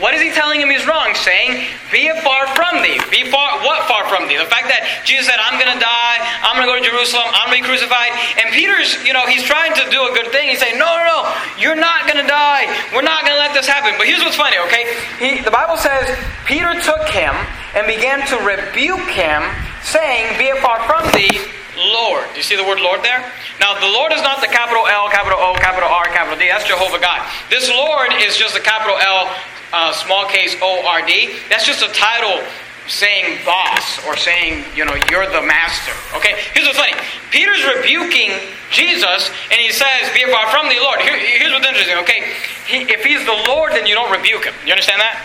What 0.00 0.14
is 0.14 0.22
he 0.22 0.30
telling 0.30 0.60
him 0.60 0.70
he's 0.70 0.86
wrong? 0.86 1.14
Saying, 1.14 1.66
Be 1.90 2.10
far 2.22 2.46
from 2.54 2.82
thee. 2.82 2.98
Be 3.10 3.26
far, 3.30 3.58
what 3.66 3.86
far 3.90 4.06
from 4.06 4.30
thee? 4.30 4.38
The 4.38 4.46
fact 4.46 4.70
that 4.70 5.02
Jesus 5.02 5.26
said, 5.26 5.38
I'm 5.42 5.58
going 5.58 5.70
to 5.70 5.80
die, 5.80 6.18
I'm 6.46 6.54
going 6.54 6.66
to 6.66 6.70
go 6.70 6.78
to 6.78 6.84
Jerusalem, 6.84 7.26
I'm 7.34 7.50
going 7.50 7.62
to 7.62 7.66
be 7.66 7.70
crucified. 7.70 8.14
And 8.38 8.54
Peter's, 8.54 8.94
you 9.02 9.12
know, 9.12 9.26
he's 9.26 9.42
trying 9.42 9.74
to 9.74 9.84
do 9.90 10.06
a 10.06 10.12
good 10.14 10.30
thing. 10.30 10.54
He's 10.54 10.62
saying, 10.62 10.78
No, 10.78 10.86
no, 10.86 11.04
no, 11.06 11.18
you're 11.58 11.78
not 11.78 12.06
going 12.06 12.22
to 12.22 12.28
die. 12.28 12.70
We're 12.94 13.06
not 13.06 13.26
going 13.26 13.34
to 13.34 13.42
let 13.42 13.54
this 13.54 13.66
happen. 13.66 13.94
But 13.98 14.06
here's 14.06 14.22
what's 14.22 14.38
funny, 14.38 14.58
okay? 14.70 14.86
He, 15.18 15.42
the 15.42 15.50
Bible 15.50 15.76
says, 15.76 16.06
Peter 16.46 16.78
took 16.78 17.10
him 17.10 17.34
and 17.74 17.86
began 17.86 18.22
to 18.30 18.36
rebuke 18.46 19.10
him, 19.10 19.42
saying, 19.82 20.38
Be 20.38 20.54
far 20.62 20.78
from 20.86 21.02
thee, 21.10 21.32
Lord. 21.74 22.26
Do 22.32 22.38
you 22.38 22.46
see 22.46 22.56
the 22.56 22.66
word 22.66 22.80
Lord 22.80 23.02
there? 23.02 23.26
Now, 23.60 23.74
the 23.78 23.90
Lord 23.90 24.12
is 24.12 24.22
not 24.22 24.40
the 24.40 24.50
capital 24.50 24.86
L, 24.86 25.10
capital 25.10 25.38
O, 25.38 25.54
capital 25.58 25.88
R, 25.88 26.06
capital 26.14 26.38
D. 26.38 26.46
That's 26.46 26.66
Jehovah 26.66 26.98
God. 26.98 27.22
This 27.50 27.68
Lord 27.68 28.14
is 28.22 28.36
just 28.36 28.54
the 28.54 28.60
capital 28.62 28.96
L, 28.98 29.30
uh, 29.72 29.92
small 29.92 30.26
case 30.26 30.56
O 30.62 30.86
R 30.86 31.04
D, 31.06 31.34
that's 31.48 31.66
just 31.66 31.82
a 31.82 31.92
title 31.92 32.40
saying 32.88 33.38
boss 33.44 34.00
or 34.08 34.16
saying, 34.16 34.64
you 34.74 34.84
know, 34.84 34.96
you're 35.12 35.28
the 35.28 35.44
master. 35.44 35.92
Okay? 36.16 36.40
Here's 36.56 36.64
what's 36.66 36.80
funny. 36.80 36.96
Peter's 37.30 37.60
rebuking 37.64 38.32
Jesus 38.72 39.30
and 39.52 39.60
he 39.60 39.70
says, 39.70 40.08
Be 40.16 40.24
far 40.32 40.48
from 40.48 40.68
the 40.72 40.80
Lord. 40.80 41.00
Here, 41.00 41.16
here's 41.16 41.52
what's 41.52 41.68
interesting, 41.68 42.00
okay? 42.00 42.32
He, 42.66 42.88
if 42.88 43.04
he's 43.04 43.24
the 43.28 43.44
Lord, 43.46 43.72
then 43.72 43.86
you 43.86 43.94
don't 43.94 44.10
rebuke 44.10 44.44
him. 44.44 44.54
You 44.64 44.72
understand 44.72 45.00
that? 45.00 45.20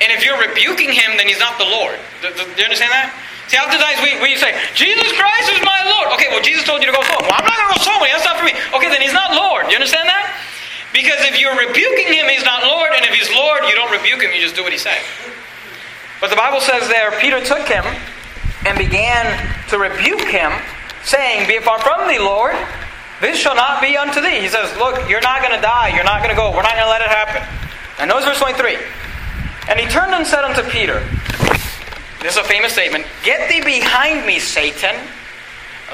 And 0.00 0.12
if 0.12 0.22
you're 0.22 0.38
rebuking 0.38 0.92
him, 0.94 1.18
then 1.18 1.26
he's 1.26 1.40
not 1.40 1.58
the 1.58 1.66
Lord. 1.66 1.98
Do, 2.22 2.30
do, 2.30 2.44
do 2.44 2.58
you 2.58 2.66
understand 2.68 2.94
that? 2.94 3.10
See, 3.50 3.58
oftentimes 3.58 4.02
we, 4.02 4.18
we 4.22 4.34
say, 4.34 4.54
Jesus 4.74 5.10
Christ 5.14 5.54
is 5.54 5.62
my 5.62 5.78
Lord. 5.86 6.10
Okay, 6.18 6.26
well, 6.34 6.42
Jesus 6.42 6.66
told 6.66 6.82
you 6.82 6.90
to 6.90 6.96
go 6.96 7.02
soul. 7.06 7.22
Well, 7.22 7.34
I'm 7.34 7.46
not 7.46 7.54
going 7.54 7.70
to 7.70 7.74
go 7.78 7.82
soul. 7.82 8.02
That's 8.02 8.26
not 8.26 8.36
for 8.38 8.46
me. 8.46 8.54
Okay, 8.74 8.90
then 8.90 8.98
he's 8.98 9.14
not 9.14 9.38
Lord. 9.38 9.70
You 9.70 9.78
understand 9.78 10.10
that? 10.10 10.34
Because 10.96 11.20
if 11.28 11.38
you're 11.38 11.52
rebuking 11.52 12.08
him, 12.08 12.24
he's 12.24 12.42
not 12.42 12.64
Lord, 12.64 12.88
and 12.96 13.04
if 13.04 13.12
he's 13.12 13.28
Lord, 13.36 13.68
you 13.68 13.74
don't 13.74 13.92
rebuke 13.92 14.22
him, 14.22 14.32
you 14.32 14.40
just 14.40 14.56
do 14.56 14.64
what 14.64 14.72
he 14.72 14.78
says. 14.78 15.04
But 16.22 16.30
the 16.30 16.40
Bible 16.40 16.58
says 16.58 16.88
there, 16.88 17.12
Peter 17.20 17.44
took 17.44 17.68
him 17.68 17.84
and 18.64 18.78
began 18.78 19.28
to 19.68 19.76
rebuke 19.76 20.24
him, 20.24 20.50
saying, 21.04 21.46
Be 21.48 21.58
far 21.60 21.78
from 21.80 22.08
thee, 22.08 22.18
Lord, 22.18 22.56
this 23.20 23.36
shall 23.36 23.54
not 23.54 23.82
be 23.82 23.94
unto 23.94 24.22
thee. 24.22 24.40
He 24.40 24.48
says, 24.48 24.72
Look, 24.78 24.96
you're 25.06 25.20
not 25.20 25.42
going 25.44 25.52
to 25.52 25.60
die, 25.60 25.92
you're 25.92 26.08
not 26.08 26.24
going 26.24 26.32
to 26.32 26.36
go, 26.36 26.48
we're 26.48 26.64
not 26.64 26.72
going 26.72 26.88
to 26.88 26.90
let 26.90 27.02
it 27.02 27.12
happen. 27.12 27.44
And 28.00 28.08
notice 28.08 28.24
verse 28.24 28.40
23. 28.40 28.78
And 29.68 29.78
he 29.78 29.84
turned 29.92 30.14
and 30.14 30.26
said 30.26 30.48
unto 30.48 30.64
Peter, 30.70 31.04
This 32.24 32.32
is 32.32 32.38
a 32.40 32.48
famous 32.48 32.72
statement, 32.72 33.04
Get 33.22 33.50
thee 33.50 33.60
behind 33.60 34.24
me, 34.24 34.38
Satan. 34.38 34.96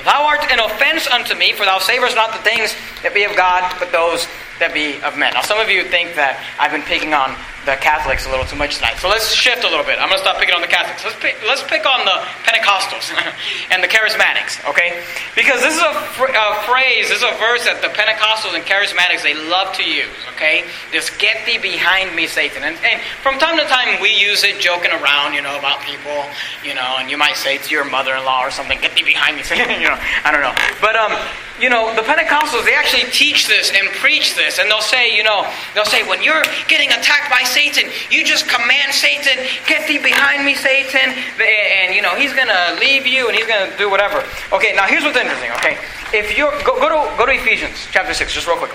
Thou 0.04 0.24
art 0.24 0.46
an 0.48 0.60
offense 0.60 1.08
unto 1.08 1.34
me, 1.34 1.52
for 1.52 1.64
thou 1.64 1.78
savorest 1.78 2.14
not 2.14 2.30
the 2.30 2.42
things 2.46 2.74
that 3.02 3.12
be 3.12 3.24
of 3.24 3.34
God, 3.34 3.66
but 3.80 3.90
those 3.90 4.28
that 4.62 4.72
be 4.72 5.02
of 5.02 5.18
men. 5.18 5.34
Now, 5.34 5.42
some 5.42 5.58
of 5.58 5.68
you 5.68 5.82
think 5.84 6.14
that 6.14 6.38
I've 6.58 6.70
been 6.70 6.86
picking 6.86 7.12
on 7.12 7.34
the 7.66 7.78
Catholics 7.78 8.26
a 8.26 8.30
little 8.30 8.44
too 8.44 8.58
much 8.58 8.76
tonight. 8.76 8.98
So 8.98 9.08
let's 9.08 9.30
shift 9.30 9.62
a 9.62 9.70
little 9.70 9.86
bit. 9.86 9.98
I'm 10.02 10.10
going 10.10 10.18
to 10.18 10.24
stop 10.24 10.38
picking 10.38 10.54
on 10.54 10.62
the 10.62 10.70
Catholics. 10.70 11.04
Let's 11.06 11.18
pick, 11.22 11.38
let's 11.46 11.62
pick 11.62 11.86
on 11.86 12.02
the 12.02 12.18
Pentecostals 12.42 13.06
and 13.70 13.82
the 13.82 13.86
Charismatics, 13.86 14.58
okay? 14.66 14.98
Because 15.38 15.62
this 15.62 15.74
is 15.74 15.82
a, 15.82 15.94
fr- 16.18 16.34
a, 16.34 16.62
phrase, 16.66 17.06
this 17.10 17.22
is 17.22 17.26
a 17.26 17.34
verse 17.38 17.62
that 17.70 17.78
the 17.78 17.90
Pentecostals 17.94 18.58
and 18.58 18.66
Charismatics, 18.66 19.22
they 19.22 19.38
love 19.46 19.70
to 19.78 19.84
use, 19.86 20.10
okay? 20.34 20.66
This 20.90 21.06
get 21.22 21.46
thee 21.46 21.58
behind 21.58 22.14
me, 22.16 22.26
Satan. 22.26 22.66
And, 22.66 22.74
and 22.82 22.98
from 23.22 23.38
time 23.38 23.54
to 23.58 23.66
time, 23.70 24.02
we 24.02 24.10
use 24.10 24.42
it 24.42 24.58
joking 24.58 24.90
around, 24.90 25.34
you 25.34 25.42
know, 25.42 25.54
about 25.54 25.86
people, 25.86 26.26
you 26.66 26.74
know, 26.74 26.98
and 26.98 27.10
you 27.10 27.16
might 27.16 27.38
say 27.38 27.58
to 27.58 27.70
your 27.70 27.86
mother-in-law 27.86 28.42
or 28.42 28.50
something, 28.50 28.78
get 28.82 28.94
thee 28.98 29.06
behind 29.06 29.36
me, 29.38 29.42
Satan, 29.46 29.70
you 29.82 29.86
know, 29.86 29.98
I 30.26 30.34
don't 30.34 30.42
know. 30.42 30.54
But, 30.82 30.98
um, 30.98 31.14
you 31.62 31.70
know, 31.70 31.94
the 31.94 32.02
Pentecostals, 32.02 32.64
they 32.66 32.74
actually 32.74 33.06
teach 33.14 33.46
this 33.46 33.70
and 33.70 33.86
preach 34.02 34.34
this. 34.34 34.51
And 34.58 34.70
they'll 34.70 34.80
say, 34.80 35.14
you 35.14 35.22
know, 35.22 35.46
they'll 35.74 35.88
say, 35.88 36.06
when 36.08 36.22
you're 36.22 36.42
getting 36.68 36.90
attacked 36.90 37.30
by 37.30 37.42
Satan, 37.44 37.90
you 38.10 38.24
just 38.24 38.48
command 38.48 38.92
Satan, 38.92 39.44
get 39.66 39.86
thee 39.88 39.98
behind 39.98 40.44
me, 40.44 40.54
Satan. 40.54 41.14
And, 41.40 41.94
you 41.94 42.02
know, 42.02 42.14
he's 42.14 42.32
going 42.32 42.48
to 42.48 42.76
leave 42.80 43.06
you 43.06 43.28
and 43.28 43.36
he's 43.36 43.46
going 43.46 43.70
to 43.70 43.76
do 43.78 43.90
whatever. 43.90 44.24
Okay, 44.52 44.72
now 44.74 44.86
here's 44.86 45.04
what's 45.04 45.16
interesting, 45.16 45.50
okay? 45.52 45.78
If 46.12 46.36
you're, 46.36 46.52
go, 46.64 46.78
go, 46.78 46.88
to, 46.88 47.16
go 47.16 47.26
to 47.26 47.32
Ephesians 47.32 47.88
chapter 47.90 48.14
6, 48.14 48.32
just 48.32 48.46
real 48.46 48.56
quick. 48.56 48.72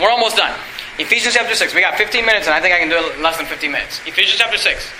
We're 0.00 0.10
almost 0.10 0.36
done. 0.36 0.52
Ephesians 0.98 1.34
chapter 1.34 1.54
6. 1.54 1.74
We 1.74 1.80
got 1.80 1.96
15 1.96 2.24
minutes, 2.24 2.46
and 2.46 2.54
I 2.54 2.60
think 2.60 2.74
I 2.74 2.78
can 2.78 2.88
do 2.88 2.96
it 2.96 3.20
less 3.20 3.36
than 3.36 3.46
15 3.46 3.70
minutes. 3.70 4.00
Ephesians 4.06 4.38
chapter 4.38 4.58
6. 4.58 4.92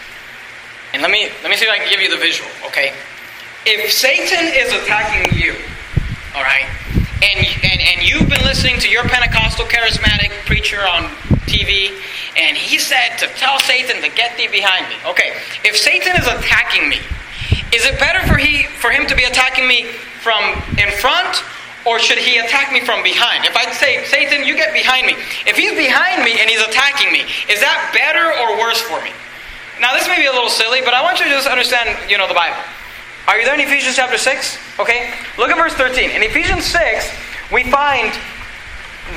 And 0.93 1.03
let 1.03 1.11
me, 1.11 1.29
let 1.43 1.51
me 1.51 1.57
see 1.57 1.65
if 1.65 1.71
I 1.71 1.79
can 1.79 1.89
give 1.91 2.01
you 2.01 2.11
the 2.11 2.17
visual, 2.17 2.49
okay? 2.67 2.93
If 3.67 3.93
Satan 3.93 4.47
is 4.55 4.73
attacking 4.73 5.37
you, 5.37 5.57
all 6.35 6.43
right, 6.43 6.69
and, 7.23 7.47
and, 7.65 7.81
and 7.81 8.09
you've 8.09 8.29
been 8.29 8.45
listening 8.45 8.79
to 8.81 8.89
your 8.89 9.05
Pentecostal 9.05 9.65
charismatic 9.67 10.31
preacher 10.45 10.81
on 10.87 11.09
TV, 11.49 11.89
and 12.37 12.57
he 12.57 12.79
said 12.79 13.17
to 13.19 13.27
tell 13.41 13.59
Satan 13.61 14.03
to 14.03 14.09
get 14.09 14.37
thee 14.37 14.49
behind 14.49 14.89
me. 14.89 14.97
Okay, 15.09 15.33
if 15.65 15.77
Satan 15.77 16.17
is 16.17 16.27
attacking 16.27 16.89
me, 16.89 17.01
is 17.73 17.85
it 17.87 17.99
better 17.99 18.21
for, 18.27 18.37
he, 18.37 18.65
for 18.65 18.91
him 18.91 19.07
to 19.07 19.17
be 19.17 19.25
attacking 19.25 19.67
me 19.67 19.85
from 20.21 20.43
in 20.77 20.91
front, 21.01 21.43
or 21.87 21.99
should 21.99 22.19
he 22.19 22.39
attack 22.39 22.73
me 22.73 22.81
from 22.81 23.03
behind? 23.03 23.45
If 23.47 23.57
I 23.57 23.71
say, 23.73 24.05
Satan, 24.05 24.45
you 24.45 24.55
get 24.55 24.75
behind 24.75 25.07
me. 25.07 25.15
If 25.47 25.57
he's 25.57 25.73
behind 25.73 26.25
me 26.25 26.37
and 26.41 26.51
he's 26.51 26.61
attacking 26.61 27.13
me, 27.13 27.23
is 27.49 27.61
that 27.61 27.95
better 27.95 28.27
or 28.43 28.59
worse 28.59 28.83
for 28.83 29.01
me? 29.07 29.15
Now, 29.81 29.95
this 29.95 30.09
may 30.09 30.19
be 30.19 30.27
a 30.27 30.33
little 30.33 30.51
silly, 30.51 30.81
but 30.83 30.95
I 30.95 31.03
want 31.03 31.21
you 31.21 31.27
to 31.27 31.31
just 31.31 31.47
understand, 31.47 31.97
you 32.11 32.19
know, 32.19 32.27
the 32.27 32.35
Bible. 32.35 32.59
Are 33.27 33.39
you 33.39 33.45
there 33.45 33.55
in 33.55 33.61
Ephesians 33.61 33.97
chapter 33.97 34.19
6? 34.19 34.79
Okay? 34.79 35.13
Look 35.37 35.51
at 35.51 35.57
verse 35.57 35.75
13. 35.75 36.11
In 36.11 36.23
Ephesians 36.23 36.65
6, 36.65 37.11
we 37.51 37.67
find 37.67 38.15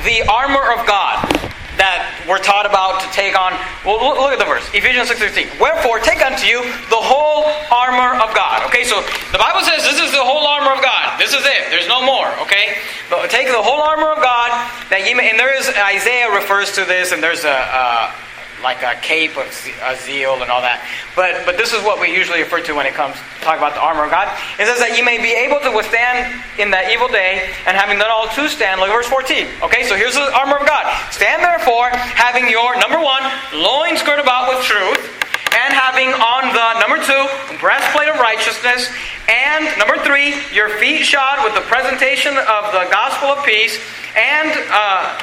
the 0.02 0.26
armor 0.26 0.74
of 0.74 0.82
God 0.82 1.30
that 1.78 2.10
we're 2.26 2.42
taught 2.42 2.66
about 2.66 2.98
to 3.00 3.08
take 3.14 3.38
on. 3.38 3.54
Well, 3.86 4.02
look, 4.02 4.34
at 4.34 4.42
the 4.42 4.50
verse. 4.50 4.66
Ephesians 4.74 5.08
6.13. 5.08 5.62
Wherefore, 5.62 6.02
take 6.02 6.18
unto 6.26 6.42
you 6.42 6.58
the 6.90 6.98
whole 6.98 7.46
armor 7.70 8.18
of 8.18 8.34
God. 8.34 8.66
Okay, 8.66 8.82
so 8.82 8.98
the 9.30 9.38
Bible 9.38 9.62
says 9.62 9.86
this 9.86 10.02
is 10.02 10.10
the 10.10 10.26
whole 10.26 10.42
armor 10.42 10.74
of 10.74 10.82
God. 10.82 11.14
This 11.14 11.30
is 11.30 11.46
it. 11.46 11.70
There's 11.70 11.86
no 11.86 12.02
more. 12.02 12.28
Okay? 12.42 12.82
But 13.08 13.30
take 13.30 13.46
the 13.46 13.62
whole 13.62 13.80
armor 13.80 14.10
of 14.10 14.18
God 14.18 14.50
that 14.90 15.06
ye 15.06 15.14
may... 15.14 15.30
And 15.30 15.38
there 15.38 15.54
is... 15.54 15.70
Isaiah 15.70 16.34
refers 16.34 16.74
to 16.74 16.84
this, 16.84 17.14
and 17.14 17.22
there's 17.22 17.46
a... 17.46 17.54
a 17.54 18.10
like 18.62 18.82
a 18.82 18.94
cape 19.00 19.36
of 19.36 19.48
zeal 20.04 20.42
and 20.42 20.50
all 20.50 20.60
that. 20.60 20.84
But 21.16 21.44
but 21.44 21.56
this 21.56 21.72
is 21.72 21.82
what 21.82 22.00
we 22.00 22.12
usually 22.12 22.40
refer 22.40 22.60
to 22.62 22.72
when 22.72 22.86
it 22.86 22.94
comes 22.94 23.16
to 23.16 23.44
talk 23.44 23.58
about 23.58 23.74
the 23.74 23.80
armor 23.80 24.04
of 24.04 24.10
God. 24.10 24.28
It 24.58 24.66
says 24.66 24.78
that 24.78 24.96
you 24.96 25.04
may 25.04 25.18
be 25.18 25.32
able 25.32 25.60
to 25.60 25.70
withstand 25.72 26.28
in 26.58 26.70
that 26.70 26.92
evil 26.92 27.08
day, 27.08 27.48
and 27.66 27.76
having 27.76 27.98
done 27.98 28.10
all 28.10 28.28
to 28.28 28.48
stand. 28.48 28.80
Look 28.80 28.90
at 28.90 28.96
verse 28.96 29.08
14. 29.08 29.68
Okay, 29.68 29.84
so 29.88 29.96
here's 29.96 30.14
the 30.14 30.28
armor 30.36 30.60
of 30.60 30.66
God. 30.66 30.84
Stand 31.10 31.42
therefore, 31.42 31.90
having 32.16 32.48
your 32.48 32.76
number 32.76 33.00
one 33.00 33.24
loins 33.56 34.02
girt 34.02 34.20
about 34.20 34.52
with 34.52 34.64
truth, 34.64 35.00
and 35.56 35.74
having 35.74 36.12
on 36.14 36.52
the 36.54 36.68
number 36.80 37.00
two 37.02 37.22
breastplate 37.58 38.08
of 38.08 38.20
righteousness, 38.20 38.92
and 39.28 39.66
number 39.78 39.98
three 40.02 40.34
your 40.54 40.68
feet 40.78 41.02
shod 41.02 41.44
with 41.44 41.54
the 41.54 41.64
presentation 41.66 42.36
of 42.36 42.72
the 42.72 42.86
gospel 42.90 43.28
of 43.34 43.44
peace, 43.44 43.78
and 44.16 44.50
uh, 44.70 45.18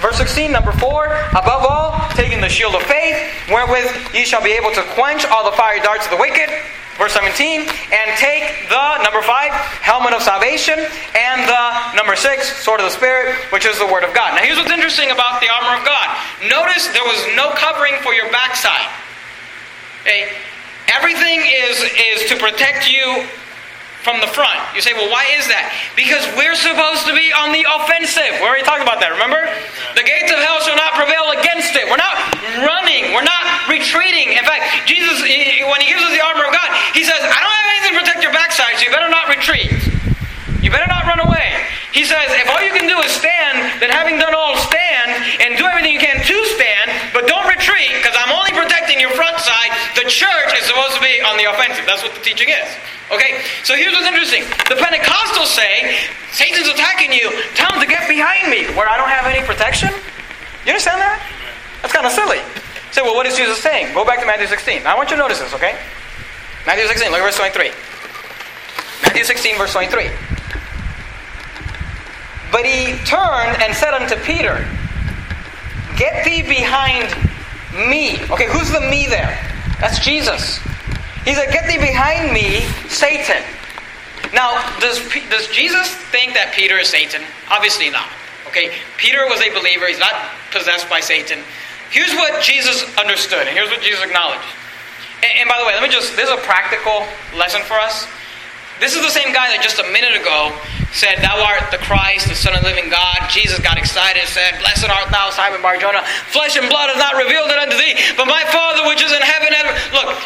Verse 0.00 0.16
16, 0.16 0.50
number 0.50 0.72
4, 0.72 1.12
above 1.36 1.62
all, 1.68 1.92
taking 2.16 2.40
the 2.40 2.48
shield 2.48 2.74
of 2.74 2.82
faith, 2.82 3.16
wherewith 3.48 3.84
ye 4.14 4.24
shall 4.24 4.42
be 4.42 4.52
able 4.52 4.72
to 4.72 4.82
quench 4.96 5.26
all 5.26 5.44
the 5.44 5.54
fiery 5.56 5.80
darts 5.80 6.06
of 6.06 6.10
the 6.10 6.16
wicked. 6.16 6.48
Verse 6.96 7.12
17, 7.12 7.68
and 7.68 8.08
take 8.16 8.68
the, 8.68 9.02
number 9.04 9.20
5, 9.20 9.28
helmet 9.84 10.12
of 10.12 10.22
salvation, 10.22 10.76
and 10.76 11.38
the, 11.48 11.96
number 11.96 12.16
6, 12.16 12.64
sword 12.64 12.80
of 12.80 12.88
the 12.88 12.96
Spirit, 12.96 13.36
which 13.52 13.64
is 13.64 13.78
the 13.78 13.86
Word 13.86 14.04
of 14.04 14.12
God. 14.12 14.36
Now 14.36 14.40
here's 14.40 14.56
what's 14.56 14.72
interesting 14.72 15.10
about 15.10 15.40
the 15.40 15.48
armor 15.48 15.80
of 15.80 15.84
God. 15.84 16.08
Notice 16.48 16.88
there 16.92 17.04
was 17.04 17.20
no 17.36 17.52
covering 17.56 17.94
for 18.00 18.12
your 18.12 18.32
backside. 18.32 18.88
Okay? 20.00 20.32
Everything 20.88 21.40
is, 21.44 21.76
is 22.16 22.28
to 22.28 22.36
protect 22.36 22.90
you 22.90 23.28
from 24.00 24.16
the 24.24 24.30
front. 24.32 24.56
You 24.72 24.80
say, 24.80 24.96
well, 24.96 25.12
why 25.12 25.28
is 25.36 25.44
that? 25.52 25.76
Because 25.92 26.24
we're 26.32 26.56
supposed 26.56 27.04
to 27.04 27.12
be 27.12 27.28
on 27.36 27.52
the 27.52 27.68
offensive. 27.68 28.40
We 28.40 28.44
already 28.48 28.64
talked 28.64 28.80
about 28.80 28.96
that, 29.04 29.12
remember? 29.12 29.44
The 29.92 30.04
gates 30.04 30.32
of 30.32 30.40
hell 30.40 30.56
shall 30.64 30.76
not 30.76 30.96
prevail 30.96 31.36
against 31.36 31.76
it. 31.76 31.84
We're 31.84 32.00
not 32.00 32.16
running, 32.64 33.12
we're 33.12 33.28
not 33.28 33.44
retreating. 33.68 34.40
In 34.40 34.44
fact, 34.48 34.88
Jesus, 34.88 35.20
when 35.20 35.80
He 35.84 35.88
gives 35.92 36.00
us 36.00 36.12
the 36.16 36.24
armor 36.24 36.48
of 36.48 36.52
God, 36.56 36.72
He 36.96 37.04
says, 37.04 37.20
I 37.20 37.38
don't 37.44 37.56
have 37.60 37.70
anything 37.76 37.92
to 37.92 37.98
protect 38.00 38.20
your 38.24 38.32
backside, 38.32 38.80
so 38.80 38.88
you 38.88 38.92
better 38.92 39.12
not 39.12 39.28
retreat. 39.28 39.68
You 40.64 40.72
better 40.72 40.88
not 40.88 41.04
run 41.04 41.20
away. 41.20 41.60
He 41.92 42.08
says, 42.08 42.32
if 42.40 42.48
all 42.48 42.62
you 42.64 42.72
can 42.72 42.88
do 42.88 42.96
is 43.04 43.12
stand, 43.12 43.80
then 43.84 43.92
having 43.92 44.16
done 44.16 44.32
all, 44.32 44.56
stand 44.64 45.12
and 45.44 45.60
do 45.60 45.68
everything 45.68 45.92
you 45.92 46.00
can 46.00 46.24
to 46.24 46.36
stand, 46.56 46.79
but 47.20 47.28
don't 47.28 47.44
retreat 47.44 47.92
because 48.00 48.16
I'm 48.16 48.32
only 48.32 48.56
protecting 48.56 48.96
your 48.96 49.12
front 49.12 49.36
side. 49.44 49.68
The 49.92 50.08
church 50.08 50.56
is 50.56 50.64
supposed 50.64 50.96
to 50.96 51.02
be 51.04 51.20
on 51.20 51.36
the 51.36 51.52
offensive. 51.52 51.84
That's 51.84 52.00
what 52.00 52.16
the 52.16 52.24
teaching 52.24 52.48
is. 52.48 52.64
Okay, 53.12 53.44
so 53.60 53.76
here's 53.76 53.92
what's 53.92 54.08
interesting. 54.08 54.40
The 54.72 54.80
Pentecostals 54.80 55.52
say, 55.52 56.00
Satan's 56.32 56.68
attacking 56.68 57.12
you. 57.12 57.28
Tell 57.52 57.68
him 57.76 57.80
to 57.84 57.86
get 57.86 58.08
behind 58.08 58.48
me, 58.48 58.72
where 58.72 58.88
I 58.88 58.96
don't 58.96 59.12
have 59.12 59.28
any 59.28 59.44
protection. 59.44 59.92
You 60.64 60.72
understand 60.72 61.04
that? 61.04 61.20
That's 61.82 61.92
kind 61.92 62.08
of 62.08 62.12
silly. 62.12 62.40
Say, 62.92 63.02
well, 63.02 63.14
what 63.14 63.26
is 63.26 63.36
Jesus 63.36 63.60
saying? 63.60 63.92
Go 63.92 64.04
back 64.04 64.20
to 64.20 64.26
Matthew 64.26 64.46
16. 64.46 64.86
I 64.86 64.96
want 64.96 65.10
you 65.10 65.16
to 65.16 65.22
notice 65.22 65.40
this, 65.40 65.52
okay? 65.52 65.76
Matthew 66.64 66.86
16, 66.88 67.12
look 67.12 67.20
at 67.20 67.28
verse 67.28 67.36
23. 67.36 67.68
Matthew 69.04 69.24
16, 69.24 69.58
verse 69.58 69.72
23. 69.72 70.08
But 72.48 72.64
he 72.64 72.96
turned 73.04 73.60
and 73.60 73.76
said 73.76 73.92
unto 73.92 74.16
Peter, 74.24 74.64
Get 76.00 76.24
thee 76.24 76.40
behind 76.40 77.12
me. 77.76 78.16
Okay, 78.32 78.48
who's 78.48 78.72
the 78.72 78.80
me 78.80 79.04
there? 79.04 79.36
That's 79.84 80.00
Jesus. 80.00 80.56
He 81.28 81.36
said, 81.36 81.52
Get 81.52 81.68
thee 81.68 81.76
behind 81.76 82.32
me, 82.32 82.64
Satan. 82.88 83.44
Now, 84.32 84.56
does, 84.80 84.96
does 85.28 85.46
Jesus 85.52 85.92
think 86.08 86.32
that 86.32 86.56
Peter 86.56 86.78
is 86.78 86.88
Satan? 86.88 87.20
Obviously 87.50 87.90
not. 87.90 88.08
Okay, 88.48 88.72
Peter 88.96 89.28
was 89.28 89.44
a 89.44 89.52
believer, 89.52 89.86
he's 89.92 90.00
not 90.00 90.32
possessed 90.50 90.88
by 90.88 91.00
Satan. 91.00 91.44
Here's 91.90 92.16
what 92.16 92.42
Jesus 92.42 92.80
understood, 92.96 93.44
and 93.44 93.52
here's 93.52 93.68
what 93.68 93.82
Jesus 93.82 94.00
acknowledged. 94.00 94.48
And, 95.20 95.44
and 95.44 95.48
by 95.52 95.60
the 95.60 95.66
way, 95.68 95.74
let 95.76 95.82
me 95.84 95.92
just, 95.92 96.16
this 96.16 96.30
is 96.30 96.32
a 96.32 96.40
practical 96.48 97.04
lesson 97.36 97.60
for 97.68 97.76
us. 97.76 98.08
This 98.80 98.96
is 98.96 99.04
the 99.04 99.12
same 99.12 99.36
guy 99.36 99.52
that 99.52 99.60
just 99.60 99.76
a 99.76 99.84
minute 99.92 100.16
ago 100.16 100.56
said, 100.96 101.20
Thou 101.20 101.36
art 101.36 101.68
the 101.68 101.76
Christ, 101.84 102.32
the 102.32 102.34
Son 102.34 102.56
of 102.56 102.64
the 102.64 102.72
living 102.72 102.88
God. 102.88 103.28
Jesus 103.28 103.60
got 103.60 103.76
excited 103.76 104.24
and 104.24 104.30
said, 104.32 104.56
Blessed 104.56 104.88
art 104.88 105.12
thou, 105.12 105.28
Simon 105.36 105.60
Barjona. 105.60 106.00
Flesh 106.32 106.56
and 106.56 106.64
blood 106.72 106.88
has 106.88 106.96
not 106.96 107.12
revealed 107.20 107.52
it 107.52 107.60
unto 107.60 107.76
thee, 107.76 107.92
but 108.16 108.24
my 108.24 108.40
Father 108.48 108.88
which 108.88 109.04
is 109.04 109.12
in 109.12 109.20
heaven. 109.20 109.52
Look, 109.92 110.16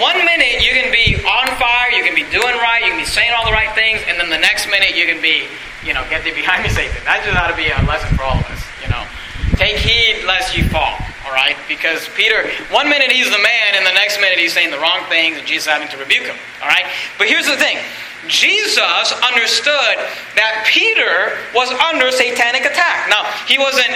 one 0.00 0.16
minute 0.24 0.64
you 0.64 0.72
can 0.72 0.88
be 0.88 1.20
on 1.20 1.52
fire, 1.60 1.92
you 1.92 2.00
can 2.00 2.16
be 2.16 2.24
doing 2.32 2.56
right, 2.64 2.80
you 2.80 2.96
can 2.96 3.00
be 3.00 3.08
saying 3.08 3.28
all 3.36 3.44
the 3.44 3.52
right 3.52 3.70
things, 3.76 4.00
and 4.08 4.16
then 4.16 4.32
the 4.32 4.40
next 4.40 4.72
minute 4.72 4.96
you 4.96 5.04
can 5.04 5.20
be, 5.20 5.44
you 5.84 5.92
know, 5.92 6.00
get 6.08 6.24
thee 6.24 6.32
behind 6.32 6.64
me, 6.64 6.72
Satan. 6.72 6.96
That 7.04 7.20
just 7.28 7.36
ought 7.36 7.52
to 7.52 7.58
be 7.60 7.68
a 7.68 7.76
lesson 7.84 8.08
for 8.16 8.24
all 8.24 8.40
of 8.40 8.48
us, 8.48 8.64
you 8.80 8.88
know. 8.88 9.04
Take 9.60 9.76
heed 9.76 10.24
lest 10.24 10.56
you 10.56 10.64
fall, 10.72 10.96
all 11.28 11.34
right? 11.34 11.56
Because 11.68 12.08
Peter, 12.16 12.48
one 12.72 12.88
minute 12.88 13.12
he's 13.12 13.28
the 13.28 13.38
man, 13.38 13.76
and 13.76 13.84
the 13.84 13.92
next 13.92 14.18
minute 14.20 14.38
he's 14.38 14.52
saying 14.52 14.70
the 14.70 14.80
wrong 14.80 15.04
things, 15.12 15.36
and 15.36 15.46
Jesus 15.46 15.66
having 15.68 15.88
to 15.88 15.98
rebuke 15.98 16.24
him, 16.24 16.36
all 16.62 16.68
right? 16.68 16.88
But 17.18 17.28
here's 17.28 17.46
the 17.46 17.56
thing 17.56 17.76
Jesus 18.28 19.12
understood 19.20 20.00
that 20.40 20.64
Peter 20.66 21.36
was 21.54 21.68
under 21.84 22.10
satanic 22.10 22.64
attack. 22.64 23.08
Now, 23.12 23.28
he 23.46 23.58
wasn't 23.58 23.92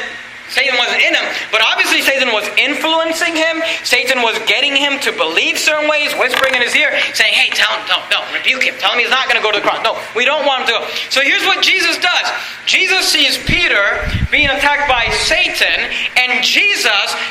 Satan 0.53 0.77
wasn't 0.77 1.01
in 1.01 1.17
him, 1.17 1.25
but 1.49 1.65
obviously 1.65 2.05
Satan 2.05 2.29
was 2.29 2.45
influencing 2.61 3.35
him. 3.35 3.65
Satan 3.85 4.21
was 4.21 4.37
getting 4.45 4.77
him 4.77 5.01
to 5.01 5.11
believe 5.17 5.57
certain 5.57 5.89
ways, 5.89 6.13
whispering 6.21 6.55
in 6.55 6.61
his 6.61 6.77
ear, 6.77 6.93
saying, 7.17 7.33
Hey, 7.33 7.49
tell 7.57 7.73
him, 7.73 7.89
no, 7.89 8.05
no, 8.13 8.21
rebuke 8.37 8.63
him. 8.63 8.77
Tell 8.77 8.93
him 8.93 9.01
he's 9.01 9.09
not 9.09 9.25
going 9.33 9.41
to 9.41 9.43
go 9.43 9.51
to 9.51 9.59
the 9.59 9.65
cross. 9.65 9.81
No, 9.83 9.97
we 10.15 10.29
don't 10.29 10.45
want 10.45 10.63
him 10.63 10.67
to 10.69 10.73
go. 10.77 10.81
So 11.09 11.25
here's 11.25 11.43
what 11.49 11.65
Jesus 11.65 11.97
does 11.97 12.27
Jesus 12.67 13.09
sees 13.09 13.41
Peter 13.49 14.05
being 14.31 14.53
attacked 14.53 14.89
by 14.89 15.09
Satan, 15.25 15.89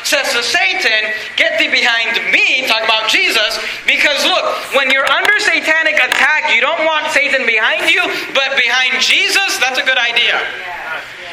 says 0.03 0.31
to 0.33 0.41
Satan, 0.43 1.13
Get 1.37 1.59
thee 1.59 1.69
behind 1.69 2.17
me, 2.31 2.67
talk 2.67 2.83
about 2.83 3.09
Jesus, 3.09 3.59
because 3.85 4.23
look, 4.25 4.45
when 4.75 4.91
you're 4.91 5.07
under 5.09 5.37
satanic 5.39 5.95
attack, 5.95 6.53
you 6.53 6.61
don't 6.61 6.85
want 6.85 7.11
Satan 7.11 7.45
behind 7.45 7.89
you, 7.89 8.01
but 8.33 8.57
behind 8.57 9.01
Jesus, 9.01 9.57
that's 9.59 9.77
a 9.77 9.85
good 9.85 9.97
idea. 9.97 10.39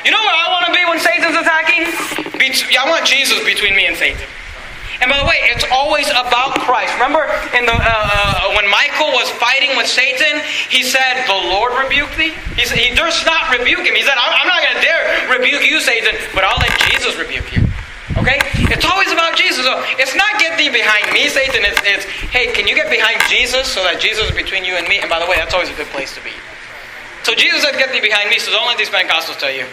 You 0.05 0.11
know 0.11 0.23
where 0.23 0.39
I 0.39 0.49
want 0.49 0.67
to 0.67 0.73
be 0.73 0.85
when 0.87 1.01
Satan's 1.01 1.37
attacking? 1.37 1.85
I 2.79 2.89
want 2.89 3.05
Jesus 3.05 3.43
between 3.45 3.75
me 3.75 3.87
and 3.87 3.97
Satan. 3.97 4.23
And 5.01 5.11
by 5.11 5.19
the 5.19 5.27
way, 5.27 5.39
it's 5.51 5.65
always 5.71 6.09
about 6.11 6.59
Christ. 6.63 6.95
Remember 6.95 7.27
in 7.55 7.67
the, 7.67 7.75
uh, 7.75 7.79
uh, 7.79 8.55
when 8.55 8.67
Michael 8.71 9.15
was 9.15 9.31
fighting 9.39 9.77
with 9.77 9.87
Satan, 9.87 10.43
he 10.71 10.83
said, 10.83 11.27
The 11.27 11.39
Lord 11.39 11.75
rebuke 11.79 12.11
thee? 12.19 12.35
He, 12.59 12.67
said, 12.67 12.79
he 12.79 12.95
durst 12.95 13.27
not 13.27 13.51
rebuke 13.51 13.87
him. 13.87 13.95
He 13.95 14.03
said, 14.03 14.19
I'm, 14.19 14.33
I'm 14.43 14.47
not 14.47 14.63
going 14.63 14.75
to 14.75 14.83
dare 14.83 15.31
rebuke 15.31 15.63
you, 15.63 15.81
Satan, 15.81 16.19
but 16.35 16.43
I'll 16.43 16.59
let 16.59 16.75
Jesus 16.91 17.15
rebuke 17.19 17.55
you. 17.55 17.63
Okay? 18.29 18.45
It's 18.69 18.85
always 18.85 19.09
about 19.11 19.41
Jesus. 19.41 19.65
So 19.65 19.81
it's 19.97 20.13
not 20.15 20.37
get 20.37 20.61
thee 20.61 20.69
behind 20.69 21.09
me, 21.17 21.33
Satan. 21.33 21.65
It's, 21.65 21.81
it's, 21.81 22.05
hey, 22.29 22.53
can 22.53 22.69
you 22.69 22.77
get 22.77 22.93
behind 22.93 23.17
Jesus 23.25 23.65
so 23.65 23.81
that 23.89 24.01
Jesus 24.01 24.29
is 24.29 24.37
between 24.37 24.69
you 24.69 24.77
and 24.77 24.87
me? 24.87 25.01
And 25.01 25.09
by 25.09 25.19
the 25.19 25.25
way, 25.25 25.41
that's 25.41 25.55
always 25.55 25.73
a 25.73 25.75
good 25.81 25.89
place 25.89 26.13
to 26.15 26.21
be. 26.21 26.37
So 27.25 27.33
Jesus 27.33 27.65
said, 27.65 27.81
get 27.81 27.89
thee 27.91 28.05
behind 28.05 28.29
me, 28.29 28.39
so 28.39 28.53
don't 28.53 28.69
let 28.69 28.77
these 28.77 28.93
Pentecostals 28.93 29.41
tell 29.41 29.51
you 29.51 29.65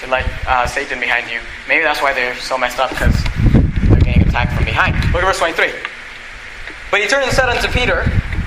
to 0.00 0.06
let 0.12 0.28
uh, 0.46 0.66
Satan 0.66 1.00
behind 1.00 1.30
you. 1.30 1.40
Maybe 1.68 1.82
that's 1.82 2.02
why 2.02 2.12
they're 2.12 2.36
so 2.36 2.58
messed 2.58 2.78
up 2.78 2.90
because 2.90 3.16
they're 3.88 4.04
getting 4.04 4.28
attacked 4.28 4.52
from 4.52 4.64
behind. 4.64 4.92
Look 5.16 5.24
at 5.24 5.32
verse 5.32 5.40
23. 5.40 5.72
But 6.90 7.00
he 7.00 7.08
turned 7.08 7.24
and 7.24 7.32
said 7.32 7.48
unto 7.48 7.68
Peter, 7.72 8.04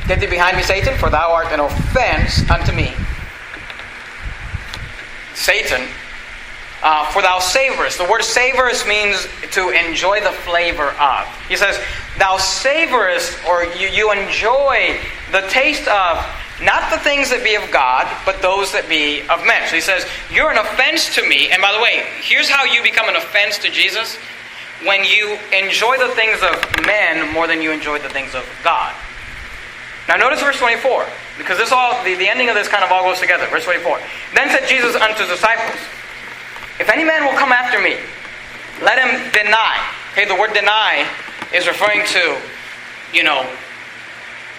Get 0.08 0.20
thee 0.20 0.30
behind 0.30 0.58
me, 0.58 0.62
Satan, 0.62 0.96
for 0.98 1.10
thou 1.10 1.34
art 1.34 1.50
an 1.50 1.60
offense 1.60 2.46
unto 2.50 2.72
me. 2.72 2.94
Satan, 5.34 5.90
uh, 6.86 7.04
for 7.10 7.24
thou 7.24 7.40
savorest. 7.40 7.98
The 7.98 8.06
word 8.06 8.22
savorest 8.22 8.88
means 8.88 9.28
to 9.58 9.70
enjoy 9.70 10.22
the 10.22 10.32
flavor 10.46 10.94
of. 11.02 11.26
He 11.50 11.58
says, 11.58 11.82
Thou 12.20 12.38
savorest, 12.38 13.44
or 13.50 13.66
you, 13.76 13.90
you 13.90 14.12
enjoy 14.14 14.96
the 15.32 15.42
taste 15.50 15.88
of 15.88 16.24
not 16.62 16.90
the 16.94 17.00
things 17.00 17.32
that 17.32 17.44
be 17.44 17.56
of 17.56 17.66
God, 17.72 18.06
but 18.24 18.40
those 18.42 18.72
that 18.72 18.88
be 18.88 19.26
of 19.28 19.44
men. 19.44 19.68
So 19.68 19.76
he 19.76 19.82
says, 19.82 20.06
You're 20.32 20.52
an 20.52 20.62
offense 20.62 21.16
to 21.16 21.28
me. 21.28 21.50
And 21.50 21.60
by 21.60 21.74
the 21.74 21.82
way, 21.82 22.06
here's 22.22 22.48
how 22.48 22.64
you 22.64 22.84
become 22.84 23.10
an 23.10 23.18
offense 23.18 23.58
to 23.66 23.72
Jesus 23.72 24.16
when 24.86 25.04
you 25.04 25.42
enjoy 25.58 25.98
the 25.98 26.14
things 26.14 26.38
of 26.46 26.54
men 26.86 27.34
more 27.34 27.48
than 27.48 27.66
you 27.66 27.72
enjoy 27.72 27.98
the 27.98 28.14
things 28.14 28.36
of 28.36 28.46
God. 28.64 28.94
Now 30.08 30.18
notice 30.18 30.40
verse 30.40 30.60
24, 30.60 31.08
because 31.40 31.58
this 31.58 31.72
all 31.72 31.98
the, 32.06 32.14
the 32.14 32.30
ending 32.30 32.50
of 32.50 32.54
this 32.54 32.68
kind 32.68 32.84
of 32.84 32.92
all 32.92 33.10
goes 33.10 33.20
together. 33.20 33.48
Verse 33.50 33.66
24. 33.66 33.98
Then 34.36 34.54
said 34.54 34.70
Jesus 34.70 34.94
unto 34.94 35.26
his 35.26 35.30
disciples, 35.30 35.82
If 36.86 36.90
any 36.94 37.04
man 37.04 37.26
will 37.26 37.34
come 37.34 37.52
after 37.52 37.82
me, 37.82 37.98
let 38.86 39.02
him 39.02 39.10
deny. 39.34 39.82
Okay, 40.14 40.26
the 40.26 40.36
word 40.36 40.54
deny 40.54 41.10
is 41.52 41.66
referring 41.66 42.06
to 42.14 42.38
you 43.16 43.24
know, 43.24 43.48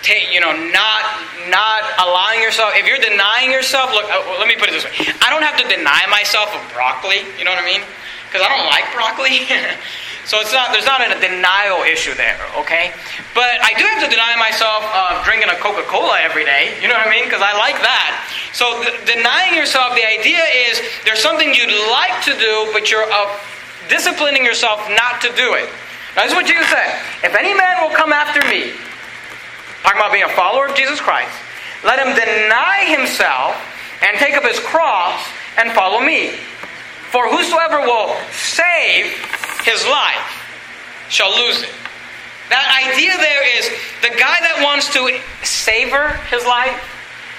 take, 0.03 0.33
you 0.33 0.41
know, 0.41 0.51
not 0.73 1.05
not 1.53 1.85
allowing 2.01 2.41
yourself. 2.41 2.73
If 2.75 2.87
you're 2.89 2.99
denying 2.99 3.53
yourself, 3.53 3.93
look. 3.93 4.09
Uh, 4.09 4.25
let 4.41 4.49
me 4.49 4.57
put 4.57 4.69
it 4.69 4.73
this 4.73 4.85
way: 4.85 4.97
I 5.21 5.29
don't 5.29 5.45
have 5.45 5.61
to 5.61 5.69
deny 5.69 6.09
myself 6.09 6.49
of 6.57 6.63
broccoli. 6.73 7.21
You 7.39 7.45
know 7.45 7.53
what 7.53 7.63
I 7.63 7.67
mean? 7.67 7.83
Because 8.27 8.41
I 8.41 8.49
don't 8.49 8.67
like 8.67 8.89
broccoli. 8.97 9.45
so 10.27 10.43
it's 10.43 10.53
not 10.53 10.75
there's 10.75 10.85
not 10.87 10.99
a 11.01 11.15
denial 11.23 11.87
issue 11.87 12.13
there. 12.19 12.35
Okay, 12.59 12.91
but 13.31 13.63
I 13.63 13.73
do 13.79 13.87
have 13.87 14.03
to 14.03 14.11
deny 14.11 14.35
myself 14.35 14.83
of 14.91 15.23
drinking 15.23 15.55
a 15.55 15.59
Coca-Cola 15.63 16.19
every 16.19 16.45
day. 16.45 16.75
You 16.83 16.91
know 16.91 16.99
what 16.99 17.07
I 17.07 17.11
mean? 17.11 17.25
Because 17.25 17.47
I 17.47 17.55
like 17.55 17.79
that. 17.79 18.11
So 18.51 18.83
denying 19.07 19.55
yourself, 19.55 19.95
the 19.95 20.03
idea 20.03 20.43
is 20.67 20.83
there's 21.07 21.23
something 21.23 21.55
you'd 21.55 21.71
like 21.95 22.19
to 22.27 22.35
do, 22.35 22.69
but 22.75 22.91
you're 22.91 23.07
uh, 23.07 23.39
disciplining 23.89 24.45
yourself 24.45 24.83
not 24.99 25.23
to 25.23 25.31
do 25.39 25.55
it. 25.55 25.71
Now, 26.19 26.27
this 26.27 26.33
is 26.33 26.37
what 26.37 26.47
Jesus 26.51 26.67
said. 26.75 26.91
If 27.23 27.37
any 27.39 27.55
man 27.55 27.87
will 27.87 27.95
come 27.95 28.11
after 28.13 28.43
me, 28.51 28.75
talking 29.87 30.01
about 30.01 30.11
being 30.11 30.25
a 30.25 30.35
follower 30.35 30.67
of 30.67 30.75
Jesus 30.75 30.99
Christ, 30.99 31.31
let 31.85 32.03
him 32.03 32.19
deny 32.19 32.83
himself 32.89 33.55
and 34.03 34.19
take 34.19 34.35
up 34.35 34.43
his 34.43 34.59
cross 34.59 35.23
and 35.57 35.71
follow 35.73 36.01
me. 36.01 36.35
For 37.15 37.29
whosoever 37.31 37.81
will 37.81 38.17
save 38.33 39.15
his 39.67 39.85
life 39.85 40.47
shall 41.11 41.35
lose 41.35 41.63
it. 41.63 41.75
That 42.49 42.63
idea 42.87 43.19
there 43.19 43.43
is 43.59 43.67
the 44.01 44.15
guy 44.15 44.39
that 44.47 44.63
wants 44.63 44.87
to 44.95 45.11
savor 45.43 46.15
his 46.31 46.47
life, 46.47 46.79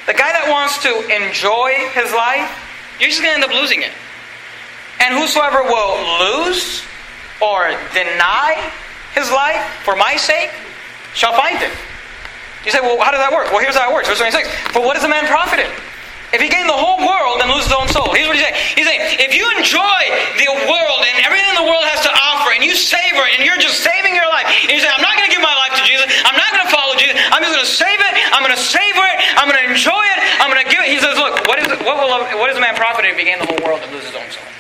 the 0.06 0.14
guy 0.14 0.36
that 0.36 0.52
wants 0.52 0.84
to 0.84 0.92
enjoy 1.08 1.88
his 1.96 2.12
life, 2.12 2.52
you're 3.00 3.08
just 3.08 3.24
going 3.24 3.32
to 3.32 3.40
end 3.40 3.48
up 3.48 3.56
losing 3.56 3.82
it. 3.82 3.96
And 5.00 5.16
whosoever 5.16 5.64
will 5.64 5.96
lose 6.20 6.84
or 7.40 7.72
deny 7.96 8.60
his 9.16 9.32
life 9.32 9.64
for 9.88 9.96
my 9.96 10.18
sake 10.18 10.52
shall 11.16 11.34
find 11.34 11.56
it. 11.64 11.72
You 12.68 12.72
say, 12.76 12.84
well, 12.84 13.00
how 13.00 13.16
does 13.16 13.24
that 13.24 13.32
work? 13.32 13.48
Well, 13.56 13.64
here's 13.64 13.80
how 13.80 13.88
it 13.88 13.94
works. 13.96 14.12
Verse 14.12 14.20
26. 14.20 14.76
For 14.76 14.84
what 14.84 15.00
is 15.00 15.04
a 15.08 15.12
man 15.12 15.24
profited? 15.32 15.72
If 16.36 16.44
he 16.44 16.52
gain 16.52 16.68
the 16.68 16.76
whole 16.76 17.00
world 17.00 17.40
and 17.40 17.48
loses 17.48 17.72
his 17.72 17.78
own 17.80 17.88
soul. 17.88 18.12
Here's 18.12 18.28
what 18.28 18.36
he's 18.36 18.44
saying. 18.44 18.60
He's 18.76 18.84
saying, 18.84 19.00
if 19.24 19.32
you 19.32 19.48
enjoy 19.56 20.02
the 20.36 20.52
world 20.68 21.00
and 21.08 21.24
everything 21.24 21.56
the 21.56 21.64
world 21.64 21.88
has 21.88 22.04
to 22.04 22.12
offer, 22.12 22.52
and 22.52 22.60
you 22.60 22.76
savor 22.76 23.24
it, 23.24 23.40
and 23.40 23.48
you're 23.48 23.56
just 23.56 23.80
saving 23.80 24.12
your 24.12 24.28
life, 24.28 24.44
and 24.68 24.76
you 24.76 24.84
say, 24.84 24.92
I'm 24.92 25.00
not 25.00 25.16
going 25.16 25.32
to 25.32 25.34
give 25.34 25.40
my 25.40 25.56
life 25.56 25.80
to 25.80 25.84
Jesus, 25.88 26.04
I'm 26.28 26.36
not 26.36 26.52
going 26.52 26.68
to 26.68 26.74
follow 26.74 27.00
Jesus, 27.00 27.16
I'm 27.32 27.40
just 27.40 27.56
going 27.56 27.64
to 27.64 27.72
save 27.72 28.00
it, 28.04 28.14
I'm 28.36 28.44
going 28.44 28.52
to 28.52 28.60
savor 28.60 29.06
it, 29.08 29.18
I'm 29.40 29.48
going 29.48 29.64
to 29.64 29.68
enjoy 29.72 30.04
it, 30.04 30.20
I'm 30.44 30.52
going 30.52 30.60
to 30.60 30.68
give 30.68 30.84
it. 30.84 30.92
He 30.92 31.00
says, 31.00 31.16
look, 31.16 31.48
what 31.48 31.64
is, 31.64 31.72
it, 31.72 31.80
what, 31.88 31.96
will, 31.96 32.12
what 32.12 32.52
he 33.16 33.24
gain 33.24 33.40
the 33.40 33.46
whole 33.46 33.62
world 33.62 33.82
and 33.84 33.92
loses 33.92 34.10
his 34.10 34.16
own 34.16 34.30
soul? 34.32 34.57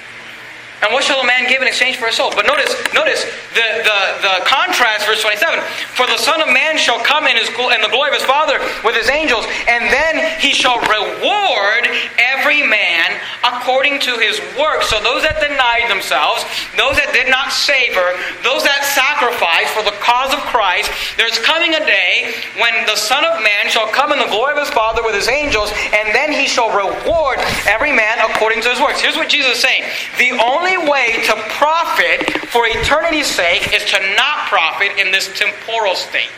And 0.84 0.94
what 0.94 1.04
shall 1.04 1.20
a 1.22 1.26
man 1.26 1.50
give 1.50 1.62
in 1.62 1.68
exchange 1.68 1.98
for 1.98 2.06
his 2.06 2.16
soul? 2.16 2.30
But 2.36 2.46
notice, 2.46 2.70
notice 2.94 3.26
the, 3.58 3.68
the, 3.82 4.00
the 4.22 4.36
contrast, 4.46 5.10
verse 5.10 5.22
27. 5.22 5.60
For 5.98 6.06
the 6.06 6.18
Son 6.22 6.42
of 6.42 6.54
Man 6.54 6.78
shall 6.78 7.02
come 7.02 7.26
in, 7.26 7.36
his, 7.36 7.50
in 7.50 7.82
the 7.82 7.90
glory 7.90 8.14
of 8.14 8.16
his 8.16 8.26
Father 8.30 8.62
with 8.86 8.94
his 8.94 9.10
angels, 9.10 9.46
and 9.66 9.90
then 9.90 10.22
he 10.38 10.54
shall 10.54 10.78
reward 10.86 11.90
every 12.22 12.62
man 12.62 13.18
according 13.42 14.00
to 14.06 14.22
his 14.22 14.38
work. 14.54 14.86
So 14.86 15.02
those 15.02 15.26
that 15.26 15.42
denied 15.42 15.90
themselves, 15.90 16.46
those 16.78 16.94
that 17.02 17.10
did 17.10 17.26
not 17.26 17.50
savor, 17.50 18.14
those 18.46 18.62
that 18.62 18.86
sacrificed 18.94 19.74
for 19.74 19.82
the 19.82 19.98
cause 19.98 20.30
of 20.30 20.40
Christ, 20.54 20.94
there's 21.18 21.42
coming 21.42 21.74
a 21.74 21.82
day 21.82 22.38
when 22.62 22.74
the 22.86 22.96
Son 22.96 23.26
of 23.26 23.42
Man 23.42 23.74
shall 23.74 23.90
come 23.90 24.14
in 24.14 24.20
the 24.20 24.30
glory 24.30 24.54
of 24.54 24.62
his 24.62 24.70
Father 24.70 25.02
with 25.02 25.18
his 25.18 25.28
angels, 25.28 25.74
and 25.90 26.14
then 26.14 26.30
he 26.30 26.46
shall 26.46 26.70
reward 26.70 27.42
every 27.66 27.92
man 27.92 28.22
according 28.30 28.62
to 28.62 28.70
his 28.70 28.80
works. 28.80 29.02
Here's 29.02 29.18
what 29.18 29.30
Jesus 29.30 29.58
is 29.58 29.62
saying. 29.64 29.84
The 30.22 30.38
only 30.38 30.67
only 30.68 30.90
way 30.90 31.24
to 31.24 31.34
profit 31.56 32.28
for 32.48 32.66
eternity's 32.68 33.28
sake 33.28 33.74
is 33.74 33.86
to 33.86 34.00
not 34.16 34.48
profit 34.48 34.92
in 34.98 35.12
this 35.12 35.32
temporal 35.38 35.96
state. 35.96 36.30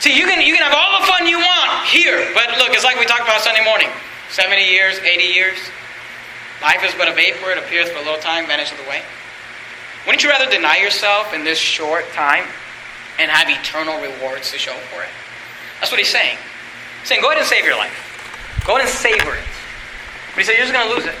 See, 0.00 0.16
you 0.16 0.26
can, 0.26 0.42
you 0.42 0.54
can 0.54 0.62
have 0.62 0.74
all 0.76 1.00
the 1.00 1.06
fun 1.06 1.26
you 1.26 1.38
want 1.38 1.86
here, 1.86 2.30
but 2.34 2.48
look, 2.58 2.70
it's 2.70 2.84
like 2.84 2.98
we 2.98 3.06
talked 3.06 3.22
about 3.22 3.40
Sunday 3.40 3.64
morning 3.64 3.88
70 4.30 4.62
years, 4.62 4.98
80 4.98 5.24
years. 5.24 5.58
Life 6.60 6.84
is 6.84 6.94
but 6.94 7.08
a 7.08 7.12
vapor, 7.12 7.50
it 7.50 7.58
appears 7.58 7.88
for 7.90 7.98
a 7.98 8.02
little 8.02 8.20
time, 8.20 8.46
vanishes 8.46 8.78
away. 8.86 9.02
Wouldn't 10.06 10.22
you 10.22 10.28
rather 10.28 10.50
deny 10.50 10.76
yourself 10.76 11.32
in 11.32 11.44
this 11.44 11.58
short 11.58 12.04
time 12.12 12.44
and 13.18 13.30
have 13.30 13.48
eternal 13.48 13.96
rewards 14.00 14.52
to 14.52 14.58
show 14.58 14.74
for 14.92 15.02
it? 15.02 15.08
That's 15.80 15.90
what 15.90 15.98
he's 15.98 16.10
saying. 16.12 16.36
He's 17.00 17.08
saying, 17.08 17.22
go 17.22 17.28
ahead 17.28 17.38
and 17.38 17.46
save 17.46 17.64
your 17.64 17.76
life. 17.76 17.94
Go 18.66 18.76
ahead 18.76 18.86
and 18.86 18.94
savor 18.94 19.34
it. 19.34 19.48
But 20.34 20.38
he 20.38 20.44
said, 20.44 20.56
you're 20.56 20.66
just 20.66 20.72
going 20.74 20.88
to 20.88 20.94
lose 20.94 21.06
it. 21.06 21.14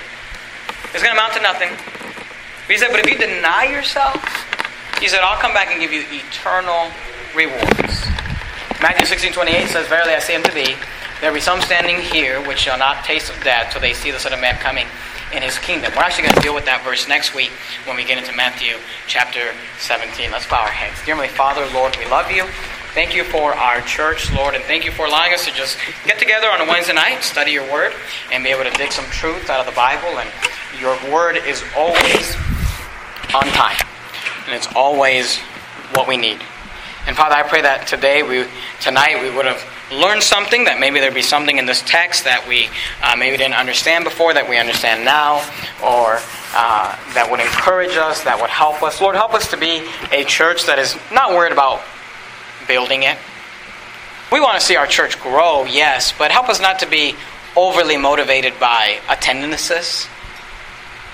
It's 0.92 1.02
going 1.02 1.14
to 1.14 1.20
amount 1.20 1.34
to 1.34 1.42
nothing. 1.42 1.70
But 1.70 2.70
he 2.72 2.78
said, 2.78 2.90
but 2.90 3.00
if 3.00 3.06
you 3.06 3.18
deny 3.18 3.64
yourself, 3.64 4.20
he 5.00 5.08
said, 5.08 5.20
I'll 5.20 5.40
come 5.40 5.52
back 5.52 5.68
and 5.68 5.80
give 5.80 5.92
you 5.92 6.04
eternal 6.10 6.90
rewards. 7.34 8.04
Matthew 8.80 9.06
16, 9.06 9.32
28 9.32 9.68
says, 9.68 9.86
Verily 9.88 10.14
I 10.14 10.18
say 10.18 10.36
unto 10.36 10.52
thee, 10.52 10.76
there 11.20 11.32
be 11.32 11.40
some 11.40 11.60
standing 11.60 12.00
here 12.00 12.40
which 12.46 12.58
shall 12.58 12.78
not 12.78 13.04
taste 13.04 13.30
of 13.30 13.42
death 13.42 13.72
till 13.72 13.80
they 13.80 13.92
see 13.92 14.10
the 14.10 14.18
Son 14.18 14.32
of 14.32 14.40
Man 14.40 14.56
coming 14.56 14.86
in 15.32 15.42
his 15.42 15.58
kingdom. 15.58 15.92
We're 15.96 16.02
actually 16.02 16.24
going 16.24 16.36
to 16.36 16.40
deal 16.40 16.54
with 16.54 16.64
that 16.66 16.84
verse 16.84 17.08
next 17.08 17.34
week 17.34 17.50
when 17.86 17.96
we 17.96 18.04
get 18.04 18.18
into 18.18 18.34
Matthew 18.36 18.76
chapter 19.06 19.52
17. 19.78 20.30
Let's 20.30 20.46
bow 20.46 20.62
our 20.62 20.68
heads. 20.68 20.96
Dear 21.04 21.16
Heavenly 21.16 21.34
Father, 21.34 21.66
Lord, 21.72 21.96
we 21.96 22.06
love 22.06 22.30
you. 22.30 22.44
Thank 22.94 23.14
you 23.14 23.24
for 23.24 23.52
our 23.54 23.80
church, 23.82 24.32
Lord, 24.32 24.54
and 24.54 24.62
thank 24.64 24.84
you 24.84 24.92
for 24.92 25.06
allowing 25.06 25.34
us 25.34 25.44
to 25.46 25.52
just 25.52 25.78
get 26.06 26.18
together 26.18 26.46
on 26.46 26.60
a 26.60 26.68
Wednesday 26.70 26.94
night, 26.94 27.24
study 27.24 27.50
your 27.50 27.66
word, 27.72 27.92
and 28.30 28.44
be 28.44 28.50
able 28.50 28.62
to 28.62 28.76
dig 28.78 28.92
some 28.92 29.06
truth 29.06 29.50
out 29.50 29.58
of 29.58 29.66
the 29.66 29.74
Bible. 29.74 30.20
And 30.20 30.30
your 30.80 30.96
word 31.12 31.36
is 31.36 31.62
always 31.76 32.36
on 33.34 33.44
time, 33.52 33.76
and 34.46 34.54
it's 34.54 34.68
always 34.74 35.38
what 35.94 36.06
we 36.08 36.16
need. 36.16 36.40
And 37.06 37.14
Father, 37.16 37.34
I 37.34 37.42
pray 37.42 37.60
that 37.62 37.86
today, 37.86 38.22
we 38.22 38.46
tonight, 38.80 39.22
we 39.22 39.34
would 39.34 39.44
have 39.44 39.62
learned 39.92 40.22
something. 40.22 40.64
That 40.64 40.80
maybe 40.80 41.00
there'd 41.00 41.12
be 41.12 41.22
something 41.22 41.58
in 41.58 41.66
this 41.66 41.82
text 41.82 42.24
that 42.24 42.48
we 42.48 42.68
uh, 43.02 43.14
maybe 43.16 43.36
didn't 43.36 43.54
understand 43.54 44.04
before, 44.04 44.32
that 44.32 44.48
we 44.48 44.56
understand 44.56 45.04
now, 45.04 45.44
or 45.84 46.18
uh, 46.56 46.96
that 47.12 47.28
would 47.30 47.40
encourage 47.40 47.96
us, 47.96 48.24
that 48.24 48.40
would 48.40 48.50
help 48.50 48.82
us. 48.82 49.00
Lord, 49.00 49.16
help 49.16 49.34
us 49.34 49.50
to 49.50 49.56
be 49.58 49.86
a 50.12 50.24
church 50.24 50.64
that 50.64 50.78
is 50.78 50.96
not 51.12 51.30
worried 51.30 51.52
about 51.52 51.82
building 52.66 53.02
it. 53.02 53.18
We 54.32 54.40
want 54.40 54.58
to 54.58 54.64
see 54.64 54.76
our 54.76 54.86
church 54.86 55.20
grow, 55.20 55.64
yes, 55.64 56.14
but 56.16 56.30
help 56.30 56.48
us 56.48 56.60
not 56.60 56.78
to 56.78 56.86
be 56.86 57.14
overly 57.54 57.96
motivated 57.96 58.58
by 58.58 58.98
attendances. 59.08 60.08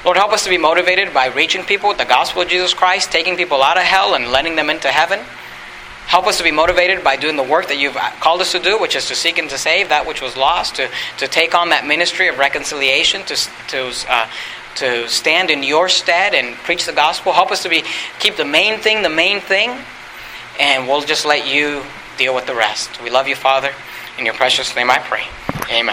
Lord, 0.05 0.17
help 0.17 0.33
us 0.33 0.45
to 0.45 0.51
be 0.51 0.59
motivated 0.59 1.13
by 1.13 1.27
reaching 1.27 1.63
people 1.65 1.89
with 1.89 1.99
the 1.99 2.05
gospel 2.05 2.43
of 2.43 2.49
Jesus 2.49 2.73
Christ, 2.73 3.13
taking 3.13 3.37
people 3.37 3.63
out 3.63 3.77
of 3.77 3.83
hell 3.83 4.15
and 4.15 4.29
letting 4.29 4.57
them 4.57 4.71
into 4.71 4.89
heaven. 4.89 5.21
Help 6.07 6.27
us 6.27 6.39
to 6.39 6.45
be 6.45 6.51
motivated 6.51 7.05
by 7.05 7.17
doing 7.17 7.37
the 7.37 7.43
work 7.43 7.69
that 7.69 7.79
you've 7.79 7.97
called 8.21 8.41
us 8.41 8.53
to 8.53 8.59
do, 8.59 8.79
which 8.79 8.97
is 8.97 9.07
to 9.09 9.15
seek 9.15 9.39
and 9.39 9.51
to 9.51 9.59
save 9.59 9.91
that 9.91 10.07
which 10.07 10.23
was 10.23 10.37
lost, 10.37 10.77
to, 10.77 10.89
to 11.19 11.29
take 11.29 11.55
on 11.55 11.69
that 11.69 11.87
ministry 11.87 12.29
of 12.29 12.39
reconciliation, 12.39 13.23
to, 13.27 13.37
to, 13.69 13.93
uh, 14.09 14.27
to 14.77 15.09
stand 15.09 15.51
in 15.51 15.63
your 15.63 15.89
stead 15.89 16.35
and 16.35 16.57
preach 16.57 16.87
the 16.87 16.93
gospel. 16.93 17.33
Help 17.33 17.53
us 17.53 17.63
to 17.63 17.69
be 17.69 17.85
keep 18.19 18.37
the 18.37 18.45
main 18.45 18.81
thing 18.81 19.03
the 19.03 19.09
main 19.09 19.41
thing 19.41 19.71
and 20.59 20.87
we'll 20.87 21.03
just 21.03 21.25
let 21.25 21.47
you 21.47 21.83
deal 22.19 22.35
with 22.35 22.47
the 22.47 22.55
rest. 22.55 23.03
We 23.03 23.11
love 23.11 23.29
you, 23.29 23.37
Father. 23.37 23.71
In 24.19 24.25
your 24.25 24.35
precious 24.35 24.75
name 24.77 24.91
I 24.91 24.99
pray. 24.99 25.25
Amen. 25.71 25.89